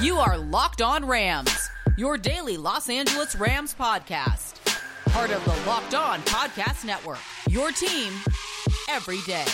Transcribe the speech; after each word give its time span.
You 0.00 0.16
are 0.16 0.38
Locked 0.38 0.80
On 0.80 1.04
Rams, 1.04 1.68
your 1.98 2.16
daily 2.16 2.56
Los 2.56 2.88
Angeles 2.88 3.36
Rams 3.36 3.74
podcast. 3.74 4.54
Part 5.10 5.30
of 5.30 5.44
the 5.44 5.68
Locked 5.68 5.94
On 5.94 6.20
Podcast 6.20 6.86
Network. 6.86 7.18
Your 7.50 7.70
team 7.70 8.10
every 8.88 9.20
day. 9.26 9.44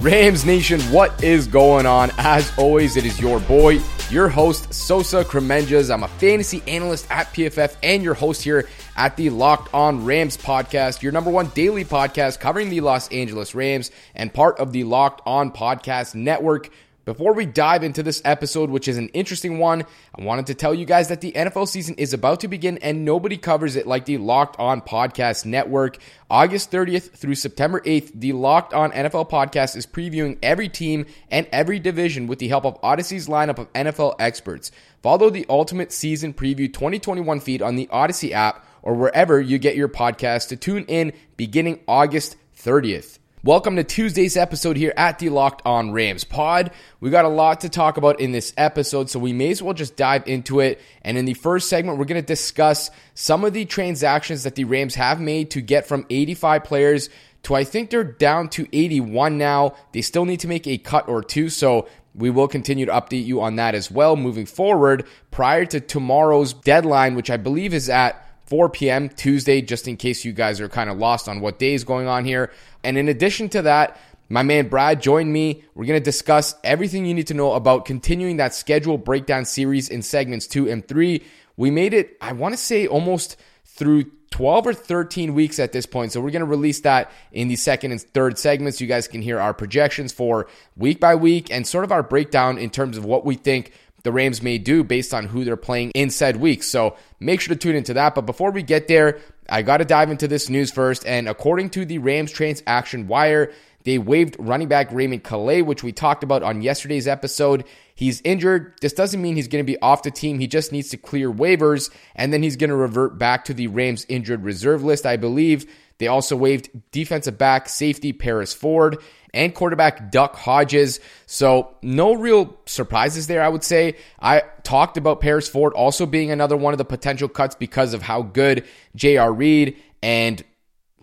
Rams 0.00 0.44
Nation, 0.44 0.80
what 0.82 1.24
is 1.24 1.48
going 1.48 1.84
on? 1.84 2.12
As 2.16 2.52
always, 2.56 2.96
it 2.96 3.04
is 3.04 3.20
your 3.20 3.40
boy, 3.40 3.80
your 4.08 4.28
host, 4.28 4.72
Sosa 4.72 5.24
Kremenjas. 5.24 5.92
I'm 5.92 6.04
a 6.04 6.08
fantasy 6.08 6.62
analyst 6.68 7.08
at 7.10 7.26
PFF 7.32 7.74
and 7.82 8.04
your 8.04 8.14
host 8.14 8.42
here 8.42 8.68
at 8.96 9.16
the 9.16 9.30
Locked 9.30 9.74
On 9.74 10.04
Rams 10.04 10.36
podcast, 10.36 11.02
your 11.02 11.10
number 11.10 11.30
one 11.30 11.48
daily 11.56 11.84
podcast 11.84 12.38
covering 12.38 12.70
the 12.70 12.80
Los 12.82 13.08
Angeles 13.10 13.52
Rams 13.52 13.90
and 14.14 14.32
part 14.32 14.60
of 14.60 14.72
the 14.72 14.84
Locked 14.84 15.22
On 15.26 15.50
Podcast 15.50 16.14
Network. 16.14 16.70
Before 17.04 17.32
we 17.32 17.46
dive 17.46 17.82
into 17.82 18.04
this 18.04 18.22
episode, 18.24 18.70
which 18.70 18.86
is 18.86 18.96
an 18.96 19.08
interesting 19.08 19.58
one, 19.58 19.84
I 20.16 20.22
wanted 20.22 20.46
to 20.46 20.54
tell 20.54 20.72
you 20.72 20.84
guys 20.84 21.08
that 21.08 21.20
the 21.20 21.32
NFL 21.32 21.66
season 21.66 21.96
is 21.96 22.12
about 22.12 22.38
to 22.40 22.48
begin 22.48 22.78
and 22.78 23.04
nobody 23.04 23.36
covers 23.36 23.74
it 23.74 23.88
like 23.88 24.04
the 24.04 24.18
Locked 24.18 24.56
On 24.60 24.80
Podcast 24.80 25.44
Network. 25.44 25.98
August 26.30 26.70
30th 26.70 27.10
through 27.10 27.34
September 27.34 27.80
8th, 27.80 28.12
the 28.14 28.32
Locked 28.32 28.72
On 28.72 28.92
NFL 28.92 29.28
podcast 29.28 29.74
is 29.74 29.84
previewing 29.84 30.38
every 30.44 30.68
team 30.68 31.06
and 31.28 31.48
every 31.50 31.80
division 31.80 32.28
with 32.28 32.38
the 32.38 32.46
help 32.46 32.64
of 32.64 32.78
Odyssey's 32.84 33.26
lineup 33.26 33.58
of 33.58 33.72
NFL 33.72 34.14
experts. 34.20 34.70
Follow 35.02 35.28
the 35.28 35.44
Ultimate 35.48 35.90
Season 35.90 36.32
Preview 36.32 36.72
2021 36.72 37.40
feed 37.40 37.62
on 37.62 37.74
the 37.74 37.88
Odyssey 37.90 38.32
app 38.32 38.64
or 38.80 38.94
wherever 38.94 39.40
you 39.40 39.58
get 39.58 39.74
your 39.74 39.88
podcast 39.88 40.48
to 40.48 40.56
tune 40.56 40.84
in 40.86 41.12
beginning 41.36 41.80
August 41.88 42.36
30th. 42.56 43.18
Welcome 43.44 43.74
to 43.74 43.82
Tuesday's 43.82 44.36
episode 44.36 44.76
here 44.76 44.94
at 44.96 45.18
the 45.18 45.28
Locked 45.28 45.62
On 45.66 45.90
Rams 45.90 46.22
pod. 46.22 46.70
We 47.00 47.10
got 47.10 47.24
a 47.24 47.28
lot 47.28 47.62
to 47.62 47.68
talk 47.68 47.96
about 47.96 48.20
in 48.20 48.30
this 48.30 48.54
episode, 48.56 49.10
so 49.10 49.18
we 49.18 49.32
may 49.32 49.50
as 49.50 49.60
well 49.60 49.74
just 49.74 49.96
dive 49.96 50.28
into 50.28 50.60
it. 50.60 50.80
And 51.02 51.18
in 51.18 51.24
the 51.24 51.34
first 51.34 51.68
segment, 51.68 51.98
we're 51.98 52.04
going 52.04 52.22
to 52.22 52.24
discuss 52.24 52.88
some 53.14 53.44
of 53.44 53.52
the 53.52 53.64
transactions 53.64 54.44
that 54.44 54.54
the 54.54 54.62
Rams 54.62 54.94
have 54.94 55.20
made 55.20 55.50
to 55.50 55.60
get 55.60 55.88
from 55.88 56.06
85 56.08 56.62
players 56.62 57.10
to 57.42 57.56
I 57.56 57.64
think 57.64 57.90
they're 57.90 58.04
down 58.04 58.48
to 58.50 58.68
81 58.72 59.38
now. 59.38 59.74
They 59.90 60.02
still 60.02 60.24
need 60.24 60.38
to 60.38 60.48
make 60.48 60.68
a 60.68 60.78
cut 60.78 61.08
or 61.08 61.20
two, 61.20 61.48
so 61.48 61.88
we 62.14 62.30
will 62.30 62.46
continue 62.46 62.86
to 62.86 62.92
update 62.92 63.24
you 63.24 63.40
on 63.40 63.56
that 63.56 63.74
as 63.74 63.90
well 63.90 64.14
moving 64.14 64.46
forward 64.46 65.04
prior 65.32 65.64
to 65.66 65.80
tomorrow's 65.80 66.52
deadline, 66.52 67.16
which 67.16 67.28
I 67.28 67.38
believe 67.38 67.74
is 67.74 67.88
at 67.88 68.24
4 68.52 68.68
p.m. 68.68 69.08
Tuesday, 69.08 69.62
just 69.62 69.88
in 69.88 69.96
case 69.96 70.26
you 70.26 70.32
guys 70.34 70.60
are 70.60 70.68
kind 70.68 70.90
of 70.90 70.98
lost 70.98 71.26
on 71.26 71.40
what 71.40 71.58
day 71.58 71.72
is 71.72 71.84
going 71.84 72.06
on 72.06 72.26
here. 72.26 72.52
And 72.84 72.98
in 72.98 73.08
addition 73.08 73.48
to 73.48 73.62
that, 73.62 73.98
my 74.28 74.42
man 74.42 74.68
Brad 74.68 75.00
joined 75.00 75.32
me. 75.32 75.64
We're 75.74 75.86
going 75.86 75.98
to 75.98 76.04
discuss 76.04 76.54
everything 76.62 77.06
you 77.06 77.14
need 77.14 77.28
to 77.28 77.34
know 77.34 77.54
about 77.54 77.86
continuing 77.86 78.36
that 78.36 78.54
schedule 78.54 78.98
breakdown 78.98 79.46
series 79.46 79.88
in 79.88 80.02
segments 80.02 80.46
two 80.46 80.68
and 80.68 80.86
three. 80.86 81.24
We 81.56 81.70
made 81.70 81.94
it, 81.94 82.18
I 82.20 82.32
want 82.32 82.52
to 82.52 82.58
say, 82.58 82.86
almost 82.86 83.38
through 83.64 84.10
12 84.32 84.66
or 84.66 84.74
13 84.74 85.32
weeks 85.32 85.58
at 85.58 85.72
this 85.72 85.86
point. 85.86 86.12
So 86.12 86.20
we're 86.20 86.30
going 86.30 86.40
to 86.40 86.46
release 86.46 86.80
that 86.80 87.10
in 87.32 87.48
the 87.48 87.56
second 87.56 87.92
and 87.92 88.02
third 88.02 88.38
segments. 88.38 88.82
You 88.82 88.86
guys 88.86 89.08
can 89.08 89.22
hear 89.22 89.40
our 89.40 89.54
projections 89.54 90.12
for 90.12 90.46
week 90.76 91.00
by 91.00 91.14
week 91.14 91.50
and 91.50 91.66
sort 91.66 91.84
of 91.84 91.92
our 91.92 92.02
breakdown 92.02 92.58
in 92.58 92.68
terms 92.68 92.98
of 92.98 93.06
what 93.06 93.24
we 93.24 93.34
think 93.34 93.72
the 94.02 94.12
Rams 94.12 94.42
may 94.42 94.58
do 94.58 94.84
based 94.84 95.14
on 95.14 95.26
who 95.26 95.44
they're 95.44 95.56
playing 95.56 95.90
in 95.94 96.10
said 96.10 96.36
week. 96.36 96.62
So 96.62 96.96
make 97.20 97.40
sure 97.40 97.54
to 97.54 97.58
tune 97.58 97.76
into 97.76 97.94
that. 97.94 98.14
But 98.14 98.26
before 98.26 98.50
we 98.50 98.62
get 98.62 98.88
there, 98.88 99.20
I 99.48 99.62
got 99.62 99.78
to 99.78 99.84
dive 99.84 100.10
into 100.10 100.28
this 100.28 100.48
news 100.48 100.70
first. 100.70 101.06
And 101.06 101.28
according 101.28 101.70
to 101.70 101.84
the 101.84 101.98
Rams 101.98 102.32
transaction 102.32 103.06
wire, 103.06 103.52
they 103.84 103.98
waived 103.98 104.36
running 104.38 104.68
back 104.68 104.92
Raymond 104.92 105.24
Calais, 105.24 105.62
which 105.62 105.82
we 105.82 105.92
talked 105.92 106.22
about 106.22 106.42
on 106.42 106.62
yesterday's 106.62 107.08
episode. 107.08 107.64
He's 107.94 108.20
injured. 108.22 108.74
This 108.80 108.92
doesn't 108.92 109.20
mean 109.20 109.36
he's 109.36 109.48
going 109.48 109.64
to 109.64 109.70
be 109.70 109.80
off 109.80 110.02
the 110.02 110.10
team. 110.10 110.38
He 110.38 110.46
just 110.46 110.72
needs 110.72 110.90
to 110.90 110.96
clear 110.96 111.32
waivers, 111.32 111.90
and 112.14 112.32
then 112.32 112.42
he's 112.42 112.56
going 112.56 112.70
to 112.70 112.76
revert 112.76 113.18
back 113.18 113.44
to 113.46 113.54
the 113.54 113.66
Rams 113.66 114.06
injured 114.08 114.44
reserve 114.44 114.84
list, 114.84 115.04
I 115.04 115.16
believe. 115.16 115.66
They 115.98 116.06
also 116.08 116.36
waived 116.36 116.70
defensive 116.90 117.38
back 117.38 117.68
safety 117.68 118.12
Paris 118.12 118.52
Ford 118.52 118.98
and 119.34 119.54
quarterback 119.54 120.10
Duck 120.10 120.36
Hodges. 120.36 121.00
So, 121.26 121.76
no 121.82 122.14
real 122.14 122.56
surprises 122.66 123.26
there, 123.26 123.42
I 123.42 123.48
would 123.48 123.64
say. 123.64 123.96
I 124.20 124.42
talked 124.62 124.96
about 124.96 125.20
Paris 125.20 125.48
Ford 125.48 125.72
also 125.74 126.06
being 126.06 126.30
another 126.30 126.56
one 126.56 126.74
of 126.74 126.78
the 126.78 126.84
potential 126.84 127.28
cuts 127.28 127.54
because 127.54 127.94
of 127.94 128.02
how 128.02 128.22
good 128.22 128.64
J.R. 128.94 129.32
Reed 129.32 129.76
and 130.02 130.42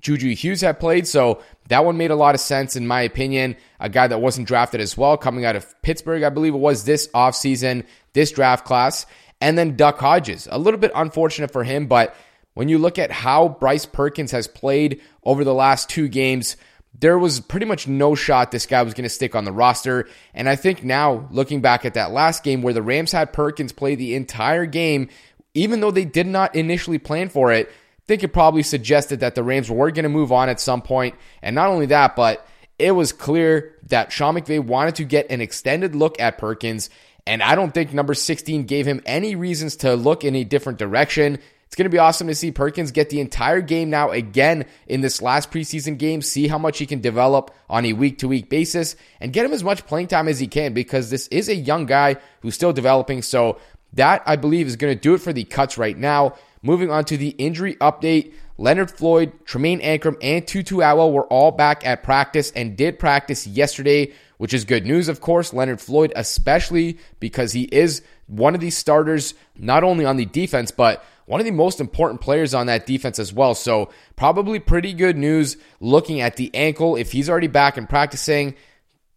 Juju 0.02 0.36
Hughes 0.36 0.62
have 0.62 0.80
played. 0.80 1.08
So, 1.08 1.42
that 1.70 1.86
one 1.86 1.98
made 1.98 2.12
a 2.12 2.16
lot 2.16 2.36
of 2.36 2.42
sense, 2.42 2.76
in 2.76 2.88
my 2.88 3.02
opinion. 3.02 3.56
A 3.80 3.90
guy 3.90 4.08
that 4.08 4.22
wasn't 4.22 4.48
drafted 4.48 4.82
as 4.82 4.98
well, 4.98 5.18
coming 5.18 5.46
out 5.46 5.56
of 5.56 5.82
Pittsburgh, 5.82 6.24
I 6.24 6.30
believe 6.30 6.54
it 6.54 6.58
was 6.58 6.84
this 6.84 7.08
offseason, 7.10 7.86
this 8.14 8.32
draft 8.32 8.66
class. 8.66 9.06
And 9.42 9.58
then 9.58 9.78
Duck 9.78 10.00
Hodges. 10.00 10.48
A 10.52 10.58
little 10.60 10.80
bit 10.80 10.92
unfortunate 10.94 11.52
for 11.52 11.64
him, 11.64 11.88
but 11.88 12.16
when 12.59 12.68
you 12.68 12.78
look 12.78 13.00
at 13.00 13.09
how 13.09 13.47
Bryce 13.47 13.86
Perkins 13.86 14.31
has 14.31 14.46
played 14.46 15.00
over 15.24 15.46
the 15.46 15.53
last 15.53 15.90
two 15.90 16.09
games, 16.09 16.58
there 16.94 17.18
was 17.18 17.40
pretty 17.40 17.66
much 17.66 17.88
no 17.88 18.16
shot 18.16 18.52
this 18.52 18.66
guy 18.66 18.84
was 18.84 18.94
going 18.94 19.06
to 19.06 19.09
stick 19.09 19.34
on 19.34 19.46
the 19.46 19.52
roster. 19.53 20.09
And 20.34 20.50
I 20.50 20.58
think 20.58 20.84
now, 20.84 21.30
looking 21.31 21.62
back 21.62 21.86
at 21.86 21.94
that 21.94 22.12
last 22.12 22.44
game 22.44 22.62
where 22.62 22.74
the 22.74 22.81
Rams 22.81 23.14
had 23.14 23.31
Perkins 23.31 23.72
play 23.72 23.96
the 23.96 24.14
entire 24.14 24.66
game, 24.66 25.08
even 25.53 25.80
though 25.80 25.90
they 25.90 26.03
did 26.03 26.28
not 26.28 26.53
initially 26.53 26.98
plan 26.98 27.30
for 27.30 27.53
it, 27.53 27.69
I 27.69 28.02
think 28.08 28.24
it 28.24 28.34
probably 28.34 28.64
suggested 28.64 29.22
that 29.22 29.36
the 29.36 29.44
Rams 29.44 29.72
were 29.72 29.90
going 29.92 30.03
to 30.03 30.09
move 30.09 30.34
on 30.34 30.50
at 30.50 30.59
some 30.59 30.81
point. 30.81 31.16
And 31.42 31.56
not 31.56 31.69
only 31.69 31.86
that, 31.86 32.18
but 32.18 32.46
it 32.78 32.92
was 32.92 33.14
clear 33.14 33.74
that 33.84 34.12
Sean 34.12 34.36
McVay 34.36 34.59
wanted 34.59 34.96
to 34.96 35.06
get 35.06 35.31
an 35.31 35.40
extended 35.40 35.96
look 35.96 36.19
at 36.19 36.38
Perkins. 36.38 36.90
And 37.25 37.42
I 37.42 37.56
don't 37.56 37.74
think 37.74 37.94
number 37.94 38.14
16 38.14 38.66
gave 38.66 38.86
him 38.86 39.02
any 39.06 39.38
reasons 39.38 39.78
to 39.78 39.96
look 39.96 40.25
in 40.25 40.36
a 40.36 40.44
different 40.44 40.78
direction. 40.78 41.40
It's 41.69 41.75
going 41.75 41.85
to 41.85 41.90
be 41.91 42.00
awesome 42.00 42.25
to 42.25 42.34
see 42.34 42.52
Perkins 42.52 42.90
get 42.90 43.12
the 43.12 43.19
entire 43.19 43.62
game 43.62 43.91
now 43.91 44.09
again 44.09 44.66
in 44.88 45.02
this 45.02 45.22
last 45.22 45.52
preseason 45.52 46.00
game, 46.00 46.24
see 46.24 46.47
how 46.47 46.57
much 46.57 46.80
he 46.80 46.88
can 46.88 47.00
develop 47.00 47.53
on 47.69 47.85
a 47.85 47.94
week 47.94 48.18
to 48.18 48.28
week 48.28 48.50
basis, 48.50 48.96
and 49.22 49.31
get 49.31 49.46
him 49.46 49.53
as 49.53 49.63
much 49.63 49.85
playing 49.85 50.07
time 50.07 50.28
as 50.28 50.40
he 50.40 50.47
can 50.47 50.74
because 50.74 51.12
this 51.12 51.28
is 51.28 51.47
a 51.47 51.53
young 51.53 51.85
guy 51.85 52.16
who's 52.41 52.56
still 52.56 52.74
developing. 52.74 53.22
So, 53.22 53.59
that 53.94 54.24
I 54.25 54.35
believe 54.35 54.66
is 54.66 54.78
going 54.78 54.96
to 54.96 55.00
do 55.00 55.13
it 55.13 55.22
for 55.22 55.31
the 55.31 55.44
cuts 55.44 55.78
right 55.78 55.97
now. 55.97 56.34
Moving 56.63 56.90
on 56.90 57.06
to 57.06 57.18
the 57.18 57.30
injury 57.30 57.75
update. 57.75 58.34
Leonard 58.57 58.90
Floyd, 58.90 59.31
Tremayne 59.46 59.81
Anchrum, 59.81 60.18
and 60.24 60.46
Tutu 60.46 60.81
Atwell 60.81 61.13
were 61.13 61.28
all 61.28 61.51
back 61.51 61.86
at 61.86 62.03
practice 62.03 62.51
and 62.51 62.75
did 62.75 62.97
practice 62.97 63.47
yesterday, 63.47 64.12
which 64.38 64.53
is 64.53 64.66
good 64.66 64.86
news, 64.86 65.07
of 65.07 65.22
course. 65.22 65.53
Leonard 65.53 65.80
Floyd, 65.80 66.12
especially 66.16 66.97
because 67.19 67.53
he 67.53 67.63
is 67.63 68.01
one 68.28 68.56
of 68.56 68.62
these 68.62 68.78
starters, 68.78 69.34
not 69.56 69.84
only 69.84 70.03
on 70.03 70.18
the 70.18 70.25
defense, 70.25 70.72
but 70.72 71.06
one 71.30 71.40
of 71.40 71.46
the 71.46 71.52
most 71.52 71.80
important 71.80 72.22
players 72.22 72.56
on 72.56 72.66
that 72.66 72.88
defense 72.88 73.20
as 73.20 73.32
well. 73.32 73.54
So, 73.54 73.92
probably 74.16 74.58
pretty 74.58 74.94
good 74.94 75.16
news 75.16 75.58
looking 75.80 76.22
at 76.22 76.38
the 76.38 76.50
ankle. 76.56 76.96
If 76.96 77.12
he's 77.12 77.30
already 77.30 77.46
back 77.46 77.78
and 77.78 77.88
practicing, 77.88 78.56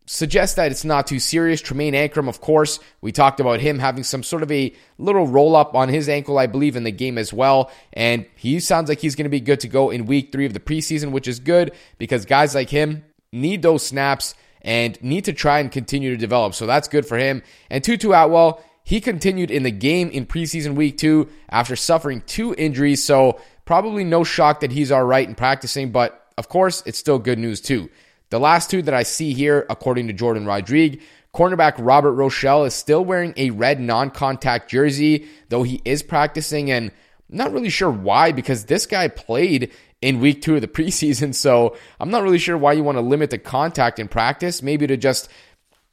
suggests 0.05 0.57
that 0.57 0.71
it's 0.71 0.85
not 0.85 1.07
too 1.07 1.19
serious. 1.19 1.63
Tremayne 1.63 1.95
Anchrum, 1.95 2.29
of 2.29 2.43
course, 2.43 2.81
we 3.01 3.13
talked 3.13 3.41
about 3.41 3.61
him 3.61 3.79
having 3.79 4.05
some 4.05 4.23
sort 4.23 4.43
of 4.43 4.53
a 4.53 4.75
little 4.99 5.27
roll 5.27 5.57
up 5.57 5.75
on 5.75 5.89
his 5.89 6.07
ankle, 6.07 6.39
I 6.39 6.47
believe, 6.47 6.77
in 6.77 6.85
the 6.85 6.91
game 6.91 7.17
as 7.17 7.33
well. 7.33 7.71
And 7.95 8.27
he 8.37 8.61
sounds 8.61 8.91
like 8.91 9.01
he's 9.01 9.15
going 9.15 9.25
to 9.25 9.31
be 9.31 9.41
good 9.41 9.61
to 9.61 9.69
go 9.69 9.89
in 9.89 10.05
week 10.05 10.33
three 10.33 10.45
of 10.45 10.53
the 10.53 10.61
preseason, 10.61 11.13
which 11.13 11.27
is 11.27 11.41
good 11.41 11.73
because 11.97 12.27
guys 12.27 12.55
like 12.55 12.69
him 12.69 13.05
need 13.33 13.63
those 13.63 13.87
snaps 13.87 14.35
and 14.61 15.03
need 15.03 15.25
to 15.25 15.33
try 15.33 15.61
and 15.61 15.73
continue 15.73 16.11
to 16.11 16.19
develop. 16.19 16.53
So 16.53 16.67
that's 16.67 16.89
good 16.89 17.07
for 17.07 17.17
him. 17.17 17.43
And 17.71 17.83
Tutu 17.83 18.13
Atwell, 18.13 18.63
he 18.85 19.01
continued 19.01 19.51
in 19.51 19.63
the 19.63 19.71
game 19.71 20.11
in 20.11 20.27
preseason 20.27 20.75
week 20.75 20.99
two 20.99 21.29
after 21.49 21.77
suffering 21.77 22.23
two 22.27 22.55
injuries, 22.57 23.03
so 23.03 23.41
probably 23.65 24.05
no 24.05 24.25
shock 24.25 24.61
that 24.61 24.73
he's 24.73 24.91
all 24.91 25.05
right 25.05 25.29
in 25.29 25.35
practicing, 25.35 25.93
but 25.93 26.19
of 26.37 26.49
course, 26.49 26.83
it's 26.87 26.99
still 26.99 27.19
good 27.19 27.39
news 27.39 27.61
too. 27.61 27.91
The 28.31 28.41
last 28.41 28.71
two 28.71 28.83
that 28.83 28.95
I 28.95 29.03
see 29.03 29.35
here, 29.35 29.67
according 29.69 30.07
to 30.07 30.13
Jordan 30.13 30.47
Rodrigue, 30.47 31.03
cornerback 31.35 31.75
Robert 31.79 32.13
Rochell 32.13 32.67
is 32.67 32.75
still 32.75 33.05
wearing 33.05 33.35
a 33.37 33.51
red 33.51 33.81
non 33.81 34.11
contact 34.11 34.71
jersey, 34.71 35.27
though 35.49 35.63
he 35.63 35.81
is 35.85 36.03
practicing, 36.03 36.71
and 36.71 36.91
not 37.29 37.53
really 37.53 37.71
sure 37.71 37.91
why 37.91 38.33
because 38.33 38.65
this 38.65 38.87
guy 38.87 39.09
played 39.09 39.71
in 40.01 40.21
week 40.21 40.43
two 40.43 40.55
of 40.57 40.61
the 40.61 40.69
preseason, 40.69 41.35
so 41.35 41.77
I'm 42.01 42.11
not 42.11 42.23
really 42.23 42.39
sure 42.39 42.59
why 42.59 42.73
you 42.73 42.83
want 42.83 42.97
to 42.97 43.03
limit 43.03 43.31
the 43.31 43.39
contact 43.39 43.99
in 43.99 44.09
practice, 44.09 44.63
maybe 44.63 44.87
to 44.87 44.97
just 44.97 45.29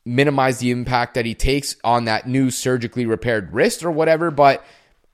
minimize 0.05 0.59
the 0.59 0.71
impact 0.71 1.13
that 1.13 1.25
he 1.25 1.35
takes 1.35 1.75
on 1.83 2.05
that 2.05 2.27
new 2.27 2.49
surgically 2.49 3.05
repaired 3.05 3.53
wrist 3.53 3.83
or 3.83 3.91
whatever. 3.91 4.31
But 4.31 4.63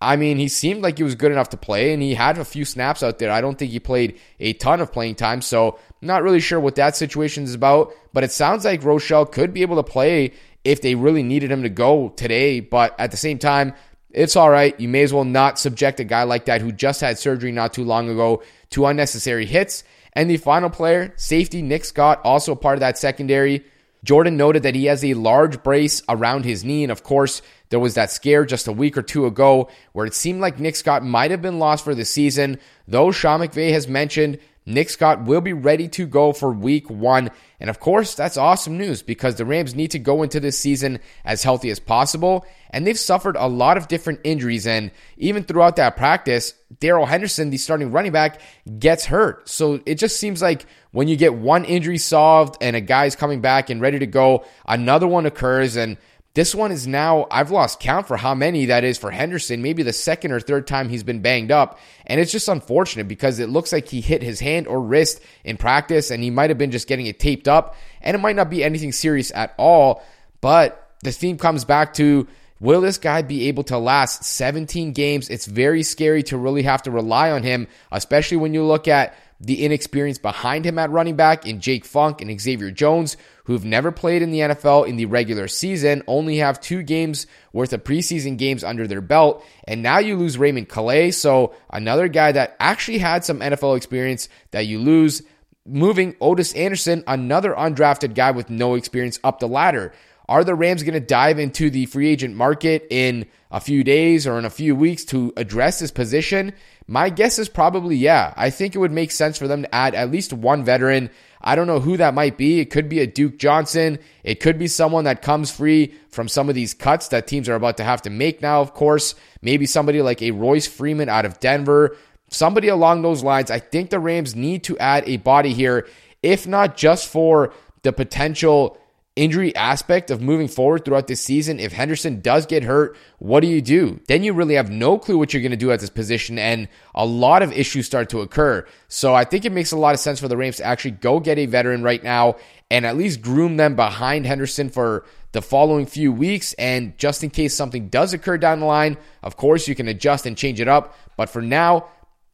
I 0.01 0.15
mean, 0.17 0.37
he 0.37 0.47
seemed 0.47 0.83
like 0.83 0.97
he 0.97 1.03
was 1.03 1.15
good 1.15 1.31
enough 1.31 1.49
to 1.49 1.57
play 1.57 1.93
and 1.93 2.01
he 2.01 2.13
had 2.13 2.37
a 2.37 2.45
few 2.45 2.65
snaps 2.65 3.01
out 3.01 3.17
there. 3.17 3.31
I 3.31 3.41
don't 3.41 3.57
think 3.57 3.71
he 3.71 3.79
played 3.79 4.19
a 4.39 4.53
ton 4.53 4.81
of 4.81 4.91
playing 4.91 5.15
time. 5.15 5.41
So, 5.41 5.79
not 6.01 6.21
really 6.21 6.41
sure 6.41 6.59
what 6.59 6.75
that 6.75 6.95
situation 6.95 7.43
is 7.43 7.55
about. 7.55 7.93
But 8.13 8.23
it 8.23 8.31
sounds 8.31 8.65
like 8.65 8.81
Rochell 8.81 9.31
could 9.31 9.53
be 9.53 9.61
able 9.61 9.77
to 9.77 9.83
play 9.83 10.33
if 10.63 10.81
they 10.81 10.95
really 10.95 11.23
needed 11.23 11.51
him 11.51 11.63
to 11.63 11.69
go 11.69 12.09
today. 12.09 12.59
But 12.59 12.99
at 12.99 13.11
the 13.11 13.17
same 13.17 13.39
time, 13.39 13.73
it's 14.11 14.35
all 14.35 14.49
right. 14.49 14.79
You 14.79 14.87
may 14.87 15.03
as 15.03 15.13
well 15.13 15.25
not 15.25 15.59
subject 15.59 15.99
a 15.99 16.03
guy 16.03 16.23
like 16.23 16.45
that 16.45 16.61
who 16.61 16.71
just 16.71 17.01
had 17.01 17.17
surgery 17.17 17.51
not 17.51 17.73
too 17.73 17.83
long 17.83 18.09
ago 18.09 18.43
to 18.71 18.85
unnecessary 18.85 19.45
hits. 19.45 19.83
And 20.13 20.29
the 20.29 20.37
final 20.37 20.69
player, 20.69 21.13
safety 21.17 21.61
Nick 21.61 21.83
Scott, 21.83 22.21
also 22.23 22.55
part 22.55 22.75
of 22.75 22.79
that 22.79 22.97
secondary. 22.97 23.65
Jordan 24.05 24.37
noted 24.37 24.63
that 24.63 24.75
he 24.75 24.85
has 24.85 25.03
a 25.03 25.15
large 25.15 25.63
brace 25.63 26.01
around 26.07 26.45
his 26.45 26.63
knee. 26.63 26.83
And 26.83 26.91
of 26.91 27.03
course, 27.03 27.41
there 27.69 27.79
was 27.79 27.95
that 27.95 28.11
scare 28.11 28.45
just 28.45 28.67
a 28.67 28.71
week 28.71 28.97
or 28.97 29.01
two 29.01 29.25
ago 29.25 29.69
where 29.93 30.05
it 30.05 30.13
seemed 30.13 30.41
like 30.41 30.59
Nick 30.59 30.75
Scott 30.75 31.03
might 31.03 31.31
have 31.31 31.41
been 31.41 31.59
lost 31.59 31.83
for 31.83 31.95
the 31.95 32.05
season, 32.05 32.59
though 32.87 33.11
Sean 33.11 33.41
McVay 33.41 33.71
has 33.71 33.87
mentioned 33.87 34.37
Nick 34.65 34.89
Scott 34.89 35.23
will 35.23 35.41
be 35.41 35.53
ready 35.53 35.87
to 35.89 36.07
go 36.07 36.33
for 36.33 36.51
week 36.51 36.89
one. 36.89 37.29
And 37.59 37.69
of 37.69 37.79
course, 37.79 38.15
that's 38.15 38.35
awesome 38.35 38.77
news 38.77 39.03
because 39.03 39.35
the 39.35 39.45
Rams 39.45 39.75
need 39.75 39.91
to 39.91 39.99
go 39.99 40.23
into 40.23 40.39
this 40.39 40.57
season 40.57 40.99
as 41.23 41.43
healthy 41.43 41.69
as 41.69 41.79
possible. 41.79 42.45
And 42.71 42.85
they've 42.85 42.97
suffered 42.97 43.35
a 43.37 43.47
lot 43.47 43.77
of 43.77 43.87
different 43.87 44.21
injuries. 44.23 44.65
And 44.65 44.91
even 45.17 45.43
throughout 45.43 45.75
that 45.75 45.97
practice, 45.97 46.53
Darrell 46.79 47.05
Henderson, 47.05 47.51
the 47.51 47.57
starting 47.57 47.91
running 47.91 48.11
back, 48.11 48.41
gets 48.79 49.05
hurt. 49.05 49.47
So 49.47 49.81
it 49.85 49.95
just 49.95 50.19
seems 50.19 50.41
like 50.41 50.65
when 50.91 51.07
you 51.07 51.15
get 51.15 51.35
one 51.35 51.63
injury 51.65 51.99
solved 51.99 52.57
and 52.59 52.75
a 52.75 52.81
guy's 52.81 53.15
coming 53.15 53.41
back 53.41 53.69
and 53.69 53.81
ready 53.81 53.99
to 53.99 54.07
go, 54.07 54.45
another 54.67 55.07
one 55.07 55.27
occurs. 55.27 55.75
And 55.75 55.97
this 56.35 56.53
one 56.53 56.73
is 56.73 56.85
now, 56.85 57.27
I've 57.31 57.49
lost 57.49 57.79
count 57.79 58.07
for 58.07 58.17
how 58.17 58.35
many 58.35 58.65
that 58.65 58.83
is 58.83 58.97
for 58.97 59.09
Henderson, 59.09 59.61
maybe 59.61 59.83
the 59.83 59.93
second 59.93 60.33
or 60.33 60.41
third 60.41 60.67
time 60.67 60.89
he's 60.89 61.03
been 61.03 61.21
banged 61.21 61.49
up. 61.49 61.79
And 62.05 62.19
it's 62.19 62.31
just 62.31 62.49
unfortunate 62.49 63.07
because 63.07 63.39
it 63.39 63.47
looks 63.47 63.71
like 63.71 63.87
he 63.87 64.01
hit 64.01 64.21
his 64.21 64.41
hand 64.41 64.67
or 64.67 64.81
wrist 64.81 65.21
in 65.45 65.55
practice 65.55 66.11
and 66.11 66.21
he 66.21 66.29
might 66.29 66.49
have 66.49 66.57
been 66.57 66.71
just 66.71 66.89
getting 66.89 67.05
it 67.05 67.19
taped 67.19 67.47
up. 67.47 67.77
And 68.01 68.15
it 68.15 68.19
might 68.19 68.35
not 68.35 68.49
be 68.49 68.65
anything 68.65 68.91
serious 68.91 69.31
at 69.33 69.55
all. 69.57 70.03
But 70.41 70.91
the 71.03 71.13
theme 71.13 71.37
comes 71.37 71.63
back 71.63 71.93
to 71.95 72.27
will 72.59 72.81
this 72.81 72.97
guy 72.97 73.21
be 73.21 73.47
able 73.47 73.63
to 73.65 73.77
last 73.77 74.23
17 74.23 74.93
games? 74.93 75.29
It's 75.29 75.45
very 75.45 75.83
scary 75.83 76.23
to 76.23 76.37
really 76.37 76.63
have 76.63 76.83
to 76.83 76.91
rely 76.91 77.31
on 77.31 77.43
him, 77.43 77.67
especially 77.91 78.37
when 78.37 78.53
you 78.53 78.63
look 78.63 78.87
at 78.87 79.15
the 79.41 79.65
inexperience 79.65 80.17
behind 80.17 80.65
him 80.65 80.79
at 80.79 80.89
running 80.89 81.15
back 81.15 81.45
in 81.45 81.59
Jake 81.59 81.83
Funk 81.83 82.21
and 82.21 82.39
Xavier 82.39 82.71
Jones, 82.71 83.17
who've 83.43 83.65
never 83.65 83.91
played 83.91 84.21
in 84.21 84.31
the 84.31 84.39
NFL 84.39 84.87
in 84.87 84.95
the 84.95 85.05
regular 85.05 85.47
season, 85.47 86.03
only 86.07 86.37
have 86.37 86.61
two 86.61 86.81
games 86.81 87.27
worth 87.51 87.73
of 87.73 87.83
preseason 87.83 88.37
games 88.37 88.63
under 88.63 88.87
their 88.87 89.01
belt. 89.01 89.45
And 89.67 89.83
now 89.83 89.99
you 89.99 90.15
lose 90.15 90.37
Raymond 90.37 90.69
Calais. 90.69 91.11
So 91.11 91.53
another 91.69 92.07
guy 92.07 92.31
that 92.31 92.55
actually 92.59 92.99
had 92.99 93.25
some 93.25 93.41
NFL 93.41 93.75
experience 93.75 94.29
that 94.51 94.67
you 94.67 94.79
lose. 94.79 95.21
Moving 95.67 96.15
Otis 96.21 96.53
Anderson, 96.53 97.03
another 97.07 97.53
undrafted 97.53 98.13
guy 98.13 98.31
with 98.31 98.49
no 98.49 98.75
experience 98.75 99.19
up 99.23 99.39
the 99.39 99.47
ladder. 99.47 99.93
Are 100.27 100.43
the 100.43 100.55
Rams 100.55 100.83
going 100.83 100.93
to 100.93 100.99
dive 100.99 101.37
into 101.37 101.69
the 101.69 101.85
free 101.85 102.09
agent 102.09 102.35
market 102.35 102.87
in 102.89 103.27
a 103.51 103.59
few 103.59 103.83
days 103.83 104.25
or 104.25 104.39
in 104.39 104.45
a 104.45 104.49
few 104.49 104.75
weeks 104.75 105.05
to 105.05 105.31
address 105.37 105.79
this 105.79 105.91
position? 105.91 106.53
My 106.87 107.09
guess 107.09 107.37
is 107.37 107.49
probably 107.49 107.95
yeah. 107.95 108.33
I 108.35 108.49
think 108.49 108.75
it 108.75 108.79
would 108.79 108.91
make 108.91 109.11
sense 109.11 109.37
for 109.37 109.47
them 109.47 109.63
to 109.63 109.75
add 109.75 109.93
at 109.93 110.11
least 110.11 110.33
one 110.33 110.63
veteran. 110.63 111.11
I 111.41 111.55
don't 111.55 111.67
know 111.67 111.79
who 111.79 111.97
that 111.97 112.15
might 112.15 112.37
be. 112.37 112.59
It 112.59 112.71
could 112.71 112.89
be 112.89 113.01
a 113.01 113.07
Duke 113.07 113.37
Johnson. 113.37 113.99
It 114.23 114.39
could 114.39 114.57
be 114.57 114.67
someone 114.67 115.03
that 115.03 115.21
comes 115.21 115.51
free 115.51 115.93
from 116.09 116.27
some 116.27 116.49
of 116.49 116.55
these 116.55 116.73
cuts 116.73 117.09
that 117.09 117.27
teams 117.27 117.47
are 117.47 117.55
about 117.55 117.77
to 117.77 117.83
have 117.83 118.01
to 118.03 118.09
make 118.09 118.41
now, 118.41 118.61
of 118.61 118.73
course. 118.73 119.13
Maybe 119.43 119.67
somebody 119.67 120.01
like 120.01 120.23
a 120.23 120.31
Royce 120.31 120.67
Freeman 120.67 121.09
out 121.09 121.25
of 121.25 121.39
Denver. 121.39 121.95
Somebody 122.29 122.67
along 122.67 123.03
those 123.03 123.23
lines. 123.23 123.51
I 123.51 123.59
think 123.59 123.91
the 123.91 123.99
Rams 123.99 124.35
need 124.35 124.63
to 124.63 124.77
add 124.79 125.07
a 125.07 125.17
body 125.17 125.53
here, 125.53 125.87
if 126.23 126.47
not 126.47 126.77
just 126.77 127.07
for 127.07 127.53
the 127.83 127.93
potential 127.93 128.79
injury 129.15 129.55
aspect 129.55 130.11
of 130.11 130.21
moving 130.21 130.47
forward 130.47 130.83
throughout 130.83 131.07
this 131.07 131.21
season, 131.21 131.59
if 131.59 131.71
Henderson 131.71 132.19
does 132.19 132.45
get 132.45 132.63
hurt, 132.63 132.97
what 133.17 133.39
do 133.39 133.47
you 133.47 133.61
do? 133.61 133.99
Then 134.07 134.23
you 134.23 134.33
really 134.33 134.55
have 134.55 134.69
no 134.69 134.97
clue 134.97 135.17
what 135.17 135.33
you're 135.33 135.41
going 135.41 135.51
to 135.51 135.57
do 135.57 135.71
at 135.71 135.79
this 135.79 135.89
position, 135.89 136.37
and 136.37 136.67
a 136.93 137.05
lot 137.05 137.41
of 137.41 137.51
issues 137.53 137.85
start 137.85 138.09
to 138.09 138.21
occur. 138.21 138.65
So 138.87 139.15
I 139.15 139.23
think 139.23 139.45
it 139.45 139.51
makes 139.51 139.71
a 139.71 139.77
lot 139.77 139.93
of 139.93 139.99
sense 139.99 140.19
for 140.19 140.27
the 140.27 140.37
Rams 140.37 140.57
to 140.57 140.65
actually 140.65 140.91
go 140.91 141.19
get 141.19 141.37
a 141.37 141.45
veteran 141.45 141.81
right 141.81 142.03
now 142.03 142.35
and 142.69 142.85
at 142.85 142.97
least 142.97 143.21
groom 143.21 143.57
them 143.57 143.75
behind 143.75 144.25
Henderson 144.25 144.69
for 144.69 145.05
the 145.31 145.41
following 145.41 145.85
few 145.85 146.11
weeks. 146.11 146.53
And 146.53 146.97
just 146.97 147.23
in 147.23 147.29
case 147.29 147.53
something 147.53 147.89
does 147.89 148.13
occur 148.13 148.37
down 148.37 148.59
the 148.59 148.65
line, 148.65 148.97
of 149.23 149.37
course, 149.37 149.67
you 149.67 149.75
can 149.75 149.87
adjust 149.87 150.25
and 150.25 150.37
change 150.37 150.59
it 150.59 150.67
up. 150.67 150.97
But 151.15 151.29
for 151.29 151.41
now, 151.41 151.87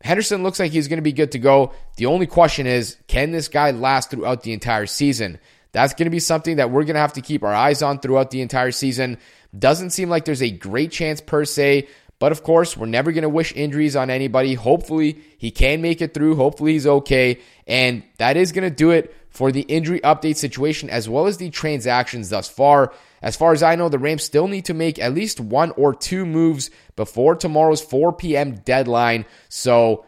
Henderson 0.04 0.42
looks 0.42 0.60
like 0.60 0.72
he's 0.72 0.88
going 0.88 0.98
to 0.98 1.04
be 1.04 1.14
good 1.14 1.34
to 1.34 1.40
go. 1.40 1.74
The 1.98 2.08
only 2.08 2.26
question 2.26 2.66
is, 2.66 2.98
can 3.08 3.32
this 3.32 3.48
guy 3.50 3.72
last 3.72 4.10
throughout 4.10 4.42
the 4.44 4.54
entire 4.54 4.88
season? 4.88 5.40
That's 5.72 5.94
going 5.94 6.06
to 6.06 6.12
be 6.12 6.20
something 6.20 6.58
that 6.58 6.70
we're 6.70 6.84
going 6.84 6.96
to 6.96 7.02
have 7.02 7.14
to 7.14 7.22
keep 7.22 7.44
our 7.44 7.54
eyes 7.54 7.82
on 7.82 8.00
throughout 8.00 8.32
the 8.32 8.42
entire 8.42 8.72
season. 8.72 9.18
Doesn't 9.58 9.92
seem 9.92 10.10
like 10.10 10.26
there's 10.26 10.42
a 10.42 10.52
great 10.52 10.92
chance 10.92 11.22
per 11.22 11.46
se, 11.46 11.88
but 12.20 12.32
of 12.32 12.44
course, 12.44 12.78
we're 12.78 12.86
never 12.86 13.12
going 13.12 13.24
to 13.24 13.30
wish 13.30 13.52
injuries 13.56 13.96
on 13.96 14.10
anybody. 14.10 14.54
Hopefully, 14.54 15.20
he 15.38 15.50
can 15.50 15.82
make 15.82 16.02
it 16.02 16.14
through. 16.14 16.36
Hopefully, 16.36 16.74
he's 16.74 16.86
okay. 16.86 17.40
And 17.66 18.04
that 18.18 18.38
is 18.38 18.52
going 18.52 18.70
to 18.70 18.76
do 18.76 18.92
it 18.92 19.16
for 19.30 19.52
the 19.52 19.62
injury 19.62 20.00
update 20.02 20.36
situation 20.36 20.90
as 20.90 21.10
well 21.10 21.26
as 21.26 21.38
the 21.38 21.50
transactions 21.50 22.30
thus 22.30 22.48
far. 22.48 22.94
As 23.22 23.36
far 23.36 23.54
as 23.54 23.64
I 23.64 23.76
know, 23.76 23.90
the 23.90 23.98
Rams 23.98 24.24
still 24.24 24.48
need 24.48 24.66
to 24.66 24.74
make 24.74 25.00
at 25.00 25.14
least 25.14 25.40
one 25.40 25.72
or 25.72 25.96
two 25.96 26.26
moves 26.26 26.70
before 26.96 27.36
tomorrow's 27.36 27.82
4 27.82 28.14
p.m. 28.14 28.56
deadline. 28.66 29.26
So 29.50 30.06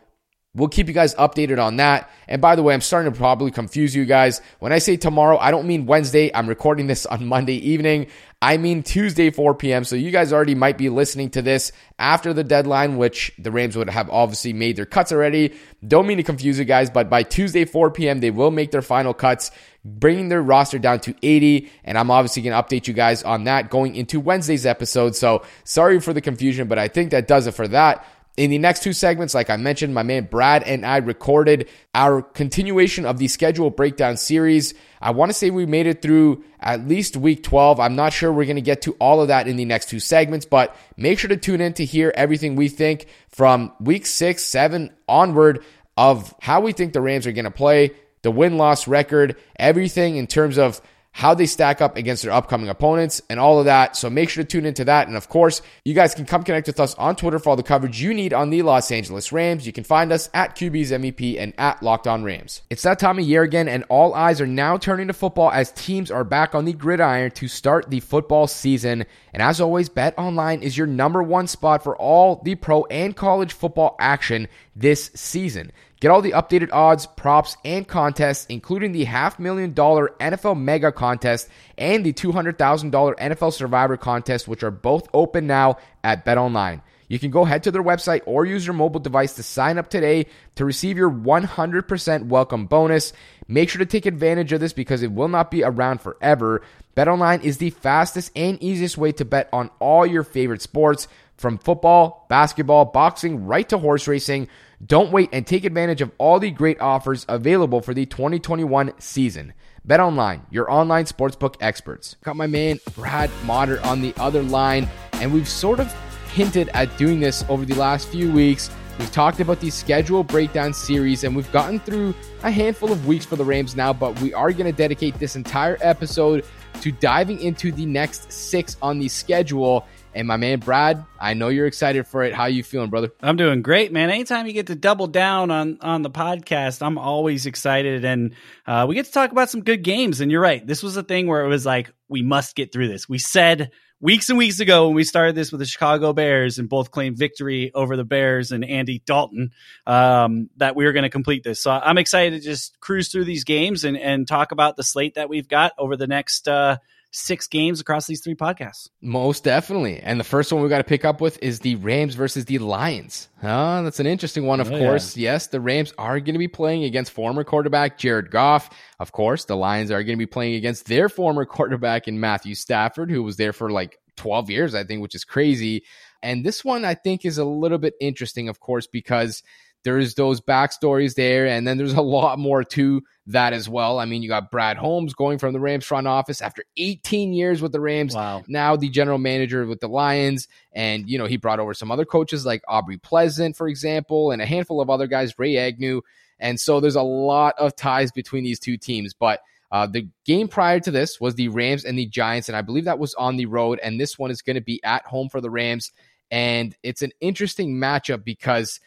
We'll 0.56 0.70
keep 0.70 0.88
you 0.88 0.94
guys 0.94 1.16
updated 1.16 1.60
on 1.60 1.78
that. 1.78 2.12
And 2.28 2.40
by 2.40 2.56
the 2.56 2.62
way, 2.62 2.76
I'm 2.76 2.82
starting 2.82 3.12
to 3.12 3.18
probably 3.18 3.50
confuse 3.50 3.96
you 3.96 4.06
guys. 4.06 4.40
When 4.60 4.72
I 4.72 4.78
say 4.78 4.98
tomorrow, 4.98 5.40
I 5.40 5.50
don't 5.50 5.66
mean 5.66 5.88
Wednesday. 5.88 6.30
I'm 6.32 6.48
recording 6.48 6.86
this 6.86 7.08
on 7.08 7.26
Monday 7.34 7.56
evening. 7.56 8.06
I 8.40 8.58
mean 8.58 8.84
Tuesday, 8.84 9.32
4 9.32 9.56
p.m. 9.56 9.84
So 9.84 9.96
you 9.96 10.12
guys 10.12 10.32
already 10.32 10.54
might 10.54 10.78
be 10.78 10.90
listening 10.90 11.32
to 11.32 11.42
this 11.42 11.72
after 11.98 12.34
the 12.34 12.44
deadline, 12.44 12.98
which 12.98 13.32
the 13.40 13.50
Rams 13.50 13.76
would 13.76 13.90
have 13.90 14.12
obviously 14.12 14.54
made 14.54 14.76
their 14.76 14.86
cuts 14.86 15.12
already. 15.12 15.56
Don't 15.88 16.06
mean 16.06 16.18
to 16.18 16.24
confuse 16.24 16.60
you 16.60 16.66
guys, 16.66 16.92
but 16.92 17.10
by 17.10 17.24
Tuesday, 17.24 17.66
4 17.66 17.90
p.m., 17.90 18.20
they 18.20 18.30
will 18.30 18.52
make 18.52 18.70
their 18.70 18.84
final 18.84 19.16
cuts, 19.16 19.50
bringing 19.84 20.30
their 20.30 20.44
roster 20.44 20.78
down 20.78 21.00
to 21.00 21.16
80. 21.24 21.72
And 21.84 21.98
I'm 21.98 22.12
obviously 22.12 22.44
going 22.44 22.56
to 22.56 22.62
update 22.62 22.88
you 22.88 22.94
guys 22.94 23.24
on 23.24 23.46
that 23.46 23.72
going 23.72 23.96
into 23.96 24.20
Wednesday's 24.20 24.68
episode. 24.68 25.16
So 25.16 25.42
sorry 25.64 26.00
for 26.00 26.14
the 26.14 26.22
confusion, 26.22 26.68
but 26.68 26.78
I 26.78 26.90
think 26.90 27.10
that 27.10 27.28
does 27.28 27.48
it 27.48 27.56
for 27.56 27.68
that. 27.70 28.06
In 28.36 28.50
the 28.50 28.58
next 28.58 28.82
two 28.82 28.94
segments, 28.94 29.36
like 29.36 29.52
I 29.52 29.58
mentioned, 29.58 29.94
my 29.94 30.02
man 30.02 30.24
Brad 30.26 30.64
and 30.64 30.84
I 30.84 30.98
recorded 30.98 31.70
our 31.94 32.24
continuation 32.24 33.06
of 33.06 33.20
the 33.20 33.28
schedule 33.28 33.70
breakdown 33.70 34.18
series. 34.18 34.74
I 35.00 35.12
want 35.12 35.30
to 35.30 35.34
say 35.34 35.52
we 35.52 35.68
made 35.68 35.86
it 35.86 36.02
through 36.02 36.44
at 36.60 36.88
least 36.88 37.16
week 37.16 37.44
12. 37.44 37.80
I'm 37.80 37.96
not 37.96 38.12
sure 38.12 38.34
we're 38.34 38.46
going 38.46 38.56
to 38.56 38.62
get 38.62 38.82
to 38.84 38.94
all 38.94 39.22
of 39.22 39.28
that 39.28 39.48
in 39.48 39.56
the 39.56 39.66
next 39.66 39.90
two 39.90 40.00
segments, 40.00 40.48
but 40.48 40.76
make 40.98 41.20
sure 41.20 41.28
to 41.28 41.38
tune 41.38 41.62
in 41.62 41.74
to 41.74 41.86
hear 41.86 42.12
everything 42.16 42.56
we 42.56 42.70
think 42.70 43.06
from 43.30 43.72
week 43.80 44.08
six, 44.08 44.44
seven 44.44 44.92
onward 45.08 45.64
of 45.96 46.34
how 46.42 46.62
we 46.62 46.72
think 46.72 46.94
the 46.94 47.02
Rams 47.02 47.28
are 47.28 47.34
going 47.34 47.46
to 47.46 47.52
play, 47.52 47.92
the 48.24 48.32
win 48.32 48.58
loss 48.58 48.88
record, 48.88 49.36
everything 49.60 50.16
in 50.16 50.26
terms 50.26 50.58
of 50.58 50.82
how 51.16 51.36
they 51.36 51.46
stack 51.46 51.80
up 51.80 51.96
against 51.96 52.24
their 52.24 52.32
upcoming 52.32 52.70
opponents, 52.70 53.22
and 53.30 53.40
all 53.40 53.60
of 53.60 53.66
that. 53.66 53.96
So 53.96 54.10
make 54.10 54.30
sure 54.30 54.44
to 54.44 54.48
tune 54.48 54.66
into 54.66 54.84
that. 54.86 55.08
And 55.08 55.16
of 55.16 55.30
course, 55.30 55.62
you 55.86 55.94
guys 55.94 56.16
can 56.16 56.26
come 56.26 56.44
connect 56.44 56.66
with 56.66 56.80
us 56.80 56.96
on 56.96 57.16
Twitter 57.16 57.38
for 57.38 57.52
all 57.52 57.56
the 57.56 57.62
coverage 57.62 58.02
you 58.02 58.16
need 58.16 58.34
on 58.34 58.50
the 58.50 58.64
Los 58.64 58.92
Angeles 58.92 59.32
Rams. 59.32 59.68
You 59.68 59.74
can 59.74 59.84
find 59.84 60.12
us 60.12 60.28
at 60.34 60.56
QB's 60.56 60.92
MEP 60.92 61.40
and 61.40 61.54
at 61.60 61.84
Locked 61.84 62.08
On 62.08 62.24
Rams. 62.24 62.64
It's 62.72 62.82
that 62.82 62.98
time 62.98 63.20
of 63.20 63.26
year 63.26 63.44
again, 63.44 63.68
and 63.68 63.86
all 63.90 64.16
eyes 64.16 64.42
are 64.42 64.48
now 64.48 64.78
turning 64.78 65.08
to 65.08 65.14
football 65.14 65.52
as 65.52 65.72
teams 65.74 66.10
are 66.10 66.24
back 66.24 66.56
on 66.56 66.66
the 66.66 66.74
gridiron 66.74 67.30
to 67.32 67.48
start 67.48 67.92
the 67.92 68.00
football 68.00 68.48
season. 68.48 69.06
And 69.34 69.44
as 69.44 69.62
always, 69.62 69.90
Bet 69.90 70.18
Online 70.18 70.64
is 70.64 70.76
your 70.76 70.88
number 70.88 71.22
one 71.22 71.46
spot 71.46 71.84
for 71.84 71.96
all 71.96 72.42
the 72.44 72.56
pro 72.56 72.86
and 72.86 73.16
college 73.16 73.54
football 73.54 73.96
action 74.00 74.48
this 74.76 75.12
season. 75.14 75.72
Get 76.04 76.12
all 76.12 76.22
the 76.22 76.32
updated 76.32 76.68
odds, 76.74 77.06
props, 77.06 77.56
and 77.64 77.88
contests, 77.88 78.46
including 78.48 78.92
the 78.92 79.06
half 79.06 79.40
million 79.40 79.72
dollar 79.72 80.14
NFL 80.20 80.60
Mega 80.60 80.92
Contest 80.92 81.48
and 81.78 82.06
the 82.06 82.12
$200,000 82.12 82.58
NFL 82.92 83.54
Survivor 83.54 83.96
Contest, 83.96 84.46
which 84.46 84.64
are 84.64 84.70
both 84.70 85.08
open 85.14 85.48
now 85.48 85.78
at 86.04 86.26
BetOnline. 86.26 86.82
You 87.08 87.20
can 87.20 87.32
go 87.32 87.46
head 87.46 87.64
to 87.64 87.72
their 87.72 87.82
website 87.82 88.20
or 88.26 88.44
use 88.44 88.66
your 88.66 88.74
mobile 88.74 89.00
device 89.00 89.36
to 89.36 89.44
sign 89.44 89.78
up 89.78 89.90
today 89.90 90.26
to 90.56 90.66
receive 90.66 90.98
your 90.98 91.10
100% 91.10 92.26
welcome 92.26 92.66
bonus. 92.66 93.14
Make 93.48 93.70
sure 93.70 93.80
to 93.80 93.86
take 93.86 94.06
advantage 94.06 94.52
of 94.52 94.60
this 94.60 94.74
because 94.74 95.04
it 95.04 95.12
will 95.14 95.30
not 95.30 95.52
be 95.52 95.64
around 95.64 96.02
forever. 96.02 96.64
BetOnline 96.98 97.46
is 97.46 97.60
the 97.60 97.70
fastest 97.70 98.30
and 98.36 98.62
easiest 98.62 98.98
way 98.98 99.14
to 99.14 99.24
bet 99.24 99.48
on 99.54 99.70
all 99.80 100.06
your 100.06 100.24
favorite 100.24 100.62
sports 100.62 101.08
from 101.38 101.58
football, 101.58 102.26
basketball, 102.30 102.86
boxing, 102.86 103.46
right 103.46 103.68
to 103.70 103.78
horse 103.78 104.08
racing. 104.08 104.50
Don't 104.84 105.12
wait 105.12 105.30
and 105.32 105.46
take 105.46 105.66
advantage 105.66 106.02
of 106.02 106.12
all 106.18 106.40
the 106.40 106.50
great 106.50 106.82
offers 106.82 107.26
available 107.30 107.80
for 107.80 107.94
the 107.94 108.06
2021 108.06 108.94
season. 109.00 109.54
Bet 109.86 110.00
online, 110.00 110.46
your 110.50 110.70
online 110.72 111.06
sportsbook 111.06 111.56
experts. 111.62 112.16
Got 112.24 112.38
my 112.38 112.48
man 112.48 112.80
Brad 112.96 113.30
Mader 113.46 113.84
on 113.86 114.02
the 114.02 114.14
other 114.18 114.42
line, 114.42 114.90
and 115.14 115.32
we've 115.32 115.48
sort 115.48 115.80
of 115.80 115.94
hinted 116.34 116.70
at 116.74 116.98
doing 116.98 117.20
this 117.20 117.46
over 117.50 117.66
the 117.66 117.76
last 117.76 118.08
few 118.08 118.32
weeks. 118.32 118.72
We've 118.98 119.12
talked 119.12 119.40
about 119.40 119.60
the 119.60 119.70
schedule 119.70 120.24
breakdown 120.24 120.74
series, 120.74 121.24
and 121.24 121.36
we've 121.36 121.52
gotten 121.52 121.80
through 121.80 122.16
a 122.42 122.52
handful 122.52 122.92
of 122.92 123.08
weeks 123.08 123.26
for 123.26 123.36
the 123.36 123.46
Rams 123.46 123.76
now, 123.76 123.94
but 123.94 124.20
we 124.22 124.34
are 124.34 124.52
going 124.52 124.66
to 124.66 124.78
dedicate 124.78 125.18
this 125.20 125.36
entire 125.36 125.78
episode 125.82 126.46
to 126.82 126.92
diving 126.92 127.40
into 127.42 127.72
the 127.72 127.86
next 127.86 128.32
six 128.32 128.76
on 128.82 129.00
the 129.00 129.08
schedule. 129.08 129.86
And 130.16 130.28
my 130.28 130.38
man 130.38 130.60
Brad, 130.60 131.04
I 131.20 131.34
know 131.34 131.48
you're 131.48 131.66
excited 131.66 132.08
for 132.08 132.24
it. 132.24 132.34
How 132.34 132.46
you 132.46 132.64
feeling, 132.64 132.90
brother? 132.90 133.12
I'm 133.22 133.36
doing 133.36 133.62
great, 133.62 133.92
man. 133.92 134.10
Anytime 134.10 134.46
you 134.46 134.54
get 134.54 134.68
to 134.68 134.76
double 134.76 135.08
down 135.08 135.50
on 135.50 135.80
on 135.82 136.04
the 136.04 136.12
podcast, 136.12 136.86
I'm 136.86 136.98
always 136.98 137.46
excited, 137.46 138.06
and 138.06 138.36
uh, 138.68 138.86
we 138.88 138.96
get 138.96 139.06
to 139.06 139.12
talk 139.12 139.32
about 139.32 139.50
some 139.50 139.64
good 139.64 139.84
games. 139.84 140.22
And 140.22 140.32
you're 140.32 140.42
right, 140.42 140.66
this 140.66 140.84
was 140.84 140.98
a 140.98 141.04
thing 141.04 141.28
where 141.28 141.44
it 141.44 141.48
was 141.48 141.66
like 141.66 141.92
we 142.10 142.22
must 142.22 142.56
get 142.56 142.72
through 142.72 142.90
this. 142.90 143.10
We 143.10 143.18
said 143.18 143.72
weeks 144.00 144.30
and 144.30 144.38
weeks 144.38 144.60
ago 144.60 144.88
when 144.88 144.96
we 144.96 145.04
started 145.06 145.34
this 145.34 145.52
with 145.52 145.60
the 145.60 145.66
Chicago 145.66 146.12
Bears 146.12 146.60
and 146.60 146.68
both 146.68 146.92
claimed 146.92 147.18
victory 147.18 147.72
over 147.74 147.96
the 147.96 148.04
Bears 148.04 148.52
and 148.52 148.66
Andy 148.66 149.02
Dalton 149.06 149.52
um, 149.88 150.50
that 150.58 150.76
we 150.76 150.84
were 150.84 150.92
going 150.92 151.04
to 151.04 151.10
complete 151.10 151.44
this. 151.44 151.64
So 151.64 151.72
I'm 151.72 151.98
excited 151.98 152.40
to 152.40 152.46
just 152.46 152.80
cruise 152.82 153.10
through 153.10 153.26
these 153.26 153.46
games 153.46 153.84
and 153.84 153.98
and 153.98 154.28
talk 154.28 154.52
about 154.52 154.76
the 154.76 154.84
slate 154.84 155.16
that 155.16 155.30
we've 155.30 155.48
got 155.48 155.72
over 155.80 155.98
the 155.98 156.08
next. 156.08 156.48
Uh, 156.48 156.78
six 157.14 157.48
games 157.48 157.80
across 157.80 158.08
these 158.08 158.22
three 158.22 158.36
podcasts. 158.36 158.90
Most 159.02 159.44
definitely. 159.44 160.00
And 160.00 160.20
the 160.20 160.24
first 160.24 160.52
one 160.52 160.62
we 160.62 160.68
got 160.68 160.80
to 160.80 160.84
pick 160.84 161.06
up 161.06 161.22
with 161.22 161.42
is 161.42 161.60
the 161.60 161.76
Rams 161.76 162.16
versus 162.16 162.46
the 162.46 162.58
Lions. 162.58 163.30
Oh, 163.42 163.84
that's 163.84 164.00
an 164.00 164.08
interesting 164.08 164.46
one, 164.46 164.60
of 164.60 164.72
oh, 164.72 164.78
course. 164.78 165.16
Yeah. 165.16 165.34
Yes, 165.34 165.48
the 165.48 165.62
Rams 165.62 165.94
are 165.98 166.20
going 166.20 166.34
to 166.34 166.40
be 166.40 166.48
playing 166.48 166.84
against 166.84 167.12
former 167.12 167.44
quarterback 167.44 167.98
Jared 167.98 168.32
Goff. 168.32 168.70
Of 169.00 169.12
course, 169.12 169.46
the 169.46 169.56
Lions 169.56 169.92
are 169.92 170.04
going 170.04 170.18
to 170.18 170.22
be 170.22 170.26
playing 170.26 170.56
against 170.56 170.88
their 170.88 171.08
former 171.08 171.46
quarterback 171.46 172.08
in 172.08 172.20
Matthew 172.20 172.56
Stafford, 172.56 173.12
who 173.12 173.24
was 173.24 173.38
there 173.38 173.54
for 173.54 173.70
like 173.70 174.00
12 174.18 174.50
years, 174.50 174.76
I 174.76 174.84
think, 174.84 175.02
which 175.02 175.16
is 175.16 175.24
crazy. 175.24 175.84
And 176.24 176.44
this 176.44 176.66
one, 176.66 176.84
I 176.84 176.96
think, 176.96 177.26
is 177.26 177.38
a 177.38 177.46
little 177.46 177.78
bit 177.78 177.94
interesting, 178.02 178.50
of 178.50 178.60
course, 178.60 178.88
because 178.88 179.44
there's 179.84 180.16
those 180.16 180.42
backstories 180.42 181.16
there, 181.16 181.46
and 181.48 181.68
then 181.68 181.78
there's 181.78 181.94
a 181.94 182.02
lot 182.02 182.40
more 182.40 182.64
to 182.64 183.04
that 183.28 183.54
as 183.54 183.68
well. 183.68 184.00
I 184.00 184.06
mean, 184.06 184.22
you 184.22 184.30
got 184.30 184.52
Brad 184.52 184.78
Holmes 184.78 185.14
going 185.14 185.38
from 185.38 185.54
the 185.54 185.60
Rams 185.60 185.86
front 185.86 186.08
office 186.08 186.42
after 186.42 186.64
18 186.78 187.34
years 187.34 187.62
with 187.62 187.72
the 187.72 187.80
Rams. 187.80 188.16
Wow. 188.16 188.44
Now 188.48 188.76
the 188.76 188.90
general 188.90 189.18
manager 189.18 189.66
with 189.66 189.80
the 189.80 189.88
Lions, 189.88 190.48
and 190.72 191.10
you 191.10 191.18
know 191.18 191.26
he 191.26 191.38
brought 191.38 191.60
over 191.60 191.74
some 191.74 191.92
other 191.92 192.06
coaches 192.06 192.46
like 192.46 192.64
Aubrey 192.68 192.98
Pleasant, 192.98 193.56
for 193.56 193.68
example, 193.68 194.32
and 194.32 194.42
a 194.42 194.46
handful 194.46 194.82
of 194.82 194.90
other 194.90 195.08
guys, 195.08 195.38
Ray 195.38 195.58
Agnew, 195.58 196.02
and 196.40 196.60
so 196.60 196.80
there's 196.80 196.96
a 196.96 197.02
lot 197.02 197.56
of 197.58 197.76
ties 197.76 198.12
between 198.12 198.44
these 198.44 198.60
two 198.60 198.78
teams, 198.78 199.14
but. 199.14 199.42
Uh, 199.72 199.88
the 199.88 200.08
game 200.24 200.48
prior 200.48 200.80
to 200.80 200.92
this 200.92 201.20
was 201.20 201.34
the 201.34 201.48
Rams 201.48 201.84
and 201.84 201.98
the 201.98 202.06
Giants, 202.06 202.48
and 202.48 202.56
I 202.56 202.62
believe 202.62 202.86
that 202.86 203.00
was 203.00 203.16
on 203.16 203.38
the 203.38 203.48
road. 203.48 203.80
And 203.82 204.00
this 204.00 204.20
one 204.20 204.30
is 204.30 204.44
going 204.44 204.54
to 204.54 204.62
be 204.62 204.80
at 204.84 205.04
home 205.08 205.30
for 205.30 205.42
the 205.42 205.50
Rams. 205.50 205.92
And 206.30 206.76
it's 206.84 207.02
an 207.02 207.12
interesting 207.22 207.78
matchup 207.78 208.24
because 208.24 208.80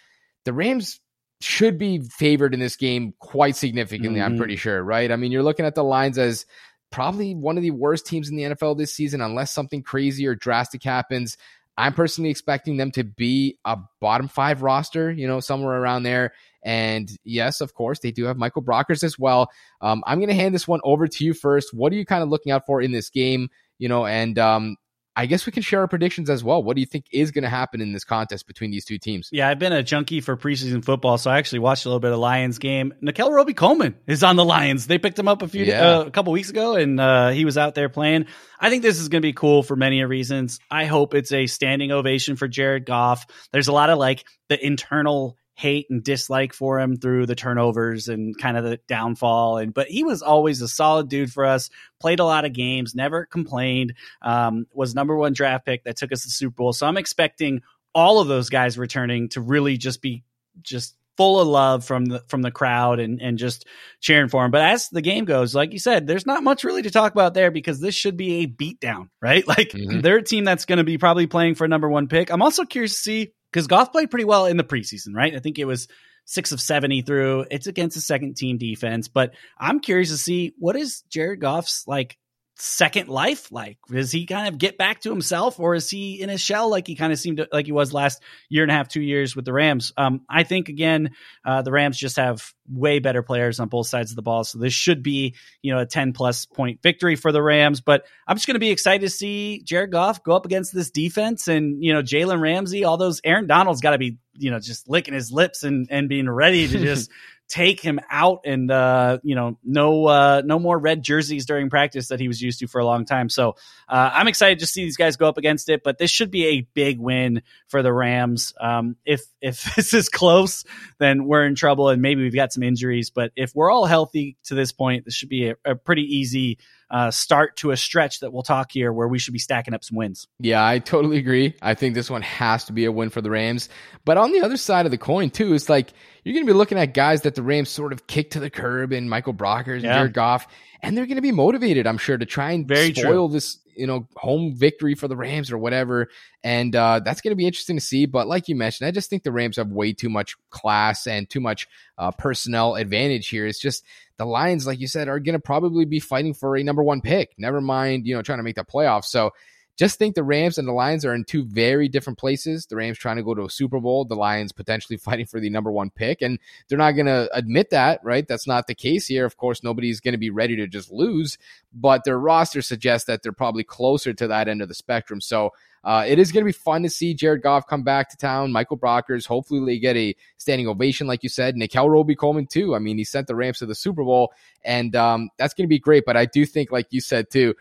the 0.47 0.55
Rams 0.55 1.01
should 1.43 1.77
be 1.77 2.01
favored 2.01 2.55
in 2.55 2.61
this 2.61 2.77
game 2.77 3.13
quite 3.19 3.57
significantly, 3.57 4.21
mm-hmm. 4.21 4.33
I'm 4.33 4.39
pretty 4.39 4.57
sure, 4.57 4.83
right? 4.83 5.13
I 5.13 5.17
mean, 5.17 5.33
you're 5.33 5.43
looking 5.43 5.67
at 5.67 5.75
the 5.75 5.85
lines 5.85 6.17
as 6.17 6.47
probably 6.91 7.35
one 7.35 7.59
of 7.59 7.63
the 7.63 7.73
worst 7.73 8.07
teams 8.07 8.31
in 8.31 8.37
the 8.37 8.45
NFL 8.45 8.79
this 8.79 8.95
season, 8.95 9.21
unless 9.21 9.53
something 9.53 9.83
crazy 9.83 10.27
or 10.27 10.35
drastic 10.35 10.83
happens. 10.83 11.37
I'm 11.77 11.93
personally 11.93 12.31
expecting 12.31 12.79
them 12.79 12.91
to 12.93 13.05
be 13.05 13.59
a 13.67 13.77
bottom 14.01 14.29
five 14.29 14.63
roster, 14.63 15.11
you 15.11 15.27
know, 15.27 15.41
somewhere 15.41 15.79
around 15.79 16.05
there. 16.05 16.33
And 16.63 17.11
yes, 17.23 17.61
of 17.61 17.75
course, 17.75 17.99
they 17.99 18.13
do 18.13 18.25
have 18.25 18.39
Michael 18.39 18.63
Brockers 18.63 19.05
as 19.05 19.19
well. 19.19 19.51
Um, 19.83 20.03
I'm 20.07 20.19
going 20.19 20.29
to 20.29 20.35
hand 20.35 20.55
this 20.55 20.67
one 20.67 20.81
over 20.85 21.07
to 21.07 21.25
you 21.25 21.35
first. 21.35 21.75
What 21.75 21.93
are 21.93 21.97
you 21.97 22.07
kind 22.07 22.23
of 22.23 22.31
looking 22.31 22.51
out 22.51 22.65
for 22.65 22.81
in 22.81 22.93
this 22.93 23.11
game? 23.11 23.51
You 23.79 23.91
know, 23.91 24.07
and 24.07 24.39
um, 24.39 24.77
I 25.17 25.25
guess 25.25 25.47
we 25.47 25.53
can 25.53 25.63
share 25.63 25.81
our 25.81 25.89
predictions 25.89 26.29
as 26.29 26.45
well. 26.45 26.63
What 26.63 26.77
do 26.77 26.81
you 26.81 26.87
think 26.87 27.07
is 27.11 27.31
going 27.31 27.45
to 27.45 27.49
happen 27.49 27.81
in 27.81 27.93
this 27.93 28.05
contest 28.05 28.47
between 28.47 28.71
these 28.71 28.85
two 28.85 28.99
teams? 28.99 29.31
Yeah, 29.33 29.49
I've 29.49 29.59
been 29.59 29.73
a 29.73 29.83
junkie 29.83 30.21
for 30.21 30.37
preseason 30.37 30.85
football, 30.85 31.17
so 31.17 31.31
I 31.31 31.39
actually 31.39 31.61
watched 31.61 31.87
a 31.87 31.89
little 31.89 32.01
bit 32.01 32.13
of 32.13 32.19
Lions 32.19 32.59
game. 32.59 32.93
Nickell 33.01 33.33
Robey-Coleman 33.33 33.97
is 34.07 34.23
on 34.23 34.37
the 34.37 34.45
Lions. 34.45 34.87
They 34.87 34.99
picked 34.99 35.19
him 35.19 35.27
up 35.27 35.41
a 35.41 35.49
few 35.49 35.65
yeah. 35.65 35.99
uh, 35.99 36.05
a 36.05 36.11
couple 36.11 36.33
weeks 36.35 36.51
ago, 36.51 36.75
and 36.75 37.01
uh, 37.01 37.31
he 37.31 37.47
was 37.47 37.57
out 37.57 37.75
there 37.75 37.89
playing. 37.89 38.27
I 38.61 38.69
think 38.69 38.83
this 38.83 39.01
is 39.01 39.09
going 39.09 39.23
to 39.23 39.27
be 39.27 39.33
cool 39.33 39.63
for 39.63 39.75
many 39.75 40.05
reasons. 40.05 40.61
I 40.71 40.85
hope 40.85 41.15
it's 41.15 41.33
a 41.33 41.47
standing 41.47 41.93
ovation 41.93 42.37
for 42.37 42.47
Jared 42.47 42.85
Goff. 42.85 43.27
There's 43.53 43.69
a 43.69 43.73
lot 43.73 43.89
of 43.89 43.99
like 43.99 44.25
the 44.51 44.65
internal 44.65 45.39
hate 45.57 45.87
and 45.89 46.05
dislike 46.05 46.53
for 46.53 46.79
him 46.79 46.97
through 46.97 47.25
the 47.25 47.35
turnovers 47.35 48.09
and 48.09 48.37
kind 48.37 48.59
of 48.59 48.65
the 48.65 48.79
downfall. 48.87 49.57
And 49.57 49.73
but 49.73 49.89
he 49.89 50.05
was 50.05 50.21
always 50.23 50.61
a 50.61 50.69
solid 50.69 51.09
dude 51.09 51.33
for 51.33 51.47
us. 51.47 51.71
Played 51.99 52.21
a 52.21 52.25
lot 52.25 52.45
of 52.45 52.53
games, 52.53 52.95
never 52.95 53.25
complained. 53.25 53.95
Um, 54.21 54.67
was 54.75 54.95
number 54.95 55.17
one 55.17 55.33
draft 55.33 55.65
pick 55.65 55.85
that 55.85 55.97
took 55.97 56.13
us 56.13 56.25
to 56.25 56.31
Super 56.31 56.55
Bowl. 56.55 56.73
So 56.75 56.87
I'm 56.87 56.99
expecting 56.99 57.63
all 57.95 58.21
of 58.21 58.29
those 58.29 58.51
guys 58.51 58.77
returning 58.77 59.31
to 59.31 59.41
really 59.41 59.79
just 59.79 60.03
be 60.03 60.25
just 60.61 60.95
full 61.17 61.41
of 61.41 61.49
love 61.49 61.83
from 61.87 62.05
the 62.05 62.19
from 62.29 62.43
the 62.43 62.51
crowd 62.51 63.01
and 63.01 63.23
and 63.23 63.39
just 63.39 63.67
cheering 64.01 64.29
for 64.29 64.45
him. 64.45 64.51
But 64.51 64.61
as 64.61 64.91
the 64.91 65.01
game 65.01 65.25
goes, 65.25 65.55
like 65.55 65.73
you 65.73 65.79
said, 65.79 66.07
there's 66.07 66.27
not 66.27 66.45
much 66.45 66.65
really 66.65 66.83
to 66.83 66.91
talk 66.91 67.13
about 67.13 67.33
there 67.33 67.51
because 67.51 67.81
this 67.81 67.95
should 67.95 68.19
be 68.19 68.43
a 68.43 68.47
beatdown, 68.47 69.09
right? 69.23 69.45
Like 69.57 69.71
mm-hmm. 69.71 70.01
they're 70.01 70.19
a 70.19 70.23
team 70.23 70.45
that's 70.45 70.67
going 70.67 70.79
to 70.79 70.85
be 70.85 70.99
probably 70.99 71.27
playing 71.27 71.55
for 71.55 71.65
a 71.65 71.69
number 71.69 71.89
one 71.89 72.09
pick. 72.09 72.31
I'm 72.31 72.43
also 72.43 72.65
curious 72.67 72.93
to 72.97 73.01
see 73.01 73.33
because 73.57 73.69
Goff 73.69 73.91
played 73.91 74.11
pretty 74.11 74.27
well 74.27 74.45
in 74.45 74.59
the 74.59 74.65
preseason, 74.65 75.15
right? 75.15 75.35
I 75.35 75.39
think 75.39 75.59
it 75.59 75.65
was 75.65 75.89
six 76.27 76.53
of 76.53 76.61
70 76.61 77.01
through. 77.01 77.47
It's 77.51 77.67
against 77.67 77.97
a 77.97 78.03
second 78.03 78.37
team 78.37 78.59
defense, 78.59 79.09
but 79.09 79.33
I'm 79.59 79.81
curious 79.81 80.11
to 80.11 80.19
see 80.19 80.53
what 80.59 80.77
is 80.77 81.05
Jared 81.09 81.41
Goff's 81.41 81.89
like 81.89 82.19
second 82.59 83.09
life 83.09 83.53
like? 83.53 83.79
Does 83.89 84.11
he 84.11 84.27
kind 84.27 84.49
of 84.49 84.59
get 84.59 84.79
back 84.79 85.01
to 85.03 85.11
himself 85.11 85.61
or 85.61 85.75
is 85.75 85.91
he 85.91 86.21
in 86.21 86.31
a 86.31 86.39
shell 86.39 86.71
like 86.71 86.87
he 86.87 86.95
kind 86.95 87.13
of 87.13 87.19
seemed 87.19 87.37
to, 87.37 87.49
like 87.53 87.67
he 87.67 87.73
was 87.73 87.93
last 87.93 88.23
year 88.49 88.63
and 88.63 88.73
a 88.73 88.75
half, 88.75 88.89
two 88.89 89.03
years 89.03 89.37
with 89.37 89.45
the 89.45 89.53
Rams? 89.53 89.93
Um, 89.97 90.23
I 90.29 90.43
think 90.43 90.69
again, 90.69 91.11
uh, 91.45 91.63
the 91.63 91.71
Rams 91.71 91.99
just 91.99 92.17
have 92.17 92.53
way 92.69 92.99
better 92.99 93.23
players 93.23 93.61
on 93.61 93.69
both 93.69 93.87
sides 93.87 94.11
of 94.11 94.17
the 94.17 94.23
ball. 94.23 94.45
So 94.45 94.59
this 94.59 94.73
should 94.73 95.03
be, 95.03 95.35
you 95.63 95.73
know, 95.75 95.81
a 95.81 95.87
10 95.87 96.13
plus 96.13 96.47
point 96.47 96.83
victory 96.83 97.17
for 97.17 97.31
the 97.31 97.43
Rams. 97.43 97.81
But 97.81 98.07
I'm 98.27 98.37
just 98.37 98.47
going 98.47 98.55
to 98.55 98.61
be 98.61 98.71
excited 98.71 99.03
to 99.03 99.11
see 99.11 99.63
Jared 99.63 99.93
Goff 99.93 100.25
go 100.25 100.35
up 100.35 100.47
against 100.47 100.75
this 100.75 100.91
defense 100.91 101.49
and, 101.49 101.83
you 101.85 101.93
know, 101.93 102.03
Jalen 102.03 102.41
Ramsey, 102.41 102.85
all 102.85 102.97
those 102.97 103.21
Aaron 103.25 103.47
Donald's 103.47 103.83
got 103.83 103.91
to 103.91 103.99
be, 103.99 104.19
you 104.35 104.51
know, 104.51 104.59
just 104.59 104.89
licking 104.89 105.15
his 105.15 105.31
lips 105.31 105.63
and, 105.63 105.89
and 105.91 106.09
being 106.09 106.29
ready 106.29 106.67
to 106.69 106.79
just 106.85 107.11
take 107.49 107.81
him 107.81 108.01
out 108.11 108.41
and 108.45 108.71
uh, 108.71 109.19
you 109.23 109.35
know 109.35 109.59
no 109.65 110.07
uh, 110.07 110.43
no 110.45 110.59
more 110.59 110.79
red 110.79 111.03
jerseys 111.03 111.47
during 111.47 111.71
practice 111.71 112.09
that 112.09 112.21
he 112.21 112.29
was 112.29 112.41
used 112.41 112.61
to 112.61 112.67
for 112.67 112.81
a 112.81 112.85
long 112.85 113.05
time. 113.05 113.29
So 113.29 113.57
uh, 113.89 114.11
I'm 114.13 114.29
excited 114.29 114.61
to 114.61 114.67
see 114.67 114.85
these 114.85 114.97
guys 114.97 115.17
go 115.17 115.29
up 115.29 115.39
against 115.39 115.69
it. 115.69 115.83
But 115.83 115.99
this 115.99 116.11
should 116.11 116.31
be 116.31 116.47
a 116.47 116.61
big 116.75 116.99
win 116.99 117.43
for 117.69 117.83
the 117.83 117.93
Rams. 117.93 118.53
Um, 118.61 118.97
if 119.05 119.23
if 119.41 119.75
this 119.77 119.95
is 119.95 120.09
close, 120.09 120.65
then 120.99 121.27
we're 121.27 121.47
in 121.47 121.55
trouble 121.55 121.89
and 121.89 122.03
maybe 122.03 122.23
we've 122.23 122.35
got 122.35 122.53
some 122.53 122.63
injuries. 122.63 123.11
But 123.11 123.33
if 123.37 123.55
we're 123.55 123.71
all 123.71 123.87
healthy 123.87 124.37
to 124.45 124.55
this 124.55 124.73
point, 124.73 125.05
this 125.05 125.15
should 125.15 125.29
be 125.29 125.51
a, 125.51 125.57
a 125.65 125.75
pretty 125.75 126.03
easy 126.03 126.59
uh, 126.91 127.11
start 127.11 127.57
to 127.57 127.73
a 127.73 127.77
stretch 127.77 128.21
that 128.21 128.33
we'll 128.33 128.43
talk 128.43 128.71
here 128.71 128.93
where 128.93 129.09
we 129.09 129.19
should 129.19 129.33
be 129.33 129.39
stacking 129.39 129.75
up 129.75 129.83
some 129.83 129.97
wins. 129.97 130.29
Yeah, 130.39 130.65
I 130.65 130.79
totally 130.79 131.19
agree. 131.19 131.55
I 131.61 131.75
think 131.75 131.95
this 131.95 132.09
one 132.09 132.23
has 132.23 132.65
to 132.67 132.73
be 132.73 132.85
a 132.85 132.93
win 132.93 133.11
for 133.11 133.21
the 133.21 133.31
Rams. 133.31 133.69
But 134.05 134.19
on 134.19 134.33
the 134.33 134.43
other 134.43 134.57
side 134.57 134.87
of 134.87 134.93
the 134.93 134.99
coin, 134.99 135.31
too, 135.31 135.55
it's 135.55 135.69
like 135.69 135.93
you're 136.27 136.35
going 136.35 136.45
to 136.45 136.53
be 136.53 136.59
looking 136.59 136.77
at 136.77 136.93
guys 136.93 137.23
that 137.23 137.37
the 137.37 137.43
Rams 137.43 137.69
sort 137.69 137.93
of 137.93 138.09
kicked 138.09 138.33
to 138.33 138.41
the 138.41 138.51
curb 138.51 138.91
and 138.91 139.09
Michael 139.09 139.33
Brockers 139.33 139.83
yeah. 139.83 139.91
and 139.91 139.99
Jared 139.99 140.13
Goff, 140.13 140.49
and 140.83 140.99
they're 140.99 141.07
going 141.07 141.15
to 141.15 141.23
be 141.23 141.31
motivated, 141.31 141.87
I'm 141.87 141.99
sure, 141.99 142.19
to 142.19 142.27
try 142.27 142.51
and 142.51 142.67
Very 142.67 142.93
spoil 142.93 143.29
true. 143.29 143.35
this 143.35 143.59
you 143.77 143.87
know 143.87 144.09
home 144.17 144.53
victory 144.57 144.97
for 144.97 145.07
the 145.07 145.17
Rams 145.17 145.53
or 145.53 145.59
whatever, 145.59 146.09
and 146.43 146.75
uh, 146.75 146.99
that's 147.05 147.21
going 147.21 147.31
to 147.31 147.37
be 147.37 147.47
interesting 147.47 147.77
to 147.77 147.81
see. 147.81 148.07
But 148.07 148.27
like 148.27 148.49
you 148.49 148.57
mentioned, 148.57 148.89
I 148.89 148.91
just 148.91 149.09
think 149.09 149.23
the 149.23 149.31
Rams 149.31 149.57
have 149.57 149.69
way 149.69 149.93
too 149.93 150.09
much 150.09 150.35
class 150.51 151.07
and 151.07 151.31
too 151.31 151.41
much 151.41 151.69
uh, 151.97 152.11
personnel 152.11 152.75
advantage 152.75 153.29
here. 153.29 153.47
It's 153.47 153.61
just 153.61 153.85
the 154.17 154.27
Lions, 154.27 154.67
like 154.67 154.81
you 154.81 154.89
said, 154.89 155.07
are 155.07 155.21
going 155.21 155.35
to 155.35 155.39
probably 155.39 155.85
be 155.85 156.01
fighting 156.01 156.35
for 156.35 156.57
a 156.57 156.65
number 156.65 156.83
one 156.83 157.03
pick. 157.03 157.35
Never 157.39 157.61
mind, 157.61 158.05
you 158.05 158.17
know, 158.17 158.23
trying 158.23 158.41
to 158.41 158.43
make 158.43 158.57
the 158.57 158.65
playoffs. 158.65 159.05
So 159.05 159.31
just 159.77 159.99
think 159.99 160.15
the 160.15 160.25
Rams 160.25 160.57
and 160.57 160.67
the 160.67 160.73
Lions 160.73 161.05
are 161.05 161.15
in 161.15 161.25
two 161.25 161.45
very 161.45 161.89
different 161.89 162.19
places. 162.19 162.67
The 162.67 162.77
Rams 162.77 162.99
trying 162.99 163.17
to 163.17 163.23
go 163.23 163.35
to 163.35 163.45
a 163.45 163.51
Super 163.51 163.79
Bowl, 163.79 164.05
the 164.05 164.15
Lions 164.15 164.53
potentially 164.53 164.97
fighting 164.97 165.27
for 165.27 165.39
the 165.39 165.51
number 165.51 165.71
one 165.71 165.91
pick. 165.91 166.23
And 166.23 166.39
they're 166.69 166.79
not 166.79 166.93
going 166.93 167.07
to 167.07 167.29
admit 167.33 167.71
that, 167.71 168.01
right? 168.03 168.27
That's 168.27 168.47
not 168.47 168.67
the 168.67 168.75
case 168.75 169.07
here. 169.07 169.27
Of 169.27 169.37
course, 169.37 169.63
nobody's 169.63 170.01
going 170.01 170.13
to 170.13 170.19
be 170.19 170.31
ready 170.31 170.57
to 170.57 170.67
just 170.67 170.91
lose, 170.91 171.37
but 171.75 172.05
their 172.05 172.19
roster 172.19 172.63
suggests 172.63 173.07
that 173.07 173.23
they're 173.23 173.33
probably 173.33 173.65
closer 173.65 174.15
to 174.15 174.29
that 174.29 174.49
end 174.49 174.63
of 174.63 174.69
the 174.69 174.75
spectrum. 174.75 175.21
So 175.21 175.53
uh, 175.87 176.05
it 176.05 176.19
is 176.19 176.33
going 176.33 176.43
to 176.43 176.49
be 176.49 176.53
fun 176.53 176.83
to 176.83 176.91
see 176.91 177.15
Jared 177.15 177.43
Goff 177.43 177.69
come 177.69 177.85
back 177.85 178.11
to 178.11 178.17
town. 178.17 178.51
Michael 178.51 178.77
Brockers, 178.77 179.25
hopefully 179.25 179.65
they 179.65 179.79
get 179.79 179.97
a 179.97 180.17
standing 180.37 180.67
ovation, 180.67 181.07
like 181.07 181.23
you 181.23 181.29
said. 181.29 181.55
Nickell 181.55 181.89
Robey-Coleman 181.89 182.49
too. 182.49 182.75
I 182.75 182.81
mean, 182.81 182.99
he 182.99 183.05
sent 183.05 183.29
the 183.29 183.37
Rams 183.37 183.61
to 183.61 183.67
the 183.67 183.75
Super 183.77 184.03
Bowl, 184.03 184.33
and 184.65 184.97
um, 184.97 185.31
that's 185.37 185.55
going 185.55 185.65
to 185.65 185.69
be 185.69 185.79
great. 185.79 186.05
But 186.05 186.17
I 186.17 186.25
do 186.25 186.45
think, 186.45 186.73
like 186.73 186.89
you 186.91 187.01
said 187.01 187.31
too, 187.31 187.55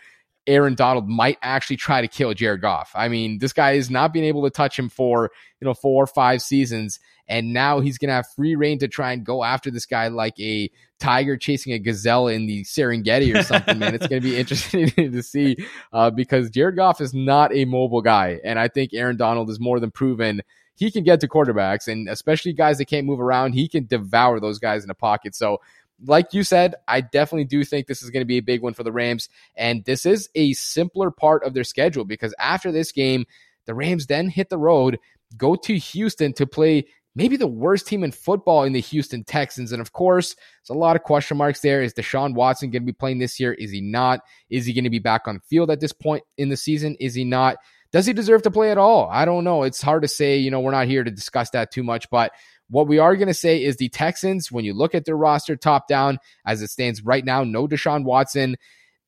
Aaron 0.48 0.76
Donald 0.76 1.08
might 1.08 1.38
actually 1.42 1.78
try 1.78 2.02
to 2.02 2.08
kill 2.08 2.34
Jared 2.34 2.62
Goff. 2.62 2.92
I 2.96 3.08
mean, 3.08 3.40
this 3.40 3.54
guy 3.54 3.74
is 3.74 3.90
not 3.90 4.14
being 4.14 4.26
able 4.26 4.44
to 4.44 4.50
touch 4.50 4.78
him 4.78 4.90
for 4.90 5.32
you 5.60 5.66
know 5.66 5.74
four 5.74 6.04
or 6.04 6.08
five 6.08 6.42
seasons, 6.42 7.00
and 7.28 7.54
now 7.54 7.80
he's 7.80 7.98
going 7.98 8.10
to 8.10 8.14
have 8.14 8.28
free 8.36 8.56
reign 8.56 8.80
to 8.80 8.88
try 8.88 9.12
and 9.12 9.26
go 9.26 9.44
after 9.44 9.72
this 9.72 9.86
guy 9.86 10.08
like 10.08 10.40
a 10.40 10.70
tiger 11.00 11.38
chasing 11.38 11.74
a 11.74 11.80
gazelle 11.80 12.28
in 12.28 12.46
the 12.46 12.64
Serengeti 12.64 13.36
or 13.36 13.44
something, 13.44 13.80
man. 13.80 13.96
It's 13.96 14.08
going 14.08 14.22
to 14.22 14.28
be 14.28 14.38
interesting 14.40 14.90
to 15.12 15.24
see 15.24 15.58
uh, 15.92 16.10
because 16.12 16.50
Jared 16.50 16.76
Goff 16.76 17.02
is 17.02 17.14
not 17.14 17.54
a 17.54 17.66
mobile 17.66 18.02
guy. 18.02 18.40
And 18.44 18.60
I 18.60 18.68
think 18.68 18.94
Aaron 18.94 19.18
Donald 19.18 19.50
is 19.50 19.60
more 19.60 19.80
than 19.80 19.92
proven 19.92 20.42
he 20.76 20.92
can 20.92 21.04
get 21.04 21.22
to 21.22 21.28
quarterbacks 21.28 21.88
and 21.88 22.10
especially 22.10 22.54
guys 22.54 22.78
that 22.78 22.86
can't 22.86 23.08
move 23.08 23.22
around. 23.22 23.54
He 23.54 23.68
can 23.68 23.86
devour 23.86 24.40
those 24.40 24.60
guys 24.60 24.84
in 24.84 24.88
the 24.88 24.96
pocket. 24.96 25.34
So 25.34 25.62
like 26.04 26.34
you 26.34 26.44
said, 26.44 26.76
I 26.88 27.02
definitely 27.02 27.46
do 27.46 27.64
think 27.64 27.88
this 27.88 28.04
is 28.04 28.10
going 28.10 28.22
to 28.22 28.28
be 28.28 28.38
a 28.38 28.42
big 28.42 28.62
one 28.62 28.74
for 28.74 28.84
the 28.84 28.92
Rams. 28.92 29.30
And 29.56 29.84
this 29.86 30.06
is 30.06 30.30
a 30.36 30.54
simpler 30.54 31.12
part 31.12 31.44
of 31.44 31.54
their 31.54 31.64
schedule 31.64 32.06
because 32.06 32.34
after 32.40 32.72
this 32.72 32.92
game, 32.92 33.26
the 33.66 33.74
Rams 33.74 34.08
then 34.08 34.30
hit 34.30 34.50
the 34.50 34.58
road, 34.58 35.00
go 35.38 35.56
to 35.56 35.78
Houston 35.78 36.34
to 36.34 36.46
play 36.46 36.86
maybe 37.16 37.38
the 37.38 37.48
worst 37.48 37.88
team 37.88 38.04
in 38.04 38.12
football 38.12 38.64
in 38.64 38.74
the 38.74 38.82
Houston 38.82 39.24
Texans. 39.24 39.72
And 39.72 39.82
of 39.82 39.94
course, 39.94 40.36
there's 40.36 40.76
a 40.76 40.80
lot 40.80 40.96
of 40.96 41.04
question 41.04 41.38
marks 41.38 41.62
there. 41.62 41.82
Is 41.82 41.94
Deshaun 41.94 42.34
Watson 42.34 42.70
going 42.70 42.84
to 42.84 42.86
be 42.86 42.94
playing 42.94 43.20
this 43.20 43.40
year? 43.40 43.54
Is 43.54 43.72
he 43.72 43.82
not? 43.82 44.20
Is 44.50 44.66
he 44.66 44.74
going 44.74 44.84
to 44.84 44.90
be 44.90 45.00
back 45.00 45.28
on 45.28 45.40
field 45.40 45.72
at 45.72 45.80
this 45.80 45.94
point 45.94 46.24
in 46.38 46.50
the 46.50 46.58
season? 46.58 46.96
Is 47.00 47.16
he 47.16 47.24
not? 47.24 47.58
Does 47.92 48.06
he 48.06 48.14
deserve 48.14 48.42
to 48.42 48.52
play 48.52 48.72
at 48.72 48.78
all? 48.78 49.10
I 49.10 49.24
don't 49.24 49.46
know. 49.46 49.64
It's 49.64 49.82
hard 49.82 50.02
to 50.02 50.08
say. 50.10 50.38
You 50.38 50.52
know, 50.52 50.60
we're 50.60 50.72
not 50.72 50.88
here 50.88 51.04
to 51.04 51.12
discuss 51.12 51.52
that 51.52 51.72
too 51.72 51.84
much, 51.84 52.10
but 52.10 52.34
what 52.70 52.88
we 52.88 52.98
are 52.98 53.16
going 53.16 53.28
to 53.28 53.34
say 53.34 53.64
is 53.64 53.78
the 53.78 53.90
Texans, 53.90 54.52
when 54.52 54.66
you 54.66 54.74
look 54.74 54.96
at 54.96 55.06
their 55.06 55.18
roster 55.18 55.56
top 55.56 55.88
down 55.88 56.18
as 56.46 56.62
it 56.62 56.70
stands 56.70 57.04
right 57.04 57.24
now, 57.24 57.44
no 57.44 57.68
Deshaun 57.68 58.04
Watson. 58.04 58.58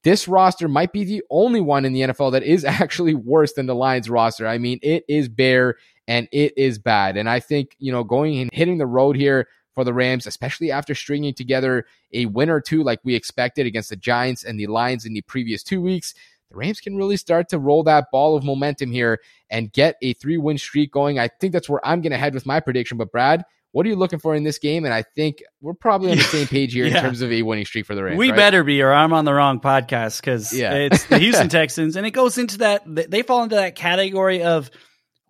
This 0.03 0.27
roster 0.27 0.67
might 0.67 0.93
be 0.93 1.03
the 1.03 1.23
only 1.29 1.59
one 1.59 1.83
in 1.83 1.93
the 1.93 2.01
NFL 2.01 2.31
that 2.33 2.43
is 2.43 2.63
actually 2.65 3.15
worse 3.15 3.53
than 3.53 3.65
the 3.65 3.75
Lions 3.75 4.09
roster. 4.09 4.47
I 4.47 4.57
mean, 4.57 4.79
it 4.81 5.03
is 5.07 5.27
bare 5.27 5.75
and 6.07 6.27
it 6.31 6.57
is 6.57 6.79
bad. 6.79 7.17
And 7.17 7.29
I 7.29 7.39
think, 7.39 7.75
you 7.79 7.91
know, 7.91 8.03
going 8.03 8.39
and 8.39 8.49
hitting 8.53 8.77
the 8.77 8.85
road 8.85 9.15
here 9.15 9.47
for 9.73 9.83
the 9.83 9.93
Rams, 9.93 10.25
especially 10.25 10.71
after 10.71 10.95
stringing 10.95 11.33
together 11.33 11.85
a 12.13 12.25
win 12.27 12.49
or 12.49 12.61
two 12.61 12.83
like 12.83 12.99
we 13.03 13.15
expected 13.15 13.67
against 13.67 13.89
the 13.89 13.95
Giants 13.95 14.43
and 14.43 14.59
the 14.59 14.67
Lions 14.67 15.05
in 15.05 15.13
the 15.13 15.21
previous 15.21 15.61
two 15.61 15.81
weeks, 15.81 16.13
the 16.49 16.57
Rams 16.57 16.79
can 16.79 16.95
really 16.95 17.17
start 17.17 17.49
to 17.49 17.59
roll 17.59 17.83
that 17.83 18.05
ball 18.11 18.35
of 18.35 18.43
momentum 18.43 18.91
here 18.91 19.19
and 19.49 19.71
get 19.71 19.95
a 20.01 20.13
three 20.13 20.37
win 20.37 20.57
streak 20.57 20.91
going. 20.91 21.19
I 21.19 21.27
think 21.27 21.53
that's 21.53 21.69
where 21.69 21.85
I'm 21.85 22.01
going 22.01 22.11
to 22.11 22.17
head 22.17 22.33
with 22.33 22.45
my 22.45 22.59
prediction. 22.59 22.97
But, 22.97 23.11
Brad, 23.11 23.43
what 23.71 23.85
are 23.85 23.89
you 23.89 23.95
looking 23.95 24.19
for 24.19 24.33
in 24.33 24.43
this 24.43 24.57
game? 24.57 24.85
And 24.85 24.93
I 24.93 25.03
think 25.03 25.43
we're 25.61 25.73
probably 25.73 26.11
on 26.11 26.17
the 26.17 26.23
same 26.23 26.47
page 26.47 26.73
here 26.73 26.85
yeah. 26.87 26.97
in 26.97 27.03
terms 27.03 27.21
of 27.21 27.31
a 27.31 27.41
winning 27.41 27.65
streak 27.65 27.85
for 27.85 27.95
the 27.95 28.03
Rams. 28.03 28.17
We 28.17 28.29
right? 28.29 28.35
better 28.35 28.63
be, 28.63 28.81
or 28.81 28.93
I'm 28.93 29.13
on 29.13 29.25
the 29.25 29.33
wrong 29.33 29.59
podcast 29.59 30.21
because 30.21 30.53
yeah. 30.53 30.73
it's 30.73 31.05
the 31.05 31.19
Houston 31.19 31.49
Texans, 31.49 31.95
and 31.95 32.07
it 32.07 32.11
goes 32.11 32.37
into 32.37 32.59
that. 32.59 32.83
They 32.85 33.23
fall 33.23 33.43
into 33.43 33.55
that 33.55 33.75
category 33.75 34.41
of 34.41 34.71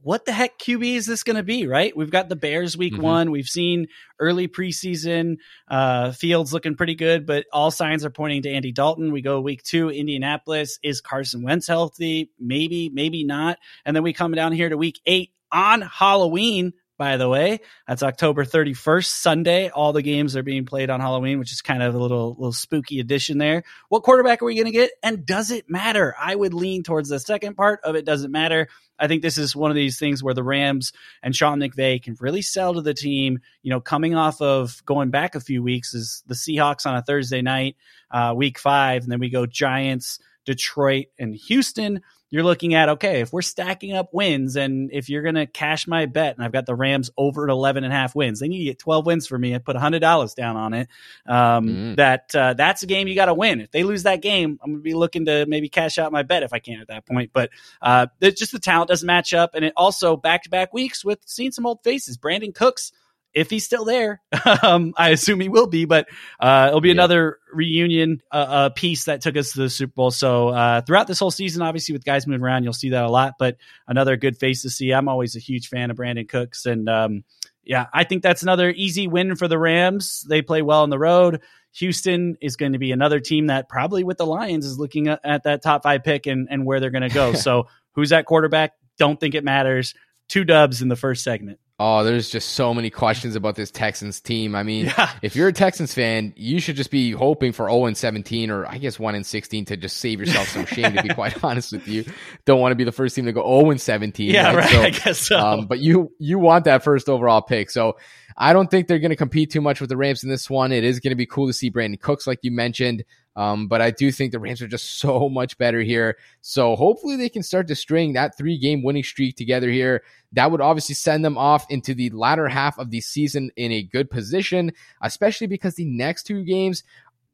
what 0.01 0.25
the 0.25 0.31
heck 0.31 0.59
QB 0.59 0.95
is 0.95 1.05
this 1.05 1.23
going 1.23 1.35
to 1.35 1.43
be, 1.43 1.67
right? 1.67 1.95
We've 1.95 2.11
got 2.11 2.29
the 2.29 2.35
Bears 2.35 2.77
week 2.77 2.93
mm-hmm. 2.93 3.01
one. 3.01 3.31
We've 3.31 3.47
seen 3.47 3.87
early 4.19 4.47
preseason 4.47 5.37
uh, 5.67 6.11
Fields 6.11 6.53
looking 6.53 6.75
pretty 6.75 6.95
good, 6.95 7.25
but 7.25 7.45
all 7.51 7.71
signs 7.71 8.05
are 8.05 8.09
pointing 8.09 8.43
to 8.43 8.49
Andy 8.51 8.71
Dalton. 8.71 9.11
We 9.11 9.21
go 9.21 9.41
week 9.41 9.63
two, 9.63 9.89
Indianapolis. 9.89 10.79
Is 10.83 11.01
Carson 11.01 11.43
Wentz 11.43 11.67
healthy? 11.67 12.31
Maybe, 12.39 12.89
maybe 12.89 13.23
not. 13.23 13.57
And 13.85 13.95
then 13.95 14.03
we 14.03 14.13
come 14.13 14.33
down 14.33 14.51
here 14.51 14.69
to 14.69 14.77
week 14.77 14.99
eight 15.05 15.31
on 15.51 15.81
Halloween 15.81 16.73
by 16.97 17.17
the 17.17 17.29
way. 17.29 17.59
That's 17.87 18.03
October 18.03 18.43
31st, 18.43 19.05
Sunday. 19.05 19.69
All 19.69 19.93
the 19.93 20.01
games 20.01 20.35
are 20.35 20.43
being 20.43 20.65
played 20.65 20.89
on 20.89 20.99
Halloween, 20.99 21.39
which 21.39 21.51
is 21.51 21.61
kind 21.61 21.83
of 21.83 21.95
a 21.95 21.97
little 21.97 22.31
little 22.31 22.53
spooky 22.53 22.99
addition 22.99 23.37
there. 23.37 23.63
What 23.89 24.03
quarterback 24.03 24.41
are 24.41 24.45
we 24.45 24.55
going 24.55 24.65
to 24.65 24.71
get? 24.71 24.91
And 25.03 25.25
does 25.25 25.51
it 25.51 25.69
matter? 25.69 26.15
I 26.19 26.35
would 26.35 26.53
lean 26.53 26.83
towards 26.83 27.09
the 27.09 27.19
second 27.19 27.55
part 27.55 27.79
of 27.83 27.95
it 27.95 28.05
doesn't 28.05 28.31
matter. 28.31 28.67
I 28.99 29.07
think 29.07 29.21
this 29.21 29.37
is 29.37 29.55
one 29.55 29.69
of 29.69 29.75
these 29.75 29.99
things 29.99 30.23
where 30.23 30.33
the 30.33 30.43
Rams 30.43 30.91
and 31.21 31.35
Sean 31.35 31.59
McVay 31.59 32.01
can 32.01 32.17
really 32.19 32.41
sell 32.41 32.73
to 32.73 32.81
the 32.81 32.93
team. 32.93 33.39
You 33.61 33.69
know, 33.69 33.79
coming 33.79 34.15
off 34.15 34.41
of 34.41 34.83
going 34.85 35.11
back 35.11 35.35
a 35.35 35.39
few 35.39 35.61
weeks 35.61 35.93
is 35.93 36.23
the 36.27 36.33
Seahawks 36.33 36.85
on 36.85 36.95
a 36.95 37.03
Thursday 37.03 37.41
night, 37.41 37.75
uh, 38.09 38.33
week 38.35 38.57
five, 38.57 39.03
and 39.03 39.11
then 39.11 39.19
we 39.19 39.29
go 39.29 39.45
Giants, 39.45 40.19
Detroit, 40.47 41.07
and 41.19 41.35
Houston 41.35 42.01
you're 42.29 42.43
looking 42.43 42.73
at 42.73 42.89
okay 42.89 43.21
if 43.21 43.31
we're 43.31 43.41
stacking 43.41 43.93
up 43.93 44.13
wins 44.13 44.55
and 44.55 44.89
if 44.91 45.09
you're 45.09 45.21
going 45.21 45.35
to 45.35 45.45
cash 45.45 45.87
my 45.87 46.05
bet 46.05 46.35
and 46.35 46.43
i've 46.43 46.51
got 46.51 46.65
the 46.65 46.75
rams 46.75 47.09
over 47.17 47.45
at 47.45 47.49
11 47.51 47.83
and 47.83 47.93
a 47.93 47.95
half 47.95 48.15
wins 48.15 48.39
they 48.39 48.47
need 48.47 48.59
to 48.59 48.63
get 48.65 48.79
12 48.79 49.05
wins 49.05 49.27
for 49.27 49.37
me 49.37 49.55
i 49.55 49.57
put 49.57 49.75
$100 49.75 50.35
down 50.35 50.57
on 50.57 50.73
it. 50.73 50.89
Um, 51.25 51.67
mm. 51.67 51.95
that 51.95 52.35
uh, 52.35 52.53
that's 52.53 52.83
a 52.83 52.85
game 52.85 53.07
you 53.07 53.15
got 53.15 53.25
to 53.25 53.33
win. 53.33 53.61
If 53.61 53.71
they 53.71 53.83
lose 53.83 54.03
that 54.03 54.21
game 54.21 54.59
i'm 54.61 54.71
going 54.71 54.79
to 54.79 54.83
be 54.83 54.93
looking 54.93 55.25
to 55.25 55.45
maybe 55.45 55.69
cash 55.69 55.97
out 55.97 56.11
my 56.11 56.23
bet 56.23 56.43
if 56.43 56.53
i 56.53 56.59
can 56.59 56.81
at 56.81 56.87
that 56.87 57.05
point. 57.05 57.31
But 57.33 57.49
uh, 57.81 58.07
just 58.21 58.51
the 58.51 58.59
talent 58.59 58.89
doesn't 58.89 59.07
match 59.07 59.33
up. 59.33 59.51
And 59.53 59.63
it 59.63 59.73
also 59.75 60.17
back-to-back 60.17 60.73
weeks 60.73 61.05
with 61.05 61.19
seeing 61.25 61.51
some 61.51 61.65
old 61.65 61.83
faces. 61.83 62.17
Brandin 62.17 62.53
Cooks 62.53 62.91
if 63.37 63.51
he's 63.51 63.63
still 63.63 63.85
there. 63.85 64.19
um, 64.63 64.93
I 64.97 65.09
assume 65.09 65.39
he 65.39 65.47
will 65.47 65.67
be, 65.67 65.85
but 65.85 66.07
uh, 66.39 66.65
it'll 66.69 66.81
be 66.81 66.89
yeah. 66.89 66.93
another 66.93 67.37
reunion 67.53 68.21
uh, 68.31 68.35
uh, 68.35 68.69
piece 68.69 69.05
that 69.05 69.21
took 69.21 69.37
us 69.37 69.51
to 69.51 69.59
the 69.59 69.69
Super 69.69 69.93
Bowl. 69.93 70.11
So 70.11 70.49
uh, 70.49 70.81
throughout 70.81 71.05
this 71.05 71.19
whole 71.19 71.29
season, 71.29 71.61
obviously 71.61 71.93
with 71.93 72.03
guys 72.03 72.25
moving 72.25 72.43
around, 72.43 72.63
you'll 72.63 72.73
see 72.73 72.89
that 72.89 73.03
a 73.03 73.11
lot. 73.11 73.33
But 73.37 73.57
another 73.87 74.17
good 74.17 74.37
face 74.37 74.63
to 74.63 74.71
see. 74.71 74.91
I'm 74.91 75.07
always 75.07 75.35
a 75.35 75.39
huge 75.39 75.67
fan 75.69 75.91
of 75.91 75.97
Brandin 75.97 76.27
Cooks, 76.27 76.65
and 76.65 76.89
um, 76.89 77.23
yeah, 77.63 77.85
I 77.93 78.05
think 78.05 78.23
that's 78.23 78.41
another 78.41 78.71
easy 78.71 79.07
win 79.07 79.35
for 79.35 79.47
the 79.47 79.59
Rams. 79.59 80.25
They 80.27 80.41
play 80.41 80.63
well 80.63 80.81
on 80.81 80.89
the 80.89 80.99
road. 80.99 81.41
Houston 81.73 82.37
is 82.41 82.55
going 82.55 82.73
to 82.73 82.79
be 82.79 82.91
another 82.91 83.19
team 83.19 83.47
that 83.47 83.69
probably 83.69 84.03
with 84.03 84.17
the 84.17 84.25
Lions 84.25 84.65
is 84.65 84.79
looking 84.79 85.09
at, 85.09 85.19
at 85.23 85.43
that 85.43 85.61
top 85.61 85.83
five 85.83 86.03
pick 86.03 86.25
and, 86.25 86.47
and 86.49 86.65
where 86.65 86.79
they're 86.79 86.89
going 86.89 87.07
to 87.07 87.13
go. 87.13 87.33
so 87.35 87.67
who's 87.91 88.09
that 88.09 88.25
quarterback? 88.25 88.71
Don't 88.97 89.19
think 89.19 89.35
it 89.35 89.43
matters. 89.43 89.93
Two 90.27 90.43
dubs 90.43 90.81
in 90.81 90.87
the 90.87 90.95
first 90.95 91.23
segment. 91.23 91.59
Oh, 91.79 92.03
there's 92.03 92.31
just 92.31 92.53
so 92.53 92.73
many 92.73 92.89
questions 92.89 93.35
about 93.35 93.55
this 93.55 93.69
Texans 93.69 94.19
team. 94.19 94.55
I 94.55 94.63
mean, 94.63 94.85
yeah. 94.85 95.11
if 95.21 95.35
you're 95.35 95.49
a 95.49 95.53
Texans 95.53 95.93
fan, 95.93 96.33
you 96.35 96.59
should 96.59 96.75
just 96.75 96.89
be 96.89 97.11
hoping 97.11 97.51
for 97.51 97.69
0 97.69 97.85
and 97.85 97.95
17 97.95 98.49
or 98.49 98.65
I 98.65 98.79
guess 98.79 98.97
1 98.97 99.13
and 99.13 99.23
16 99.23 99.65
to 99.65 99.77
just 99.77 99.97
save 99.97 100.19
yourself 100.19 100.47
some 100.47 100.65
shame, 100.65 100.93
to 100.93 101.03
be 101.03 101.09
quite 101.09 101.43
honest 101.43 101.73
with 101.73 101.87
you. 101.87 102.03
Don't 102.45 102.59
want 102.59 102.71
to 102.71 102.75
be 102.75 102.83
the 102.83 102.91
first 102.91 103.15
team 103.15 103.25
to 103.25 103.31
go 103.31 103.43
0 103.43 103.69
and 103.69 103.79
17. 103.79 104.31
Yeah, 104.31 104.55
right. 104.55 104.55
right 104.55 104.69
so, 104.71 104.81
I 104.81 104.89
guess 104.89 105.19
so. 105.19 105.39
Um, 105.39 105.67
but 105.67 105.77
you, 105.77 106.11
you 106.17 106.39
want 106.39 106.65
that 106.65 106.83
first 106.83 107.09
overall 107.09 107.43
pick. 107.43 107.69
So 107.69 107.97
I 108.39 108.53
don't 108.53 108.69
think 108.69 108.87
they're 108.87 108.99
going 108.99 109.09
to 109.09 109.15
compete 109.15 109.49
too 109.49 109.61
much 109.61 109.81
with 109.81 109.89
the 109.89 109.97
Rams 109.97 110.23
in 110.23 110.29
this 110.29 110.47
one. 110.47 110.71
It 110.71 110.83
is 110.83 110.99
going 110.99 111.11
to 111.11 111.15
be 111.15 111.25
cool 111.25 111.47
to 111.47 111.53
see 111.53 111.71
Brandin 111.71 111.99
Cooks, 111.99 112.27
like 112.27 112.39
you 112.43 112.51
mentioned. 112.51 113.03
Um, 113.35 113.67
but 113.67 113.81
I 113.81 113.89
do 113.89 114.11
think 114.11 114.31
the 114.31 114.39
Rams 114.39 114.61
are 114.61 114.67
just 114.67 114.99
so 114.99 115.27
much 115.27 115.57
better 115.57 115.81
here. 115.81 116.17
So 116.41 116.75
hopefully 116.75 117.15
they 117.15 117.29
can 117.29 117.41
start 117.41 117.67
to 117.67 117.75
string 117.75 118.13
that 118.13 118.37
three 118.37 118.59
game 118.59 118.83
winning 118.83 119.03
streak 119.03 119.37
together 119.37 119.69
here. 119.69 120.03
That 120.33 120.51
would 120.51 120.61
obviously 120.61 120.95
send 120.95 121.25
them 121.25 121.37
off 121.37 121.65
into 121.69 121.95
the 121.95 122.11
latter 122.11 122.47
half 122.47 122.77
of 122.77 122.91
the 122.91 123.01
season 123.01 123.49
in 123.55 123.71
a 123.71 123.81
good 123.81 124.11
position, 124.11 124.71
especially 125.01 125.47
because 125.47 125.75
the 125.75 125.85
next 125.85 126.23
two 126.23 126.43
games 126.43 126.83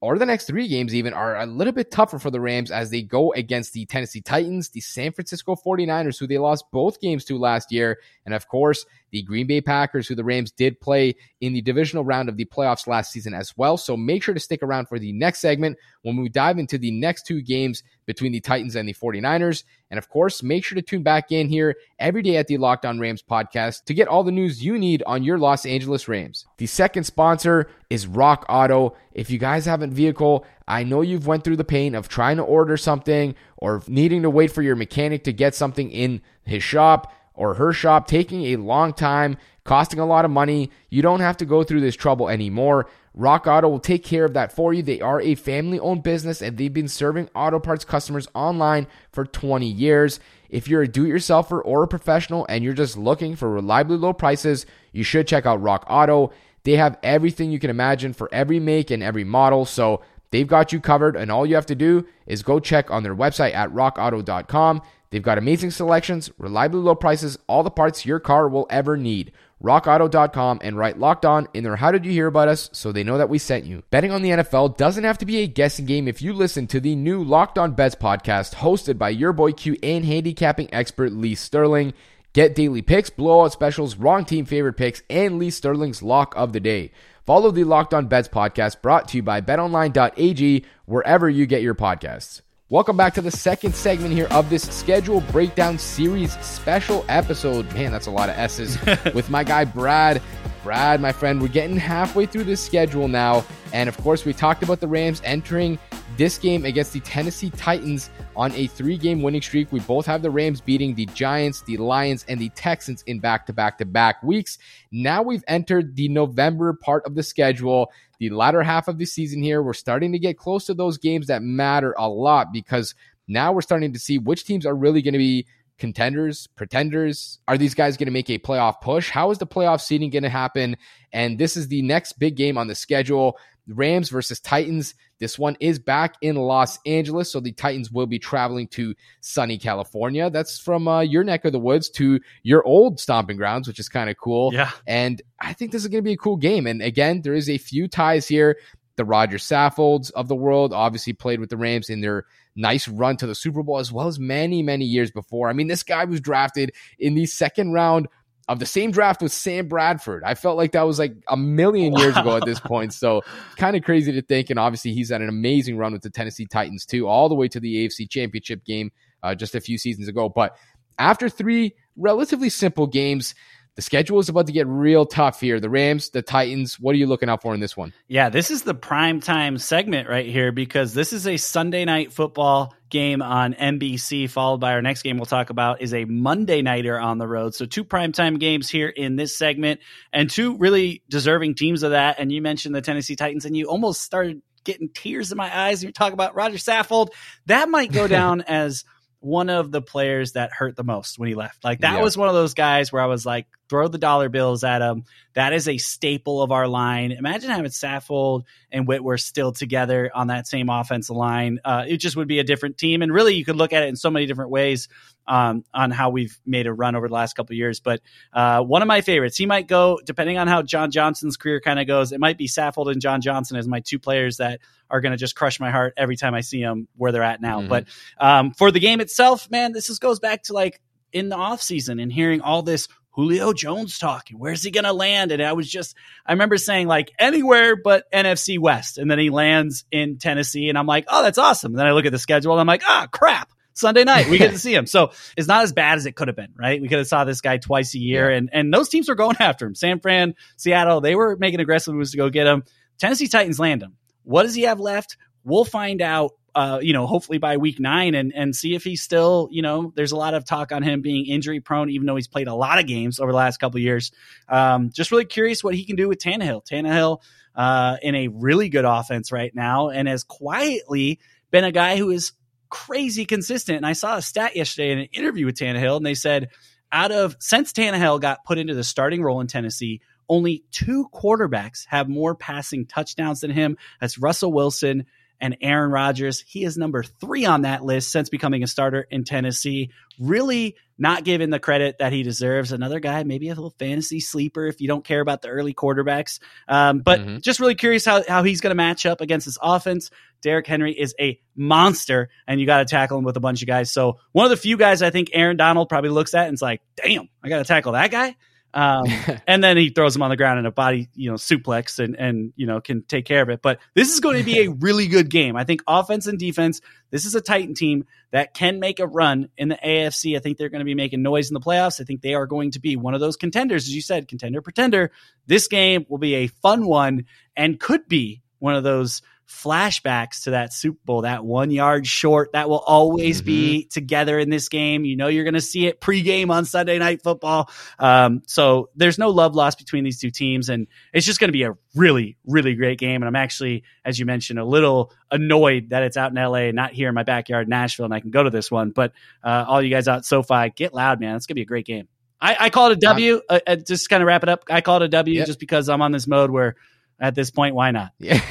or 0.04 0.18
the 0.18 0.26
next 0.26 0.48
three 0.48 0.68
games 0.68 0.94
even 0.94 1.14
are 1.14 1.38
a 1.38 1.46
little 1.46 1.72
bit 1.72 1.90
tougher 1.90 2.20
for 2.20 2.30
the 2.30 2.42
Rams 2.42 2.72
as 2.72 2.92
they 2.92 3.02
go 3.02 3.32
against 3.34 3.72
the 3.72 3.86
Tennessee 3.86 4.20
Titans, 4.20 4.68
the 4.68 4.82
San 4.82 5.14
Francisco 5.14 5.56
49ers, 5.56 6.20
who 6.20 6.28
they 6.28 6.38
lost 6.38 6.66
both 6.74 7.00
games 7.00 7.24
to 7.24 7.38
last 7.38 7.72
year, 7.72 8.02
and 8.26 8.36
of 8.36 8.50
course, 8.50 8.86
the 9.14 9.22
Green 9.22 9.46
Bay 9.46 9.62
Packers, 9.62 10.08
who 10.08 10.16
the 10.16 10.24
Rams 10.24 10.52
did 10.52 10.82
play 10.82 11.16
in 11.40 11.54
the 11.54 11.62
divisional 11.62 12.04
round 12.04 12.30
of 12.30 12.36
the 12.36 12.46
playoffs 12.46 12.88
last 12.88 13.12
season 13.12 13.36
as 13.36 13.56
well. 13.56 13.78
So 13.78 13.96
make 13.96 14.24
sure 14.24 14.34
to 14.34 14.40
stick 14.40 14.64
around 14.64 14.88
for 14.88 14.98
the 14.98 15.14
next 15.14 15.40
segment 15.40 15.78
when 16.02 16.18
we 16.18 16.30
dive 16.30 16.58
into 16.58 16.80
the 16.80 16.92
next 16.92 17.28
two 17.28 17.42
games 17.44 17.84
between 18.08 18.32
the 18.32 18.42
Titans 18.42 18.76
and 18.76 18.90
the 18.90 18.94
49ers. 18.94 19.64
And 19.92 20.00
of 20.00 20.10
course, 20.10 20.42
make 20.42 20.66
sure 20.66 20.76
to 20.76 20.82
tune 20.82 21.04
back 21.04 21.32
in 21.32 21.48
here 21.48 21.76
every 22.00 22.24
day 22.24 22.38
at 22.38 22.48
the 22.48 22.58
Locked 22.58 22.86
On 22.86 23.00
Rams 23.00 23.22
podcast 23.22 23.84
to 23.86 23.94
get 23.94 24.08
all 24.08 24.24
the 24.24 24.32
news 24.32 24.66
you 24.66 24.80
need 24.80 25.04
on 25.06 25.24
your 25.24 25.38
Los 25.38 25.64
Angeles 25.64 26.08
Rams. 26.08 26.48
The 26.58 26.66
second 26.66 27.04
sponsor 27.04 27.70
is 27.92 28.08
Rock 28.08 28.48
Auto. 28.50 28.98
If 29.14 29.30
you 29.30 29.38
guys 29.38 29.68
haven't 29.68 29.94
vehicle, 29.94 30.44
I 30.68 30.84
know 30.84 31.02
you've 31.02 31.28
went 31.28 31.44
through 31.44 31.58
the 31.58 31.64
pain 31.64 31.94
of 31.94 32.08
trying 32.08 32.38
to 32.38 32.44
order 32.44 32.78
something 32.78 33.36
or 33.58 33.84
needing 33.88 34.24
to 34.24 34.32
wait 34.32 34.52
for 34.52 34.64
your 34.64 34.76
mechanic 34.76 35.24
to 35.26 35.34
get 35.34 35.54
something 35.54 35.92
in 35.92 36.22
his 36.44 36.64
shop 36.64 37.14
or 37.36 37.56
her 37.56 37.74
shop 37.74 38.08
taking 38.08 38.46
a 38.46 38.58
long 38.58 38.94
time, 38.94 39.38
costing 39.64 40.00
a 40.00 40.06
lot 40.06 40.26
of 40.26 40.32
money. 40.32 40.70
You 40.90 41.02
don't 41.02 41.20
have 41.20 41.38
to 41.38 41.46
go 41.46 41.64
through 41.64 41.82
this 41.82 41.96
trouble 41.96 42.30
anymore. 42.30 42.88
Rock 43.16 43.46
Auto 43.46 43.70
will 43.70 43.80
take 43.80 44.04
care 44.04 44.26
of 44.26 44.34
that 44.34 44.52
for 44.52 44.74
you. 44.74 44.82
They 44.82 45.00
are 45.00 45.22
a 45.22 45.36
family 45.36 45.80
owned 45.80 46.04
business 46.04 46.42
and 46.42 46.58
they've 46.58 46.74
been 46.74 46.88
serving 46.88 47.30
auto 47.36 47.60
parts 47.60 47.86
customers 47.86 48.28
online 48.34 48.88
for 49.12 49.26
20 49.26 49.68
years. 49.68 50.20
If 50.50 50.68
you're 50.68 50.82
a 50.84 50.88
do 50.88 51.06
it 51.06 51.10
yourselfer 51.10 51.62
or 51.64 51.84
a 51.84 51.88
professional 51.88 52.46
and 52.50 52.64
you're 52.64 52.74
just 52.74 52.98
looking 52.98 53.36
for 53.36 53.50
reliably 53.50 53.98
low 53.98 54.14
prices, 54.14 54.66
you 54.92 55.04
should 55.04 55.28
check 55.28 55.46
out 55.46 55.62
Rock 55.62 55.86
Auto. 55.90 56.32
They 56.64 56.78
have 56.78 56.98
everything 57.04 57.52
you 57.52 57.60
can 57.60 57.70
imagine 57.70 58.14
for 58.14 58.30
every 58.32 58.60
make 58.60 58.90
and 58.90 59.04
every 59.04 59.24
model. 59.24 59.66
So 59.66 60.02
they've 60.32 60.48
got 60.48 60.72
you 60.72 60.80
covered, 60.80 61.16
and 61.16 61.32
all 61.32 61.46
you 61.46 61.56
have 61.56 61.66
to 61.68 61.76
do 61.76 62.06
is 62.26 62.42
go 62.42 62.60
check 62.60 62.90
on 62.90 63.04
their 63.04 63.16
website 63.16 63.54
at 63.54 63.70
rockauto.com. 63.72 64.82
They've 65.14 65.22
got 65.22 65.38
amazing 65.38 65.70
selections, 65.70 66.32
reliably 66.40 66.80
low 66.80 66.96
prices, 66.96 67.38
all 67.46 67.62
the 67.62 67.70
parts 67.70 68.04
your 68.04 68.20
car 68.20 68.50
will 68.50 68.66
ever 68.72 68.98
need. 68.98 69.32
RockAuto.com 69.64 70.62
and 70.64 70.76
write 70.76 70.98
locked 70.98 71.24
on 71.24 71.48
in 71.54 71.64
their 71.64 71.76
How 71.76 71.92
Did 71.92 72.04
You 72.04 72.12
Hear 72.12 72.26
About 72.26 72.48
Us 72.48 72.72
so 72.74 72.92
they 72.92 73.04
know 73.04 73.20
that 73.20 73.30
we 73.30 73.38
sent 73.38 73.64
you. 73.64 73.84
Betting 73.92 74.10
on 74.10 74.24
the 74.24 74.32
NFL 74.32 74.76
doesn't 74.76 75.04
have 75.04 75.20
to 75.20 75.28
be 75.28 75.38
a 75.38 75.48
guessing 75.48 75.86
game 75.86 76.08
if 76.08 76.24
you 76.24 76.34
listen 76.34 76.66
to 76.66 76.80
the 76.80 76.96
new 76.96 77.24
Locked 77.24 77.60
On 77.60 77.74
Bets 77.74 77.94
podcast 77.94 78.56
hosted 78.56 78.98
by 78.98 79.10
your 79.10 79.34
boy 79.34 79.52
Q 79.52 79.78
and 79.84 80.04
handicapping 80.04 80.74
expert 80.74 81.14
Lee 81.14 81.36
Sterling. 81.36 81.94
Get 82.34 82.56
daily 82.56 82.82
picks, 82.82 83.12
blowout 83.12 83.52
specials, 83.52 83.96
wrong 83.98 84.26
team 84.26 84.46
favorite 84.46 84.78
picks, 84.78 85.04
and 85.12 85.38
Lee 85.38 85.52
Sterling's 85.52 86.02
lock 86.02 86.34
of 86.36 86.54
the 86.54 86.60
day. 86.60 86.90
Follow 87.24 87.52
the 87.52 87.66
Locked 87.66 87.94
On 87.94 88.08
Bets 88.08 88.30
podcast 88.30 88.82
brought 88.82 89.10
to 89.10 89.18
you 89.18 89.22
by 89.22 89.42
betonline.ag 89.42 90.66
wherever 90.86 91.30
you 91.30 91.46
get 91.46 91.62
your 91.62 91.76
podcasts. 91.76 92.42
Welcome 92.74 92.98
back 92.98 93.14
to 93.14 93.22
the 93.22 93.30
second 93.30 93.76
segment 93.76 94.16
here 94.16 94.26
of 94.32 94.50
this 94.50 94.64
schedule 94.64 95.22
breakdown 95.32 95.78
series 95.78 96.36
special 96.40 97.06
episode. 97.08 97.72
Man, 97.76 97.92
that's 97.92 98.08
a 98.08 98.12
lot 98.12 98.30
of 98.30 98.36
S's 98.36 98.84
with 99.14 99.30
my 99.30 99.44
guy 99.44 99.64
Brad. 99.64 100.20
Brad, 100.64 101.00
my 101.00 101.12
friend, 101.12 101.40
we're 101.40 101.50
getting 101.50 101.78
halfway 101.78 102.26
through 102.26 102.46
this 102.46 102.60
schedule 102.60 103.08
now. 103.08 103.46
And 103.74 103.88
of 103.88 103.96
course, 103.98 104.26
we 104.26 104.34
talked 104.34 104.64
about 104.64 104.80
the 104.80 104.88
Rams 104.88 105.22
entering 105.24 105.78
this 106.18 106.38
game 106.38 106.66
against 106.66 106.94
the 106.94 107.00
Tennessee 107.02 107.50
Titans 107.52 108.10
on 108.36 108.52
a 108.54 108.68
three 108.68 108.98
game 108.98 109.22
winning 109.22 109.42
streak. 109.42 109.72
We 109.72 109.80
both 109.82 110.06
have 110.06 110.22
the 110.22 110.32
Rams 110.32 110.62
beating 110.62 110.96
the 110.96 111.06
Giants, 111.08 111.62
the 111.62 111.78
Lions, 111.78 112.26
and 112.28 112.40
the 112.40 112.50
Texans 112.50 113.04
in 113.04 113.20
back 113.20 113.46
to 113.48 113.54
back 113.54 113.78
to 113.80 113.86
back 113.86 114.22
weeks. 114.24 114.58
Now 114.92 115.22
we've 115.22 115.44
entered 115.48 115.96
the 115.96 116.10
November 116.10 116.74
part 116.74 117.06
of 117.06 117.16
the 117.16 117.24
schedule, 117.24 117.92
the 118.20 118.30
latter 118.30 118.64
half 118.64 118.88
of 118.88 118.98
the 118.98 119.06
season 119.06 119.42
here. 119.42 119.62
We're 119.62 119.74
starting 119.74 120.12
to 120.12 120.20
get 120.20 120.38
close 120.38 120.66
to 120.66 120.74
those 120.74 120.98
games 120.98 121.28
that 121.28 121.42
matter 121.42 121.96
a 121.98 122.08
lot 122.08 122.54
because 122.54 122.96
now 123.28 123.52
we're 123.52 123.62
starting 123.62 123.94
to 123.94 124.00
see 124.00 124.18
which 124.18 124.46
teams 124.46 124.66
are 124.66 124.76
really 124.76 125.02
going 125.02 125.14
to 125.14 125.20
be 125.20 125.46
contenders, 125.78 126.48
pretenders? 126.48 127.40
Are 127.48 127.58
these 127.58 127.74
guys 127.74 127.98
going 127.98 128.08
to 128.08 128.12
make 128.12 128.30
a 128.30 128.40
playoff 128.40 128.82
push? 128.82 129.10
How 129.10 129.32
is 129.32 129.38
the 129.38 129.48
playoff 129.48 129.82
seeding 129.82 130.10
going 130.10 130.24
to 130.24 130.30
happen? 130.30 130.78
And 131.12 131.38
this 131.38 131.58
is 131.58 131.68
the 131.68 131.82
next 131.82 132.14
big 132.14 132.36
game 132.36 132.58
on 132.58 132.68
the 132.68 132.76
schedule. 132.76 133.38
Rams 133.68 134.10
versus 134.10 134.40
Titans. 134.40 134.96
This 135.20 135.40
one 135.40 135.56
is 135.60 135.80
back 135.80 136.16
in 136.22 136.36
Los 136.36 136.80
Angeles, 136.86 137.32
so 137.32 137.40
the 137.40 137.54
Titans 137.54 137.92
will 137.92 138.08
be 138.08 138.20
traveling 138.20 138.68
to 138.70 138.94
sunny 139.22 139.58
California. 139.58 140.30
That's 140.30 140.60
from 140.60 140.88
uh, 140.88 141.02
your 141.02 141.24
neck 141.24 141.46
of 141.46 141.54
the 141.54 141.60
woods 141.60 141.90
to 141.92 142.20
your 142.44 142.64
old 142.66 143.00
stomping 143.00 143.38
grounds, 143.38 143.68
which 143.68 143.80
is 143.80 143.90
kind 143.90 144.10
of 144.10 144.18
cool. 144.18 144.54
Yeah. 144.54 144.72
And 144.86 145.22
I 145.40 145.54
think 145.54 145.72
this 145.72 145.84
is 145.84 145.88
going 145.88 146.04
to 146.04 146.08
be 146.08 146.14
a 146.14 146.18
cool 146.18 146.38
game. 146.38 146.68
And 146.68 146.82
again, 146.82 147.22
there 147.22 147.36
is 147.36 147.50
a 147.50 147.58
few 147.58 147.88
ties 147.88 148.28
here. 148.28 148.58
The 148.96 149.06
Roger 149.06 149.38
Saffolds 149.38 150.12
of 150.12 150.28
the 150.28 150.36
world 150.36 150.72
obviously 150.72 151.14
played 151.14 151.40
with 151.40 151.50
the 151.50 151.58
Rams 151.58 151.90
in 151.90 152.02
their 152.02 152.26
nice 152.56 152.88
run 152.88 153.18
to 153.18 153.26
the 153.26 153.34
Super 153.34 153.64
Bowl, 153.64 153.80
as 153.80 153.92
well 153.92 154.08
as 154.08 154.20
many, 154.20 154.62
many 154.62 154.86
years 154.86 155.10
before. 155.10 155.50
I 155.50 155.54
mean, 155.54 155.68
this 155.68 155.82
guy 155.84 156.06
was 156.06 156.22
drafted 156.22 156.72
in 157.00 157.16
the 157.16 157.26
second 157.26 157.72
round 157.74 158.08
of 158.48 158.60
the 158.60 158.66
same 158.66 158.92
draft 158.92 159.22
with 159.22 159.32
Sam 159.32 159.68
Bradford. 159.68 160.24
I 160.26 160.36
felt 160.36 160.58
like 160.58 160.74
that 160.74 160.84
was 160.84 161.00
like 161.00 161.16
a 161.30 161.38
million 161.38 161.94
years 161.94 162.18
ago 162.18 162.36
at 162.36 162.46
this 162.46 162.60
point. 162.60 162.94
So 162.94 163.22
kind 163.58 163.76
of 163.76 163.84
crazy 163.84 164.12
to 164.12 164.22
think. 164.22 164.50
And 164.50 164.60
obviously, 164.60 164.94
he's 164.94 165.10
had 165.10 165.22
an 165.22 165.30
amazing 165.30 165.78
run 165.78 165.94
with 165.94 166.02
the 166.02 166.10
Tennessee 166.10 166.46
Titans 166.46 166.86
too, 166.86 167.08
all 167.08 167.30
the 167.30 167.36
way 167.36 167.48
to 167.48 167.60
the 167.60 167.88
AFC 167.88 168.10
Championship 168.10 168.66
game 168.66 168.92
uh, 169.22 169.34
just 169.34 169.56
a 169.56 169.62
few 169.62 169.78
seasons 169.78 170.08
ago. 170.08 170.30
But 170.30 170.58
after 171.00 171.30
three 171.30 171.76
relatively 171.96 172.50
simple 172.50 172.88
games, 172.88 173.34
the 173.76 173.82
schedule 173.82 174.20
is 174.20 174.30
about 174.30 174.46
to 174.48 174.54
get 174.54 174.68
real 174.68 175.06
tough 175.06 175.40
here. 175.40 175.60
The 175.60 175.70
Rams, 175.70 176.10
the 176.12 176.22
Titans. 176.22 176.80
What 176.80 176.94
are 176.94 176.98
you 176.98 177.08
looking 177.08 177.28
out 177.28 177.42
for 177.42 177.54
in 177.54 177.60
this 177.60 177.76
one? 177.76 177.92
Yeah, 178.08 178.30
this 178.30 178.52
is 178.52 178.62
the 178.62 178.76
prime 178.76 179.20
time 179.20 179.58
segment 179.58 180.08
right 180.08 180.28
here 180.28 180.52
because 180.52 180.94
this 180.94 181.12
is 181.12 181.26
a 181.28 181.38
Sunday 181.38 181.84
night 181.84 182.14
football 182.14 182.76
game 182.90 183.24
on 183.24 183.56
NBC, 183.56 184.30
followed 184.30 184.60
by 184.60 184.74
our 184.74 184.82
next 184.84 185.02
game 185.02 185.18
we'll 185.18 185.26
talk 185.26 185.50
about 185.50 185.82
is 185.82 185.94
a 185.94 186.06
Monday 186.06 186.62
nighter 186.62 187.00
on 187.00 187.18
the 187.18 187.28
road. 187.28 187.56
So 187.56 187.66
two 187.66 187.84
primetime 187.84 188.40
games 188.40 188.70
here 188.70 188.90
in 188.90 189.16
this 189.16 189.36
segment 189.36 189.80
and 190.12 190.30
two 190.30 190.58
really 190.58 191.02
deserving 191.10 191.56
teams 191.56 191.82
of 191.82 191.92
that. 191.92 192.20
And 192.20 192.32
you 192.32 192.44
mentioned 192.44 192.76
the 192.76 192.82
Tennessee 192.82 193.16
Titans, 193.16 193.46
and 193.46 193.58
you 193.58 193.66
almost 193.66 194.02
started 194.02 194.44
getting 194.64 194.90
tears 194.90 195.32
in 195.32 195.38
my 195.38 195.66
eyes. 195.66 195.82
You're 195.82 195.92
talking 195.92 196.14
about 196.14 196.36
Roger 196.36 196.58
Saffold. 196.58 197.10
That 197.48 197.70
might 197.70 197.92
go 197.92 198.08
down 198.20 198.42
as 198.42 198.86
one 199.24 199.50
of 199.50 199.72
the 199.72 199.82
players 199.82 200.34
that 200.34 200.52
hurt 200.52 200.76
the 200.76 200.84
most 200.84 201.18
when 201.18 201.30
he 201.30 201.36
left. 201.36 201.64
Like 201.64 201.80
that 201.80 201.96
yeah. 201.96 202.02
was 202.02 202.18
one 202.18 202.28
of 202.28 202.36
those 202.36 202.54
guys 202.54 202.92
where 202.92 203.02
I 203.02 203.06
was 203.06 203.26
like, 203.26 203.48
throw 203.70 203.88
the 203.88 203.98
dollar 203.98 204.28
bills 204.28 204.64
at 204.64 204.82
him. 204.82 205.06
That 205.34 205.54
is 205.54 205.68
a 205.68 205.78
staple 205.78 206.42
of 206.42 206.52
our 206.52 206.68
line. 206.68 207.12
Imagine 207.12 207.50
having 207.50 207.72
Saffold 207.72 208.44
and 208.72 208.86
Whitworth 208.86 209.22
still 209.22 209.54
together 209.54 210.12
on 210.14 210.28
that 210.28 210.46
same 210.46 210.70
offensive 210.70 211.16
line. 211.16 211.60
Uh, 211.64 211.86
it 211.88 211.98
just 211.98 212.18
would 212.18 212.28
be 212.28 212.40
a 212.40 212.44
different 212.44 212.78
team. 212.78 213.02
And 213.02 213.14
really, 213.14 213.36
you 213.36 213.46
could 213.46 213.56
look 213.56 213.72
at 213.72 213.84
it 213.84 213.90
in 213.90 213.96
so 213.96 214.12
many 214.12 214.26
different 214.26 214.52
ways 214.52 214.90
um, 215.28 215.64
on 215.74 215.92
how 215.92 216.10
we've 216.10 216.40
made 216.46 216.68
a 216.68 216.74
run 216.74 216.96
over 216.96 217.08
the 217.08 217.14
last 217.14 217.36
couple 217.36 217.56
years. 217.56 217.80
But 217.80 218.02
uh, 218.34 218.62
one 218.62 218.82
of 218.82 218.88
my 218.88 219.02
favorites, 219.02 219.38
he 219.38 219.46
might 219.46 219.68
go, 219.68 220.00
depending 220.04 220.38
on 220.38 220.48
how 220.48 220.62
John 220.62 220.92
Johnson's 220.92 221.38
career 221.38 221.60
kind 221.60 221.80
of 221.80 221.88
goes, 221.88 222.12
it 222.12 222.20
might 222.20 222.38
be 222.38 222.48
Saffold 222.48 222.92
and 222.92 223.02
John 223.02 223.22
Johnson 223.22 223.58
as 223.58 223.68
my 223.68 223.80
two 223.80 224.00
players 224.00 224.38
that 224.38 224.60
are 224.90 225.02
going 225.02 225.12
to 225.12 225.18
just 225.18 225.36
crush 225.36 225.60
my 225.60 225.72
heart 225.72 225.94
every 225.98 226.16
time 226.16 226.34
I 226.34 226.42
see 226.42 226.62
them 226.62 226.88
where 226.96 227.12
they're 227.12 227.24
at 227.24 227.42
now. 227.42 227.60
Mm-hmm. 227.60 227.70
But 227.70 227.86
um, 228.20 228.52
for 228.52 228.72
the 228.72 228.80
game 228.80 229.02
itself, 229.02 229.50
man, 229.50 229.72
this 229.72 229.88
just 229.88 230.02
goes 230.02 230.20
back 230.20 230.44
to 230.44 230.54
like 230.54 230.82
in 231.12 231.30
the 231.30 231.38
offseason 231.38 232.02
and 232.02 232.12
hearing 232.12 232.42
all 232.42 232.62
this 232.62 232.88
Julio 233.14 233.54
Jones 233.54 234.00
talking. 234.00 234.40
Where's 234.40 234.64
he 234.64 234.72
going 234.72 234.86
to 234.86 234.94
land? 234.94 235.32
And 235.32 235.42
I 235.42 235.54
was 235.54 235.70
just, 235.70 235.96
I 236.26 236.32
remember 236.34 236.58
saying 236.58 236.88
like 236.88 237.12
anywhere 237.20 237.76
but 237.76 238.12
NFC 238.12 238.58
West. 238.58 238.98
And 238.98 239.10
then 239.10 239.20
he 239.20 239.30
lands 239.30 239.86
in 239.92 240.18
Tennessee. 240.18 240.70
And 240.70 240.78
I'm 240.78 240.88
like, 240.88 241.06
oh, 241.08 241.22
that's 241.22 241.38
awesome. 241.38 241.74
And 241.74 241.80
then 241.80 241.86
I 241.86 241.92
look 241.92 242.06
at 242.06 242.12
the 242.12 242.20
schedule 242.20 242.54
and 242.54 242.62
I'm 242.62 242.68
like, 242.68 242.84
ah, 242.86 243.08
crap. 243.12 243.52
Sunday 243.74 244.04
night, 244.04 244.30
we 244.30 244.38
get 244.38 244.52
to 244.52 244.60
see 244.60 244.74
him. 244.74 244.86
So 244.86 245.12
it's 245.36 245.48
not 245.48 245.64
as 245.64 245.74
bad 245.74 245.98
as 245.98 246.06
it 246.06 246.16
could 246.16 246.28
have 246.28 246.36
been, 246.36 246.54
right? 246.58 246.82
We 246.82 246.88
could 246.88 247.00
have 247.00 247.08
saw 247.08 247.24
this 247.24 247.42
guy 247.42 247.58
twice 247.58 247.94
a 247.96 248.00
year, 248.00 248.30
yeah. 248.30 248.38
and 248.38 248.50
and 248.54 248.74
those 248.74 248.90
teams 248.90 249.10
were 249.10 249.16
going 249.16 249.38
after 249.40 249.66
him. 249.66 249.76
San 249.76 250.00
Fran, 250.00 250.36
Seattle, 250.58 251.02
they 251.02 251.16
were 251.16 251.36
making 251.38 251.60
aggressive 251.60 251.94
moves 251.94 252.12
to 252.12 252.18
go 252.18 252.30
get 252.30 252.48
him. 252.48 252.64
Tennessee 253.00 253.28
Titans 253.28 253.60
land 253.60 253.82
him. 253.82 253.98
What 254.24 254.44
does 254.44 254.56
he 254.56 254.64
have 254.64 254.80
left? 254.80 255.18
We'll 255.44 255.66
find 255.66 256.02
out 256.02 256.32
uh, 256.56 256.80
you 256.82 256.94
know, 256.94 257.08
hopefully 257.08 257.38
by 257.38 257.58
week 257.58 257.80
nine 257.80 258.14
and, 258.14 258.32
and 258.36 258.56
see 258.56 258.76
if 258.76 258.84
he's 258.84 259.02
still, 259.02 259.48
you 259.52 259.62
know, 259.62 259.92
there's 259.96 260.12
a 260.12 260.16
lot 260.16 260.34
of 260.34 260.46
talk 260.46 260.72
on 260.72 260.84
him 260.84 261.02
being 261.02 261.26
injury 261.26 261.60
prone, 261.60 261.90
even 261.90 262.06
though 262.06 262.16
he's 262.16 262.28
played 262.28 262.48
a 262.48 262.54
lot 262.54 262.80
of 262.80 262.86
games 262.86 263.20
over 263.20 263.32
the 263.32 263.38
last 263.38 263.58
couple 263.58 263.80
years. 263.80 264.12
Um, 264.48 264.92
just 264.92 265.12
really 265.12 265.26
curious 265.26 265.64
what 265.64 265.74
he 265.74 265.86
can 265.86 265.96
do 265.96 266.08
with 266.08 266.20
Tannehill. 266.20 266.66
Tannehill 266.66 267.22
uh, 267.56 267.98
in 268.02 268.16
a 268.16 268.28
really 268.28 268.70
good 268.70 268.86
offense 268.86 269.32
right 269.32 269.54
now 269.54 269.90
and 269.90 270.08
has 270.08 270.24
quietly 270.24 271.20
been 271.50 271.64
a 271.64 271.72
guy 271.72 271.98
who 271.98 272.12
is 272.12 272.34
crazy 272.74 273.26
consistent. 273.26 273.78
And 273.78 273.86
I 273.86 273.94
saw 273.94 274.18
a 274.18 274.22
stat 274.22 274.56
yesterday 274.56 274.92
in 274.92 274.98
an 274.98 275.08
interview 275.14 275.46
with 275.46 275.56
Tannehill, 275.56 275.98
and 275.98 276.06
they 276.06 276.16
said 276.16 276.50
out 276.92 277.12
of 277.12 277.38
since 277.40 277.72
Tannehill 277.72 278.20
got 278.20 278.44
put 278.46 278.58
into 278.58 278.74
the 278.74 278.84
starting 278.84 279.22
role 279.22 279.42
in 279.42 279.48
Tennessee, 279.48 280.02
only 280.28 280.64
two 280.72 281.08
quarterbacks 281.14 281.86
have 281.88 282.10
more 282.10 282.34
passing 282.34 282.88
touchdowns 282.88 283.42
than 283.42 283.52
him. 283.52 283.78
That's 284.02 284.18
Russell 284.18 284.52
Wilson 284.52 285.06
and 285.40 285.56
Aaron 285.62 285.92
Rodgers. 285.92 286.42
He 286.42 286.64
is 286.64 286.76
number 286.76 287.04
three 287.04 287.46
on 287.46 287.62
that 287.62 287.84
list 287.84 288.12
since 288.12 288.30
becoming 288.30 288.64
a 288.64 288.68
starter 288.68 289.06
in 289.12 289.24
Tennessee. 289.24 289.92
Really 290.20 290.76
not 290.98 291.24
given 291.24 291.50
the 291.50 291.60
credit 291.60 291.98
that 292.00 292.14
he 292.14 292.24
deserves. 292.24 292.72
Another 292.72 293.00
guy, 293.00 293.24
maybe 293.24 293.50
a 293.50 293.56
little 293.56 293.74
fantasy 293.80 294.20
sleeper 294.20 294.68
if 294.68 294.80
you 294.80 294.88
don't 294.88 295.04
care 295.04 295.22
about 295.22 295.42
the 295.42 295.50
early 295.50 295.74
quarterbacks. 295.74 296.40
Um, 296.68 297.00
but 297.00 297.20
mm-hmm. 297.20 297.38
just 297.40 297.60
really 297.60 297.76
curious 297.76 298.06
how, 298.06 298.24
how 298.28 298.44
he's 298.44 298.62
going 298.62 298.72
to 298.72 298.76
match 298.76 299.06
up 299.06 299.22
against 299.22 299.46
this 299.46 299.58
offense. 299.62 300.12
Derrick 300.42 300.68
Henry 300.68 300.94
is 300.94 301.16
a 301.20 301.40
monster, 301.56 302.30
and 302.48 302.60
you 302.60 302.66
got 302.66 302.80
to 302.80 302.86
tackle 302.86 303.18
him 303.18 303.24
with 303.24 303.38
a 303.38 303.40
bunch 303.40 303.62
of 303.62 303.68
guys. 303.68 303.92
So 303.92 304.20
one 304.32 304.46
of 304.46 304.50
the 304.52 304.58
few 304.58 304.78
guys 304.78 305.02
I 305.02 305.10
think 305.10 305.30
Aaron 305.34 305.58
Donald 305.58 305.90
probably 305.90 306.10
looks 306.10 306.34
at 306.34 306.48
and 306.48 306.54
is 306.54 306.62
like, 306.62 306.82
damn, 306.96 307.30
I 307.44 307.50
got 307.50 307.60
to 307.60 307.66
tackle 307.66 307.94
that 307.94 308.12
guy. 308.12 308.36
Um, 308.74 309.06
and 309.48 309.64
then 309.64 309.78
he 309.78 309.90
throws 309.90 310.16
him 310.16 310.22
on 310.22 310.30
the 310.30 310.38
ground 310.38 310.60
in 310.60 310.66
a 310.66 310.72
body, 310.72 311.10
you 311.14 311.30
know, 311.30 311.36
suplex 311.36 312.00
and, 312.00 312.16
and, 312.16 312.54
you 312.56 312.66
know, 312.66 312.82
can 312.82 313.04
take 313.04 313.26
care 313.26 313.42
of 313.42 313.50
it. 313.50 313.62
But 313.62 313.80
this 313.94 314.12
is 314.12 314.20
going 314.20 314.38
to 314.38 314.44
be 314.44 314.62
a 314.62 314.70
really 314.80 315.08
good 315.08 315.30
game. 315.30 315.56
I 315.56 315.64
think 315.64 315.84
offense 315.88 316.28
and 316.28 316.40
defense, 316.40 316.82
this 317.12 317.26
is 317.26 317.36
a 317.36 317.42
Titan 317.42 317.76
team 317.76 318.06
that 318.32 318.54
can 318.54 318.80
make 318.80 319.00
a 319.00 319.08
run 319.08 319.50
in 319.58 319.70
the 319.70 319.78
AFC. 319.84 320.36
I 320.36 320.40
think 320.40 320.58
they're 320.58 320.70
going 320.70 320.80
to 320.80 320.86
be 320.86 320.96
making 320.96 321.22
noise 321.22 321.50
in 321.50 321.54
the 321.54 321.60
playoffs. 321.60 322.02
I 322.02 322.04
think 322.04 322.22
they 322.22 322.34
are 322.34 322.48
going 322.48 322.72
to 322.72 322.80
be 322.80 322.96
one 322.96 323.14
of 323.14 323.20
those 323.20 323.38
contenders, 323.38 323.84
as 323.84 323.96
you 323.96 324.02
said, 324.02 324.28
contender, 324.28 324.62
pretender. 324.62 325.12
This 325.46 325.68
game 325.68 326.06
will 326.10 326.18
be 326.18 326.36
a 326.36 326.48
fun 326.48 326.86
one 326.86 327.26
and 327.56 327.80
could 327.80 328.08
be 328.08 328.42
one 328.60 328.76
of 328.76 328.84
those 328.84 329.22
flashbacks 329.48 330.44
to 330.44 330.52
that 330.52 330.74
Super 330.74 331.00
Bowl, 331.06 331.22
that 331.22 331.46
one 331.46 331.72
yard 331.72 332.08
short 332.08 332.52
that 332.54 332.70
will 332.70 332.80
always 332.80 333.40
mm-hmm. 333.40 333.46
be 333.46 333.86
together 333.86 334.40
in 334.40 334.50
this 334.50 334.70
game. 334.70 335.06
You 335.06 335.16
know, 335.16 335.28
you're 335.28 335.44
going 335.44 335.54
to 335.54 335.62
see 335.62 335.88
it 335.88 336.02
pregame 336.02 336.50
on 336.50 336.66
Sunday 336.66 336.98
Night 337.00 337.22
Football. 337.22 337.70
Um, 338.00 338.44
so 338.48 338.90
there's 338.96 339.18
no 339.18 339.30
love 339.30 339.56
lost 339.56 339.78
between 339.78 340.04
these 340.04 340.20
two 340.20 340.32
teams, 340.32 340.70
and 340.70 340.88
it's 341.14 341.26
just 341.26 341.40
going 341.40 341.50
to 341.50 341.54
be 341.54 341.64
a 341.64 341.76
really, 341.96 342.38
really 342.46 342.76
great 342.76 343.00
game. 343.00 343.22
And 343.22 343.26
I'm 343.26 343.36
actually, 343.36 343.84
as 344.04 344.18
you 344.20 344.26
mentioned, 344.26 344.60
a 344.60 344.66
little 344.66 345.12
annoyed 345.32 345.90
that 345.90 346.04
it's 346.04 346.18
out 346.18 346.32
in 346.32 346.36
LA, 346.36 346.72
not 346.72 346.92
here 346.92 347.10
in 347.10 347.16
my 347.16 347.24
backyard, 347.24 347.68
Nashville, 347.68 348.06
and 348.06 348.14
I 348.14 348.20
can 348.20 348.32
go 348.32 348.44
to 348.44 348.50
this 348.50 348.72
one. 348.72 348.92
But 348.92 349.14
uh, 349.44 349.66
all 349.68 349.82
you 349.82 349.90
guys 349.90 350.08
out 350.08 350.26
SoFi, 350.26 350.70
get 350.76 350.94
loud, 350.94 351.20
man! 351.20 351.36
It's 351.36 351.46
going 351.46 351.56
to 351.56 351.60
be 351.60 351.64
a 351.64 351.66
great 351.66 351.86
game. 351.86 352.08
I, 352.44 352.58
I 352.60 352.70
call 352.70 352.92
it 352.92 352.98
a 352.98 353.00
W. 353.00 353.42
Uh, 353.48 353.60
uh, 353.66 353.76
just 353.78 354.10
kind 354.10 354.22
of 354.22 354.28
wrap 354.28 354.44
it 354.44 354.50
up. 354.50 354.66
I 354.70 354.82
call 354.82 354.98
it 354.98 355.04
a 355.04 355.08
W 355.08 355.38
yep. 355.38 355.48
just 355.48 355.60
because 355.60 355.88
I'm 355.88 356.02
on 356.02 356.12
this 356.12 356.28
mode 356.28 356.52
where 356.52 356.76
at 357.24 357.36
this 357.36 357.50
point, 357.52 357.74
why 357.74 357.90
not? 357.90 358.12
Yeah. 358.20 358.42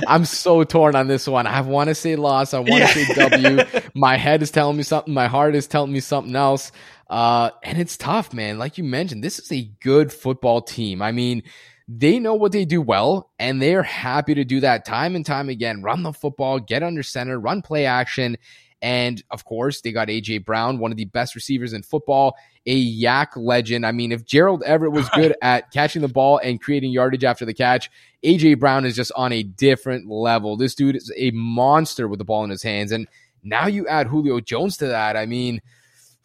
I'm 0.06 0.24
so 0.24 0.62
torn 0.62 0.94
on 0.94 1.08
this 1.08 1.26
one. 1.26 1.48
I 1.48 1.60
want 1.60 1.88
to 1.88 1.94
say 1.94 2.14
loss. 2.14 2.54
I 2.54 2.60
want 2.60 2.68
to 2.68 2.78
yeah. 2.78 2.86
say 2.86 3.28
W. 3.28 3.64
my 3.96 4.16
head 4.16 4.42
is 4.42 4.52
telling 4.52 4.76
me 4.76 4.84
something. 4.84 5.12
My 5.12 5.26
heart 5.26 5.56
is 5.56 5.66
telling 5.66 5.92
me 5.92 5.98
something 5.98 6.36
else. 6.36 6.70
Uh, 7.10 7.50
and 7.64 7.78
it's 7.78 7.96
tough, 7.96 8.32
man. 8.32 8.58
Like 8.58 8.78
you 8.78 8.84
mentioned, 8.84 9.24
this 9.24 9.40
is 9.40 9.50
a 9.50 9.64
good 9.80 10.12
football 10.12 10.62
team. 10.62 11.02
I 11.02 11.10
mean, 11.10 11.42
they 11.88 12.20
know 12.20 12.34
what 12.34 12.52
they 12.52 12.64
do 12.64 12.80
well, 12.80 13.32
and 13.40 13.60
they're 13.60 13.82
happy 13.82 14.34
to 14.34 14.44
do 14.44 14.60
that 14.60 14.84
time 14.84 15.16
and 15.16 15.26
time 15.26 15.48
again. 15.48 15.82
Run 15.82 16.04
the 16.04 16.12
football, 16.12 16.60
get 16.60 16.84
under 16.84 17.02
center, 17.02 17.40
run 17.40 17.60
play 17.60 17.86
action. 17.86 18.36
And 18.82 19.22
of 19.30 19.44
course, 19.44 19.80
they 19.80 19.92
got 19.92 20.08
AJ 20.08 20.44
Brown, 20.44 20.80
one 20.80 20.90
of 20.90 20.96
the 20.96 21.04
best 21.04 21.36
receivers 21.36 21.72
in 21.72 21.84
football, 21.84 22.34
a 22.66 23.00
YAC 23.00 23.28
legend. 23.36 23.86
I 23.86 23.92
mean, 23.92 24.10
if 24.10 24.24
Gerald 24.24 24.64
Everett 24.64 24.90
was 24.90 25.08
good 25.10 25.36
at 25.42 25.70
catching 25.70 26.02
the 26.02 26.08
ball 26.08 26.38
and 26.38 26.60
creating 26.60 26.90
yardage 26.90 27.22
after 27.22 27.44
the 27.44 27.54
catch, 27.54 27.88
AJ 28.24 28.58
Brown 28.58 28.84
is 28.84 28.96
just 28.96 29.12
on 29.14 29.32
a 29.32 29.44
different 29.44 30.08
level. 30.08 30.56
This 30.56 30.74
dude 30.74 30.96
is 30.96 31.12
a 31.16 31.30
monster 31.30 32.08
with 32.08 32.18
the 32.18 32.24
ball 32.24 32.42
in 32.42 32.50
his 32.50 32.64
hands. 32.64 32.90
And 32.90 33.06
now 33.44 33.68
you 33.68 33.86
add 33.86 34.08
Julio 34.08 34.40
Jones 34.40 34.76
to 34.78 34.88
that. 34.88 35.16
I 35.16 35.26
mean, 35.26 35.62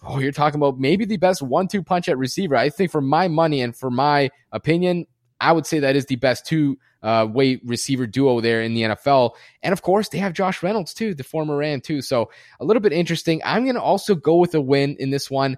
oh, 0.02 0.17
you're 0.17 0.32
talking 0.32 0.60
about 0.60 0.80
maybe 0.80 1.06
the 1.06 1.17
best 1.17 1.43
one 1.43 1.67
two 1.67 1.84
punch 1.84 2.10
at 2.10 2.17
receiver. 2.17 2.56
I 2.56 2.70
think 2.70 2.91
for 2.91 3.02
my 3.02 3.28
money 3.28 3.62
and 3.62 3.76
for 3.76 3.91
my 3.91 4.32
opinion, 4.52 5.06
I 5.39 5.52
would 5.52 5.67
say 5.67 5.78
that 5.80 5.96
is 5.96 6.08
the 6.08 6.15
best 6.15 6.48
two 6.48 6.80
uh, 7.03 7.27
way 7.29 7.60
receiver 7.63 8.07
duo 8.07 8.41
there 8.41 8.62
in 8.62 8.73
the 8.73 8.83
NFL. 8.83 9.31
And 9.63 9.73
of 9.73 9.81
course, 9.81 10.10
they 10.10 10.17
have 10.17 10.33
Josh 10.33 10.63
Reynolds 10.63 10.93
too, 10.93 11.13
the 11.13 11.23
former 11.23 11.57
Ram 11.57 11.81
too. 11.81 12.01
So 12.01 12.29
a 12.60 12.65
little 12.65 12.81
bit 12.81 12.93
interesting. 12.93 13.41
I'm 13.45 13.63
going 13.63 13.75
to 13.75 13.81
also 13.81 14.15
go 14.15 14.38
with 14.38 14.55
a 14.55 14.62
win 14.62 14.95
in 14.99 15.10
this 15.10 15.29
one. 15.29 15.57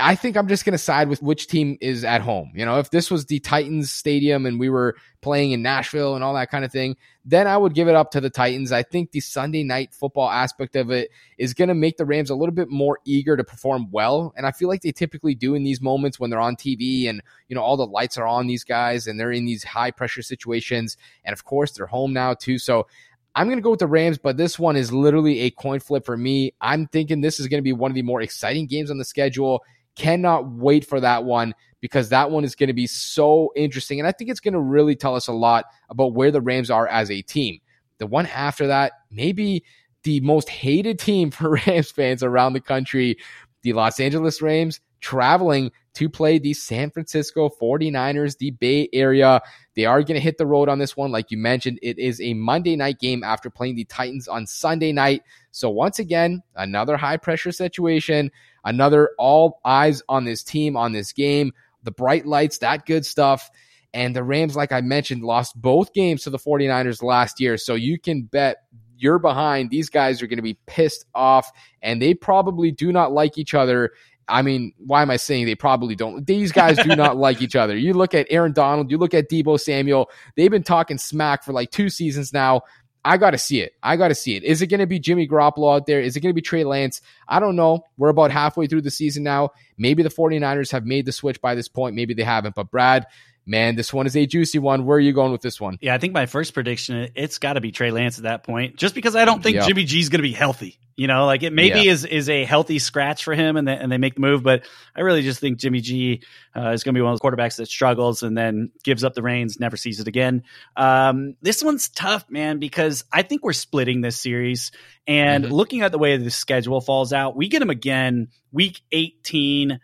I 0.00 0.14
think 0.14 0.36
I'm 0.36 0.48
just 0.48 0.64
going 0.64 0.72
to 0.72 0.78
side 0.78 1.08
with 1.08 1.22
which 1.22 1.46
team 1.46 1.76
is 1.80 2.04
at 2.04 2.20
home. 2.22 2.52
You 2.54 2.64
know, 2.64 2.78
if 2.78 2.90
this 2.90 3.10
was 3.10 3.26
the 3.26 3.38
Titans 3.38 3.92
stadium 3.92 4.46
and 4.46 4.58
we 4.58 4.70
were 4.70 4.96
playing 5.20 5.52
in 5.52 5.62
Nashville 5.62 6.14
and 6.14 6.24
all 6.24 6.34
that 6.34 6.50
kind 6.50 6.64
of 6.64 6.72
thing, 6.72 6.96
then 7.24 7.46
I 7.46 7.56
would 7.56 7.74
give 7.74 7.88
it 7.88 7.94
up 7.94 8.10
to 8.12 8.20
the 8.20 8.30
Titans. 8.30 8.72
I 8.72 8.82
think 8.82 9.12
the 9.12 9.20
Sunday 9.20 9.62
night 9.62 9.92
football 9.92 10.30
aspect 10.30 10.76
of 10.76 10.90
it 10.90 11.10
is 11.38 11.54
going 11.54 11.68
to 11.68 11.74
make 11.74 11.98
the 11.98 12.06
Rams 12.06 12.30
a 12.30 12.34
little 12.34 12.54
bit 12.54 12.68
more 12.70 12.98
eager 13.04 13.36
to 13.36 13.44
perform 13.44 13.88
well. 13.90 14.32
And 14.36 14.46
I 14.46 14.52
feel 14.52 14.68
like 14.68 14.82
they 14.82 14.92
typically 14.92 15.34
do 15.34 15.54
in 15.54 15.62
these 15.62 15.80
moments 15.80 16.18
when 16.18 16.30
they're 16.30 16.40
on 16.40 16.56
TV 16.56 17.08
and, 17.08 17.22
you 17.48 17.54
know, 17.54 17.62
all 17.62 17.76
the 17.76 17.86
lights 17.86 18.16
are 18.16 18.26
on 18.26 18.46
these 18.46 18.64
guys 18.64 19.06
and 19.06 19.20
they're 19.20 19.32
in 19.32 19.44
these 19.44 19.64
high 19.64 19.90
pressure 19.90 20.22
situations. 20.22 20.96
And 21.24 21.32
of 21.32 21.44
course, 21.44 21.72
they're 21.72 21.86
home 21.86 22.12
now 22.12 22.34
too. 22.34 22.58
So 22.58 22.86
I'm 23.34 23.46
going 23.46 23.58
to 23.58 23.62
go 23.62 23.70
with 23.70 23.80
the 23.80 23.86
Rams, 23.86 24.18
but 24.18 24.36
this 24.36 24.58
one 24.58 24.76
is 24.76 24.92
literally 24.92 25.40
a 25.40 25.50
coin 25.50 25.80
flip 25.80 26.04
for 26.04 26.16
me. 26.16 26.52
I'm 26.60 26.86
thinking 26.86 27.20
this 27.20 27.38
is 27.38 27.46
going 27.46 27.60
to 27.60 27.62
be 27.62 27.72
one 27.72 27.90
of 27.90 27.94
the 27.94 28.02
more 28.02 28.20
exciting 28.20 28.66
games 28.66 28.90
on 28.90 28.98
the 28.98 29.04
schedule. 29.04 29.62
Cannot 29.96 30.50
wait 30.50 30.86
for 30.86 31.00
that 31.00 31.24
one 31.24 31.54
because 31.80 32.08
that 32.10 32.30
one 32.30 32.44
is 32.44 32.54
going 32.54 32.68
to 32.68 32.74
be 32.74 32.86
so 32.86 33.52
interesting. 33.56 33.98
And 33.98 34.06
I 34.06 34.12
think 34.12 34.30
it's 34.30 34.40
going 34.40 34.54
to 34.54 34.60
really 34.60 34.94
tell 34.94 35.14
us 35.16 35.28
a 35.28 35.32
lot 35.32 35.64
about 35.88 36.14
where 36.14 36.30
the 36.30 36.40
Rams 36.40 36.70
are 36.70 36.86
as 36.86 37.10
a 37.10 37.22
team. 37.22 37.60
The 37.98 38.06
one 38.06 38.26
after 38.26 38.66
that, 38.66 38.92
maybe 39.10 39.64
the 40.02 40.20
most 40.20 40.48
hated 40.48 40.98
team 40.98 41.30
for 41.30 41.58
Rams 41.66 41.90
fans 41.90 42.22
around 42.22 42.52
the 42.52 42.60
country, 42.60 43.16
the 43.62 43.72
Los 43.72 44.00
Angeles 44.00 44.40
Rams 44.40 44.80
traveling 45.00 45.70
to 45.94 46.08
play 46.08 46.38
the 46.38 46.54
San 46.54 46.90
Francisco 46.90 47.50
49ers, 47.60 48.38
the 48.38 48.50
Bay 48.52 48.88
Area. 48.92 49.40
They 49.74 49.86
are 49.86 50.02
going 50.02 50.14
to 50.14 50.20
hit 50.20 50.38
the 50.38 50.46
road 50.46 50.68
on 50.68 50.78
this 50.78 50.96
one. 50.96 51.10
Like 51.10 51.30
you 51.30 51.38
mentioned, 51.38 51.78
it 51.82 51.98
is 51.98 52.20
a 52.20 52.34
Monday 52.34 52.76
night 52.76 52.98
game 52.98 53.24
after 53.24 53.50
playing 53.50 53.76
the 53.76 53.84
Titans 53.84 54.28
on 54.28 54.46
Sunday 54.46 54.92
night. 54.92 55.22
So 55.50 55.70
once 55.70 55.98
again, 55.98 56.42
another 56.54 56.96
high 56.96 57.16
pressure 57.16 57.52
situation. 57.52 58.30
Another 58.64 59.10
all 59.18 59.60
eyes 59.64 60.02
on 60.08 60.24
this 60.24 60.42
team, 60.42 60.76
on 60.76 60.92
this 60.92 61.12
game, 61.12 61.52
the 61.82 61.90
bright 61.90 62.26
lights, 62.26 62.58
that 62.58 62.86
good 62.86 63.06
stuff. 63.06 63.50
And 63.92 64.14
the 64.14 64.22
Rams, 64.22 64.54
like 64.54 64.70
I 64.70 64.82
mentioned, 64.82 65.24
lost 65.24 65.60
both 65.60 65.92
games 65.92 66.22
to 66.22 66.30
the 66.30 66.38
49ers 66.38 67.02
last 67.02 67.40
year. 67.40 67.56
So 67.56 67.74
you 67.74 67.98
can 67.98 68.22
bet 68.22 68.58
you're 69.00 69.18
behind. 69.18 69.70
These 69.70 69.88
guys 69.88 70.22
are 70.22 70.26
going 70.26 70.38
to 70.38 70.42
be 70.42 70.58
pissed 70.66 71.06
off, 71.14 71.50
and 71.82 72.00
they 72.00 72.14
probably 72.14 72.70
do 72.70 72.92
not 72.92 73.12
like 73.12 73.38
each 73.38 73.54
other. 73.54 73.92
I 74.30 74.42
mean, 74.42 74.72
why 74.78 75.02
am 75.02 75.10
I 75.10 75.16
saying 75.16 75.46
they 75.46 75.54
probably 75.54 75.94
don't? 75.94 76.26
These 76.26 76.52
guys 76.52 76.76
do 76.78 76.94
not 76.96 77.16
like 77.18 77.42
each 77.42 77.56
other. 77.56 77.76
You 77.76 77.92
look 77.94 78.14
at 78.14 78.26
Aaron 78.30 78.52
Donald, 78.52 78.90
you 78.90 78.98
look 78.98 79.14
at 79.14 79.28
Deebo 79.28 79.60
Samuel. 79.60 80.10
They've 80.36 80.50
been 80.50 80.62
talking 80.62 80.98
smack 80.98 81.44
for 81.44 81.52
like 81.52 81.70
two 81.70 81.90
seasons 81.90 82.32
now. 82.32 82.62
I 83.04 83.16
got 83.16 83.30
to 83.30 83.38
see 83.38 83.60
it. 83.60 83.72
I 83.82 83.96
got 83.96 84.08
to 84.08 84.14
see 84.14 84.36
it. 84.36 84.44
Is 84.44 84.60
it 84.60 84.66
going 84.66 84.80
to 84.80 84.86
be 84.86 84.98
Jimmy 84.98 85.26
Garoppolo 85.26 85.74
out 85.74 85.86
there? 85.86 86.00
Is 86.00 86.16
it 86.16 86.20
going 86.20 86.30
to 86.30 86.34
be 86.34 86.42
Trey 86.42 86.64
Lance? 86.64 87.00
I 87.28 87.40
don't 87.40 87.56
know. 87.56 87.86
We're 87.96 88.10
about 88.10 88.30
halfway 88.30 88.66
through 88.66 88.82
the 88.82 88.90
season 88.90 89.22
now. 89.22 89.50
Maybe 89.78 90.02
the 90.02 90.10
49ers 90.10 90.70
have 90.72 90.84
made 90.84 91.06
the 91.06 91.12
switch 91.12 91.40
by 91.40 91.54
this 91.54 91.68
point. 91.68 91.96
Maybe 91.96 92.12
they 92.12 92.24
haven't. 92.24 92.54
But 92.54 92.70
Brad, 92.70 93.06
man, 93.50 93.74
this 93.74 93.92
one 93.92 94.06
is 94.06 94.16
a 94.16 94.24
juicy 94.24 94.60
one. 94.60 94.86
Where 94.86 94.96
are 94.96 95.00
you 95.00 95.12
going 95.12 95.32
with 95.32 95.42
this 95.42 95.60
one? 95.60 95.76
Yeah, 95.80 95.94
I 95.94 95.98
think 95.98 96.14
my 96.14 96.26
first 96.26 96.54
prediction, 96.54 97.10
it's 97.16 97.38
got 97.38 97.54
to 97.54 97.60
be 97.60 97.72
Trey 97.72 97.90
Lance 97.90 98.16
at 98.18 98.24
that 98.24 98.44
point, 98.44 98.76
just 98.76 98.94
because 98.94 99.16
I 99.16 99.24
don't 99.24 99.42
think 99.42 99.56
yep. 99.56 99.66
Jimmy 99.66 99.84
G 99.84 99.98
is 99.98 100.08
going 100.08 100.20
to 100.20 100.22
be 100.22 100.32
healthy. 100.32 100.78
You 100.96 101.06
know, 101.06 101.24
like 101.24 101.42
it 101.42 101.52
maybe 101.54 101.80
yeah. 101.80 101.92
is 101.92 102.04
is 102.04 102.28
a 102.28 102.44
healthy 102.44 102.78
scratch 102.78 103.24
for 103.24 103.34
him, 103.34 103.56
and 103.56 103.66
they, 103.66 103.74
and 103.74 103.90
they 103.90 103.96
make 103.96 104.14
the 104.14 104.20
move. 104.20 104.42
But 104.42 104.68
I 104.94 105.00
really 105.00 105.22
just 105.22 105.40
think 105.40 105.58
Jimmy 105.58 105.80
G 105.80 106.22
uh, 106.54 106.70
is 106.70 106.84
going 106.84 106.94
to 106.94 106.98
be 106.98 107.02
one 107.02 107.12
of 107.12 107.18
those 107.18 107.30
quarterbacks 107.30 107.56
that 107.56 107.66
struggles 107.66 108.22
and 108.22 108.36
then 108.36 108.70
gives 108.84 109.02
up 109.02 109.14
the 109.14 109.22
reins, 109.22 109.58
never 109.58 109.78
sees 109.78 109.98
it 109.98 110.08
again. 110.08 110.42
Um, 110.76 111.36
this 111.40 111.62
one's 111.62 111.88
tough, 111.88 112.26
man, 112.28 112.58
because 112.58 113.04
I 113.10 113.22
think 113.22 113.42
we're 113.42 113.54
splitting 113.54 114.02
this 114.02 114.18
series. 114.18 114.72
And 115.06 115.44
mm-hmm. 115.44 115.54
looking 115.54 115.80
at 115.80 115.90
the 115.90 115.98
way 115.98 116.16
the 116.18 116.30
schedule 116.30 116.82
falls 116.82 117.14
out, 117.14 117.34
we 117.34 117.48
get 117.48 117.60
them 117.60 117.70
again 117.70 118.28
week 118.52 118.82
eighteen. 118.92 119.80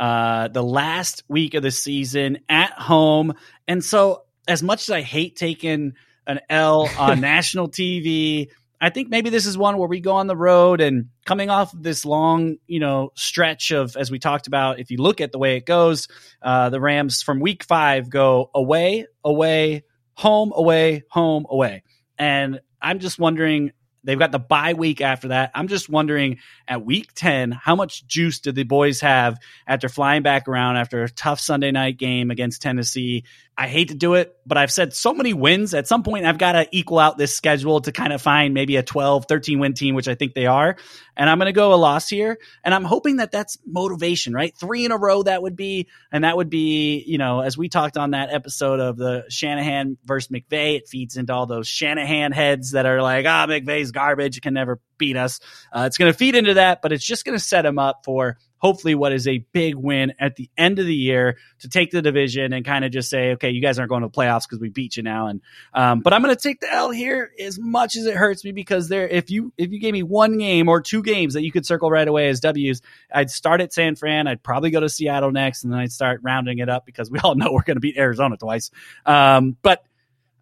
Uh, 0.00 0.48
the 0.48 0.62
last 0.62 1.22
week 1.28 1.52
of 1.52 1.62
the 1.62 1.70
season 1.70 2.38
at 2.48 2.72
home. 2.72 3.34
And 3.68 3.84
so, 3.84 4.22
as 4.48 4.62
much 4.62 4.88
as 4.88 4.90
I 4.90 5.02
hate 5.02 5.36
taking 5.36 5.92
an 6.26 6.40
L 6.48 6.88
on 6.98 7.20
national 7.32 7.68
TV, 7.68 8.48
I 8.80 8.88
think 8.88 9.10
maybe 9.10 9.28
this 9.28 9.44
is 9.44 9.58
one 9.58 9.76
where 9.76 9.88
we 9.88 10.00
go 10.00 10.12
on 10.12 10.26
the 10.26 10.36
road 10.36 10.80
and 10.80 11.10
coming 11.26 11.50
off 11.50 11.74
of 11.74 11.82
this 11.82 12.06
long, 12.06 12.56
you 12.66 12.80
know, 12.80 13.12
stretch 13.14 13.72
of, 13.72 13.94
as 13.94 14.10
we 14.10 14.18
talked 14.18 14.46
about, 14.46 14.80
if 14.80 14.90
you 14.90 14.96
look 14.96 15.20
at 15.20 15.32
the 15.32 15.38
way 15.38 15.56
it 15.58 15.66
goes, 15.66 16.08
uh, 16.40 16.70
the 16.70 16.80
Rams 16.80 17.20
from 17.20 17.38
week 17.38 17.62
five 17.62 18.08
go 18.08 18.50
away, 18.54 19.06
away, 19.22 19.84
home, 20.14 20.50
away, 20.54 21.02
home, 21.10 21.44
away. 21.50 21.82
And 22.18 22.60
I'm 22.80 23.00
just 23.00 23.18
wondering 23.18 23.72
They've 24.04 24.18
got 24.18 24.32
the 24.32 24.38
bye 24.38 24.72
week 24.72 25.00
after 25.00 25.28
that. 25.28 25.50
I'm 25.54 25.68
just 25.68 25.88
wondering 25.88 26.38
at 26.66 26.84
week 26.84 27.12
10, 27.14 27.52
how 27.52 27.76
much 27.76 28.06
juice 28.06 28.40
did 28.40 28.54
the 28.54 28.62
boys 28.62 29.00
have 29.00 29.38
after 29.66 29.88
flying 29.88 30.22
back 30.22 30.48
around 30.48 30.76
after 30.76 31.02
a 31.02 31.08
tough 31.08 31.40
Sunday 31.40 31.70
night 31.70 31.98
game 31.98 32.30
against 32.30 32.62
Tennessee? 32.62 33.24
I 33.60 33.68
hate 33.68 33.88
to 33.88 33.94
do 33.94 34.14
it, 34.14 34.34
but 34.46 34.56
I've 34.56 34.72
said 34.72 34.94
so 34.94 35.12
many 35.12 35.34
wins. 35.34 35.74
At 35.74 35.86
some 35.86 36.02
point, 36.02 36.24
I've 36.24 36.38
got 36.38 36.52
to 36.52 36.66
equal 36.70 36.98
out 36.98 37.18
this 37.18 37.34
schedule 37.34 37.82
to 37.82 37.92
kind 37.92 38.14
of 38.14 38.22
find 38.22 38.54
maybe 38.54 38.76
a 38.76 38.82
12, 38.82 39.26
13 39.28 39.58
win 39.58 39.74
team, 39.74 39.94
which 39.94 40.08
I 40.08 40.14
think 40.14 40.32
they 40.32 40.46
are. 40.46 40.76
And 41.14 41.28
I'm 41.28 41.36
going 41.36 41.44
to 41.44 41.52
go 41.52 41.74
a 41.74 41.76
loss 41.76 42.08
here. 42.08 42.38
And 42.64 42.74
I'm 42.74 42.84
hoping 42.84 43.16
that 43.16 43.32
that's 43.32 43.58
motivation, 43.66 44.32
right? 44.32 44.56
Three 44.56 44.86
in 44.86 44.92
a 44.92 44.96
row, 44.96 45.24
that 45.24 45.42
would 45.42 45.56
be, 45.56 45.88
and 46.10 46.24
that 46.24 46.38
would 46.38 46.48
be, 46.48 47.04
you 47.06 47.18
know, 47.18 47.40
as 47.40 47.58
we 47.58 47.68
talked 47.68 47.98
on 47.98 48.12
that 48.12 48.32
episode 48.32 48.80
of 48.80 48.96
the 48.96 49.26
Shanahan 49.28 49.98
versus 50.06 50.32
McVay, 50.32 50.76
it 50.76 50.88
feeds 50.88 51.18
into 51.18 51.34
all 51.34 51.44
those 51.44 51.68
Shanahan 51.68 52.32
heads 52.32 52.70
that 52.70 52.86
are 52.86 53.02
like, 53.02 53.26
ah, 53.28 53.44
oh, 53.46 53.46
McVay's 53.90 53.92
garbage, 53.92 54.40
can 54.40 54.54
never 54.54 54.80
beat 54.98 55.16
us. 55.16 55.40
Uh, 55.72 55.84
it's 55.86 55.98
going 55.98 56.12
to 56.12 56.16
feed 56.16 56.34
into 56.34 56.54
that, 56.54 56.82
but 56.82 56.92
it's 56.92 57.04
just 57.04 57.24
going 57.24 57.36
to 57.36 57.44
set 57.44 57.64
him 57.66 57.78
up 57.78 58.02
for 58.04 58.38
hopefully 58.58 58.94
what 58.94 59.10
is 59.10 59.26
a 59.26 59.38
big 59.52 59.74
win 59.74 60.12
at 60.18 60.36
the 60.36 60.50
end 60.56 60.78
of 60.78 60.84
the 60.84 60.94
year 60.94 61.38
to 61.60 61.68
take 61.68 61.90
the 61.90 62.02
division 62.02 62.52
and 62.52 62.62
kind 62.62 62.84
of 62.84 62.92
just 62.92 63.08
say, 63.08 63.32
okay, 63.32 63.48
you 63.48 63.62
guys 63.62 63.78
aren't 63.78 63.88
going 63.88 64.02
to 64.02 64.08
the 64.08 64.12
playoffs 64.12 64.42
because 64.42 64.60
we 64.60 64.68
beat 64.68 64.98
you 64.98 65.02
now. 65.02 65.28
And 65.28 65.40
um, 65.72 66.00
but 66.00 66.12
I'm 66.12 66.22
going 66.22 66.34
to 66.34 66.40
take 66.40 66.60
the 66.60 66.70
L 66.70 66.90
here 66.90 67.30
as 67.40 67.58
much 67.58 67.96
as 67.96 68.04
it 68.04 68.14
hurts 68.14 68.44
me 68.44 68.52
because 68.52 68.88
there, 68.88 69.08
if 69.08 69.30
you 69.30 69.52
if 69.56 69.72
you 69.72 69.80
gave 69.80 69.94
me 69.94 70.02
one 70.02 70.36
game 70.36 70.68
or 70.68 70.82
two 70.82 71.02
games 71.02 71.34
that 71.34 71.42
you 71.42 71.50
could 71.50 71.64
circle 71.64 71.90
right 71.90 72.06
away 72.06 72.28
as 72.28 72.40
W's, 72.40 72.82
I'd 73.12 73.30
start 73.30 73.62
at 73.62 73.72
San 73.72 73.96
Fran. 73.96 74.26
I'd 74.26 74.42
probably 74.42 74.70
go 74.70 74.80
to 74.80 74.90
Seattle 74.90 75.32
next, 75.32 75.64
and 75.64 75.72
then 75.72 75.80
I'd 75.80 75.92
start 75.92 76.20
rounding 76.22 76.58
it 76.58 76.68
up 76.68 76.84
because 76.84 77.10
we 77.10 77.18
all 77.20 77.34
know 77.36 77.52
we're 77.52 77.62
going 77.62 77.76
to 77.76 77.80
beat 77.80 77.96
Arizona 77.96 78.36
twice. 78.36 78.70
Um, 79.06 79.56
but 79.62 79.82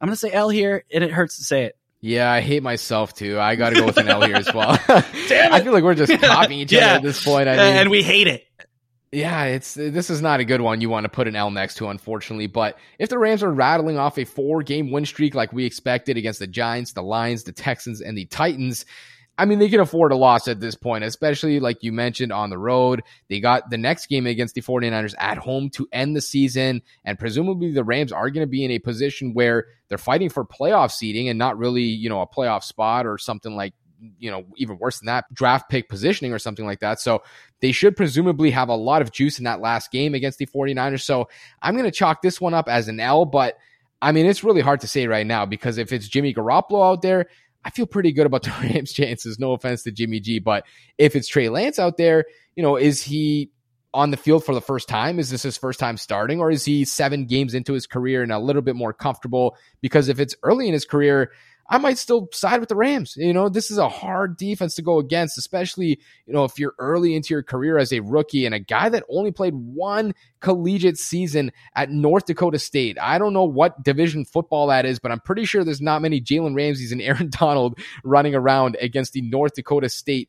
I'm 0.00 0.06
going 0.06 0.14
to 0.14 0.20
say 0.20 0.32
L 0.32 0.48
here, 0.48 0.84
and 0.92 1.04
it 1.04 1.11
hurts 1.12 1.37
to 1.37 1.44
say 1.44 1.64
it. 1.64 1.77
Yeah, 2.00 2.30
I 2.30 2.40
hate 2.40 2.62
myself 2.62 3.14
too. 3.14 3.40
I 3.40 3.56
got 3.56 3.70
to 3.70 3.76
go 3.76 3.87
with 3.87 3.96
an 3.96 4.08
L 4.08 4.22
here 4.22 4.37
as 4.37 4.52
well. 4.54 4.78
Damn 4.87 5.02
it. 5.02 5.52
I 5.52 5.62
feel 5.62 5.72
like 5.72 5.82
we're 5.82 5.94
just 5.94 6.12
copying 6.22 6.61
each 6.61 6.72
yeah. 6.72 6.87
other 6.87 6.96
at 6.96 7.02
this 7.02 7.24
point. 7.24 7.48
I 7.48 7.56
mean, 7.56 7.61
and 7.61 7.90
we 7.90 8.02
hate 8.02 8.28
it. 8.28 8.44
Yeah, 9.11 9.44
it's 9.44 9.74
this 9.74 10.11
is 10.11 10.20
not 10.20 10.38
a 10.38 10.44
good 10.44 10.61
one 10.61 10.80
you 10.80 10.90
want 10.90 11.04
to 11.04 11.08
put 11.08 11.26
an 11.28 11.34
L 11.34 11.50
next 11.50 11.76
to, 11.76 11.88
unfortunately. 11.88 12.46
But 12.46 12.78
if 12.98 13.08
the 13.08 13.18
Rams 13.18 13.42
are 13.42 13.52
rattling 13.52 13.98
off 13.98 14.18
a 14.18 14.24
four 14.24 14.62
game 14.62 14.92
win 14.92 15.06
streak 15.06 15.34
like 15.34 15.52
we 15.52 15.64
expected 15.64 16.16
against 16.16 16.40
the 16.40 16.46
Giants, 16.46 16.92
the 16.92 17.02
Lions, 17.02 17.44
the 17.44 17.52
Texans, 17.52 18.00
and 18.00 18.16
the 18.16 18.26
Titans, 18.26 18.84
I 19.38 19.44
mean, 19.44 19.61
they 19.61 19.68
can 19.68 19.79
afford 19.79 20.11
a 20.11 20.16
loss 20.16 20.48
at 20.48 20.59
this 20.59 20.74
point, 20.74 21.05
especially 21.05 21.61
like 21.61 21.85
you 21.85 21.92
mentioned 21.92 22.33
on 22.33 22.51
the 22.51 22.59
road. 22.59 23.05
They 23.29 23.38
got 23.38 23.70
the 23.70 23.79
next 23.79 24.07
game 24.07 24.27
against 24.27 24.57
the 24.57 24.62
49ers 24.62 25.14
at 25.16 25.38
home 25.38 25.70
to 25.70 25.87
end 25.92 26.16
the 26.16 26.20
season. 26.20 26.83
And 27.05 27.16
presumably 27.16 27.70
the 27.70 27.85
Rams 27.85 28.11
are 28.11 28.31
going 28.31 28.44
to 28.44 28.51
be 28.51 28.64
in 28.64 28.72
a 28.72 28.81
position 28.81 29.35
where 29.35 29.66
they're 29.88 29.96
fighting 29.96 30.29
for 30.29 30.44
playoff 30.44 30.90
seeding 30.90 31.29
and 31.29 31.38
not 31.38 31.57
really, 31.57 31.83
you 31.83 32.09
know, 32.09 32.20
a 32.20 32.27
playoff 32.27 32.64
spot 32.64 33.07
or 33.07 33.16
something 33.16 33.55
like, 33.55 33.74
you 34.18 34.29
know, 34.29 34.44
even 34.57 34.77
worse 34.79 34.98
than 34.98 35.07
that, 35.07 35.33
draft 35.33 35.70
pick 35.70 35.88
positioning 35.88 36.33
or 36.33 36.40
something 36.40 36.66
like 36.66 36.81
that. 36.81 36.98
So 36.98 37.22
they 37.61 37.70
should 37.70 37.96
presumably 37.96 38.51
have 38.51 38.68
a 38.68 38.74
lot 38.74 39.03
of 39.03 39.12
juice 39.12 39.38
in 39.38 39.44
that 39.44 39.61
last 39.61 39.92
game 39.92 40.14
against 40.14 40.38
the 40.38 40.46
49ers. 40.46 41.03
So 41.03 41.29
I'm 41.62 41.74
going 41.74 41.85
to 41.85 41.92
chalk 41.92 42.22
this 42.22 42.40
one 42.40 42.55
up 42.55 42.68
as 42.68 42.88
an 42.88 42.98
L, 42.98 43.24
but 43.24 43.57
I 44.01 44.12
mean, 44.12 44.27
it's 44.27 44.44
really 44.44 44.61
hard 44.61 44.81
to 44.81 44.88
say 44.88 45.07
right 45.07 45.27
now 45.27 45.46
because 45.46 45.79
if 45.79 45.92
it's 45.92 46.09
Jimmy 46.09 46.33
Garoppolo 46.33 46.92
out 46.92 47.03
there, 47.03 47.29
I 47.64 47.70
feel 47.70 47.86
pretty 47.86 48.12
good 48.12 48.26
about 48.26 48.42
the 48.42 48.50
Rams' 48.62 48.92
chances. 48.92 49.38
No 49.38 49.52
offense 49.52 49.82
to 49.84 49.90
Jimmy 49.90 50.20
G, 50.20 50.38
but 50.38 50.64
if 50.96 51.16
it's 51.16 51.28
Trey 51.28 51.48
Lance 51.48 51.78
out 51.78 51.96
there, 51.96 52.24
you 52.56 52.62
know, 52.62 52.76
is 52.76 53.02
he 53.02 53.50
on 53.94 54.10
the 54.10 54.16
field 54.16 54.44
for 54.44 54.54
the 54.54 54.60
first 54.60 54.88
time? 54.88 55.18
Is 55.18 55.30
this 55.30 55.42
his 55.42 55.56
first 55.56 55.80
time 55.80 55.96
starting, 55.96 56.40
or 56.40 56.50
is 56.50 56.64
he 56.64 56.84
seven 56.84 57.26
games 57.26 57.54
into 57.54 57.72
his 57.72 57.86
career 57.86 58.22
and 58.22 58.32
a 58.32 58.38
little 58.38 58.62
bit 58.62 58.76
more 58.76 58.92
comfortable? 58.92 59.56
Because 59.80 60.08
if 60.08 60.20
it's 60.20 60.36
early 60.42 60.66
in 60.66 60.72
his 60.72 60.84
career, 60.84 61.32
I 61.70 61.78
might 61.78 61.98
still 61.98 62.28
side 62.33 62.61
with 62.61 62.70
the 62.70 62.76
Rams. 62.76 63.14
You 63.16 63.33
know, 63.33 63.48
this 63.48 63.70
is 63.70 63.76
a 63.76 63.88
hard 63.88 64.37
defense 64.37 64.74
to 64.76 64.83
go 64.83 64.98
against, 64.98 65.37
especially, 65.37 66.00
you 66.26 66.33
know, 66.33 66.44
if 66.44 66.59
you're 66.59 66.74
early 66.78 67.14
into 67.14 67.35
your 67.35 67.42
career 67.42 67.76
as 67.76 67.92
a 67.92 68.00
rookie 68.00 68.46
and 68.46 68.54
a 68.54 68.59
guy 68.59 68.88
that 68.88 69.04
only 69.11 69.33
played 69.33 69.54
one 69.54 70.14
collegiate 70.40 70.96
season 70.96 71.52
at 71.74 71.90
North 71.90 72.24
Dakota 72.24 72.59
State. 72.59 72.96
I 73.00 73.18
don't 73.18 73.35
know 73.35 73.44
what 73.44 73.83
division 73.83 74.24
football 74.24 74.68
that 74.68 74.87
is, 74.87 74.98
but 74.98 75.12
I'm 75.12 75.20
pretty 75.20 75.44
sure 75.44 75.62
there's 75.62 75.81
not 75.81 76.00
many 76.00 76.20
Jalen 76.20 76.54
Ramseys 76.54 76.92
and 76.92 77.02
Aaron 77.09 77.28
Donald 77.31 77.78
running 78.02 78.35
around 78.35 78.76
against 78.81 79.12
the 79.12 79.20
North 79.20 79.54
Dakota 79.54 79.90
State 79.90 80.28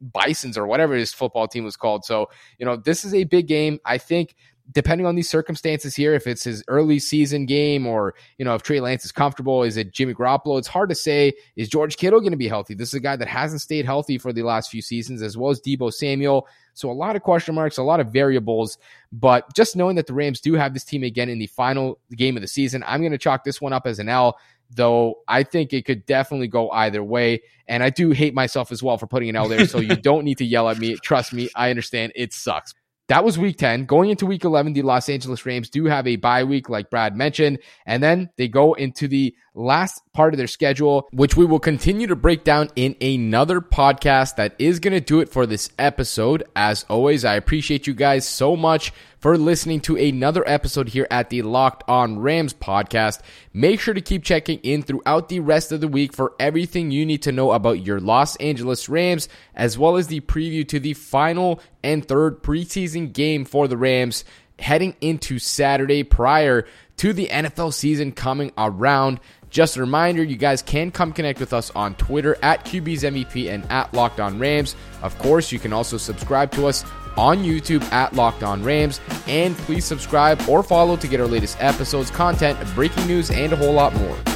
Bisons 0.00 0.58
or 0.58 0.66
whatever 0.66 0.94
his 0.94 1.12
football 1.12 1.48
team 1.48 1.64
was 1.64 1.76
called. 1.76 2.04
So, 2.04 2.28
you 2.58 2.66
know, 2.66 2.76
this 2.76 3.04
is 3.04 3.14
a 3.14 3.24
big 3.24 3.48
game. 3.48 3.80
I 3.84 3.98
think 3.98 4.34
depending 4.72 5.06
on 5.06 5.14
these 5.14 5.28
circumstances 5.28 5.94
here, 5.94 6.14
if 6.14 6.26
it's 6.26 6.44
his 6.44 6.62
early 6.68 6.98
season 6.98 7.46
game 7.46 7.86
or, 7.86 8.14
you 8.38 8.44
know, 8.44 8.54
if 8.54 8.62
Trey 8.62 8.80
Lance 8.80 9.04
is 9.04 9.12
comfortable, 9.12 9.62
is 9.62 9.76
it 9.76 9.92
Jimmy 9.92 10.14
Garoppolo? 10.14 10.58
It's 10.58 10.68
hard 10.68 10.88
to 10.88 10.94
say. 10.94 11.34
Is 11.54 11.68
George 11.68 11.96
Kittle 11.96 12.20
going 12.20 12.32
to 12.32 12.36
be 12.36 12.48
healthy? 12.48 12.74
This 12.74 12.88
is 12.88 12.94
a 12.94 13.00
guy 13.00 13.16
that 13.16 13.28
hasn't 13.28 13.60
stayed 13.60 13.84
healthy 13.84 14.18
for 14.18 14.32
the 14.32 14.42
last 14.42 14.70
few 14.70 14.82
seasons, 14.82 15.22
as 15.22 15.36
well 15.36 15.50
as 15.50 15.60
Deebo 15.60 15.92
Samuel. 15.92 16.48
So 16.74 16.90
a 16.90 16.92
lot 16.92 17.16
of 17.16 17.22
question 17.22 17.54
marks, 17.54 17.78
a 17.78 17.82
lot 17.82 18.00
of 18.00 18.12
variables. 18.12 18.76
But 19.12 19.54
just 19.54 19.76
knowing 19.76 19.96
that 19.96 20.06
the 20.06 20.14
Rams 20.14 20.40
do 20.40 20.54
have 20.54 20.74
this 20.74 20.84
team 20.84 21.02
again 21.04 21.28
in 21.28 21.38
the 21.38 21.46
final 21.46 21.98
game 22.10 22.36
of 22.36 22.42
the 22.42 22.48
season, 22.48 22.82
I'm 22.86 23.00
going 23.00 23.12
to 23.12 23.18
chalk 23.18 23.44
this 23.44 23.60
one 23.60 23.72
up 23.72 23.86
as 23.86 23.98
an 23.98 24.08
L 24.08 24.38
though 24.74 25.20
I 25.28 25.44
think 25.44 25.72
it 25.72 25.84
could 25.84 26.04
definitely 26.06 26.48
go 26.48 26.68
either 26.72 27.00
way. 27.00 27.42
And 27.68 27.84
I 27.84 27.90
do 27.90 28.10
hate 28.10 28.34
myself 28.34 28.72
as 28.72 28.82
well 28.82 28.98
for 28.98 29.06
putting 29.06 29.28
an 29.28 29.36
L 29.36 29.48
there. 29.48 29.64
So 29.68 29.78
you 29.78 29.94
don't 30.02 30.24
need 30.24 30.38
to 30.38 30.44
yell 30.44 30.68
at 30.68 30.78
me. 30.78 30.96
Trust 30.96 31.32
me, 31.32 31.48
I 31.54 31.70
understand 31.70 32.10
it 32.16 32.32
sucks 32.32 32.74
that 33.08 33.24
was 33.24 33.38
week 33.38 33.56
10. 33.58 33.84
Going 33.84 34.10
into 34.10 34.26
week 34.26 34.44
11, 34.44 34.72
the 34.72 34.82
Los 34.82 35.08
Angeles 35.08 35.46
Rams 35.46 35.70
do 35.70 35.84
have 35.86 36.06
a 36.06 36.16
bye 36.16 36.44
week, 36.44 36.68
like 36.68 36.90
Brad 36.90 37.16
mentioned. 37.16 37.58
And 37.86 38.02
then 38.02 38.30
they 38.36 38.48
go 38.48 38.74
into 38.74 39.06
the 39.06 39.34
last 39.54 40.02
part 40.12 40.34
of 40.34 40.38
their 40.38 40.46
schedule, 40.46 41.08
which 41.12 41.36
we 41.36 41.44
will 41.44 41.60
continue 41.60 42.08
to 42.08 42.16
break 42.16 42.44
down 42.44 42.68
in 42.74 42.96
another 43.00 43.60
podcast 43.60 44.36
that 44.36 44.54
is 44.58 44.80
going 44.80 44.92
to 44.92 45.00
do 45.00 45.20
it 45.20 45.28
for 45.28 45.46
this 45.46 45.70
episode. 45.78 46.44
As 46.56 46.84
always, 46.88 47.24
I 47.24 47.34
appreciate 47.34 47.86
you 47.86 47.94
guys 47.94 48.26
so 48.26 48.56
much 48.56 48.92
for 49.18 49.36
listening 49.38 49.80
to 49.80 49.96
another 49.96 50.42
episode 50.46 50.88
here 50.88 51.06
at 51.10 51.30
the 51.30 51.42
Locked 51.42 51.84
On 51.88 52.18
Rams 52.18 52.54
podcast. 52.54 53.20
Make 53.52 53.80
sure 53.80 53.94
to 53.94 54.00
keep 54.00 54.22
checking 54.22 54.58
in 54.60 54.82
throughout 54.82 55.28
the 55.28 55.40
rest 55.40 55.72
of 55.72 55.80
the 55.80 55.88
week 55.88 56.12
for 56.12 56.34
everything 56.38 56.90
you 56.90 57.06
need 57.06 57.22
to 57.22 57.32
know 57.32 57.52
about 57.52 57.84
your 57.84 58.00
Los 58.00 58.36
Angeles 58.36 58.88
Rams, 58.88 59.28
as 59.54 59.78
well 59.78 59.96
as 59.96 60.08
the 60.08 60.20
preview 60.20 60.66
to 60.68 60.78
the 60.78 60.94
final 60.94 61.60
and 61.82 62.06
third 62.06 62.42
preseason 62.42 63.12
game 63.12 63.44
for 63.44 63.68
the 63.68 63.76
Rams 63.76 64.24
heading 64.58 64.96
into 65.00 65.38
Saturday 65.38 66.02
prior 66.02 66.66
to 66.96 67.12
the 67.12 67.28
NFL 67.28 67.72
season 67.72 68.12
coming 68.12 68.52
around. 68.56 69.20
Just 69.50 69.76
a 69.76 69.80
reminder, 69.80 70.22
you 70.22 70.36
guys 70.36 70.60
can 70.60 70.90
come 70.90 71.12
connect 71.12 71.40
with 71.40 71.52
us 71.52 71.70
on 71.74 71.94
Twitter 71.94 72.36
at 72.42 72.64
QB's 72.64 73.04
MVP 73.04 73.48
and 73.52 73.64
at 73.70 73.92
Locked 73.94 74.20
On 74.20 74.38
Rams. 74.38 74.74
Of 75.02 75.16
course, 75.18 75.52
you 75.52 75.58
can 75.58 75.72
also 75.72 75.96
subscribe 75.98 76.50
to 76.52 76.66
us 76.66 76.84
on 77.16 77.38
YouTube 77.38 77.82
at 77.92 78.12
Locked 78.14 78.42
On 78.42 78.62
Rams. 78.62 79.00
And 79.26 79.56
please 79.58 79.84
subscribe 79.84 80.40
or 80.48 80.62
follow 80.62 80.96
to 80.96 81.08
get 81.08 81.20
our 81.20 81.26
latest 81.26 81.56
episodes, 81.60 82.10
content, 82.10 82.58
breaking 82.74 83.06
news, 83.06 83.30
and 83.30 83.52
a 83.52 83.56
whole 83.56 83.72
lot 83.72 83.94
more. 83.94 84.35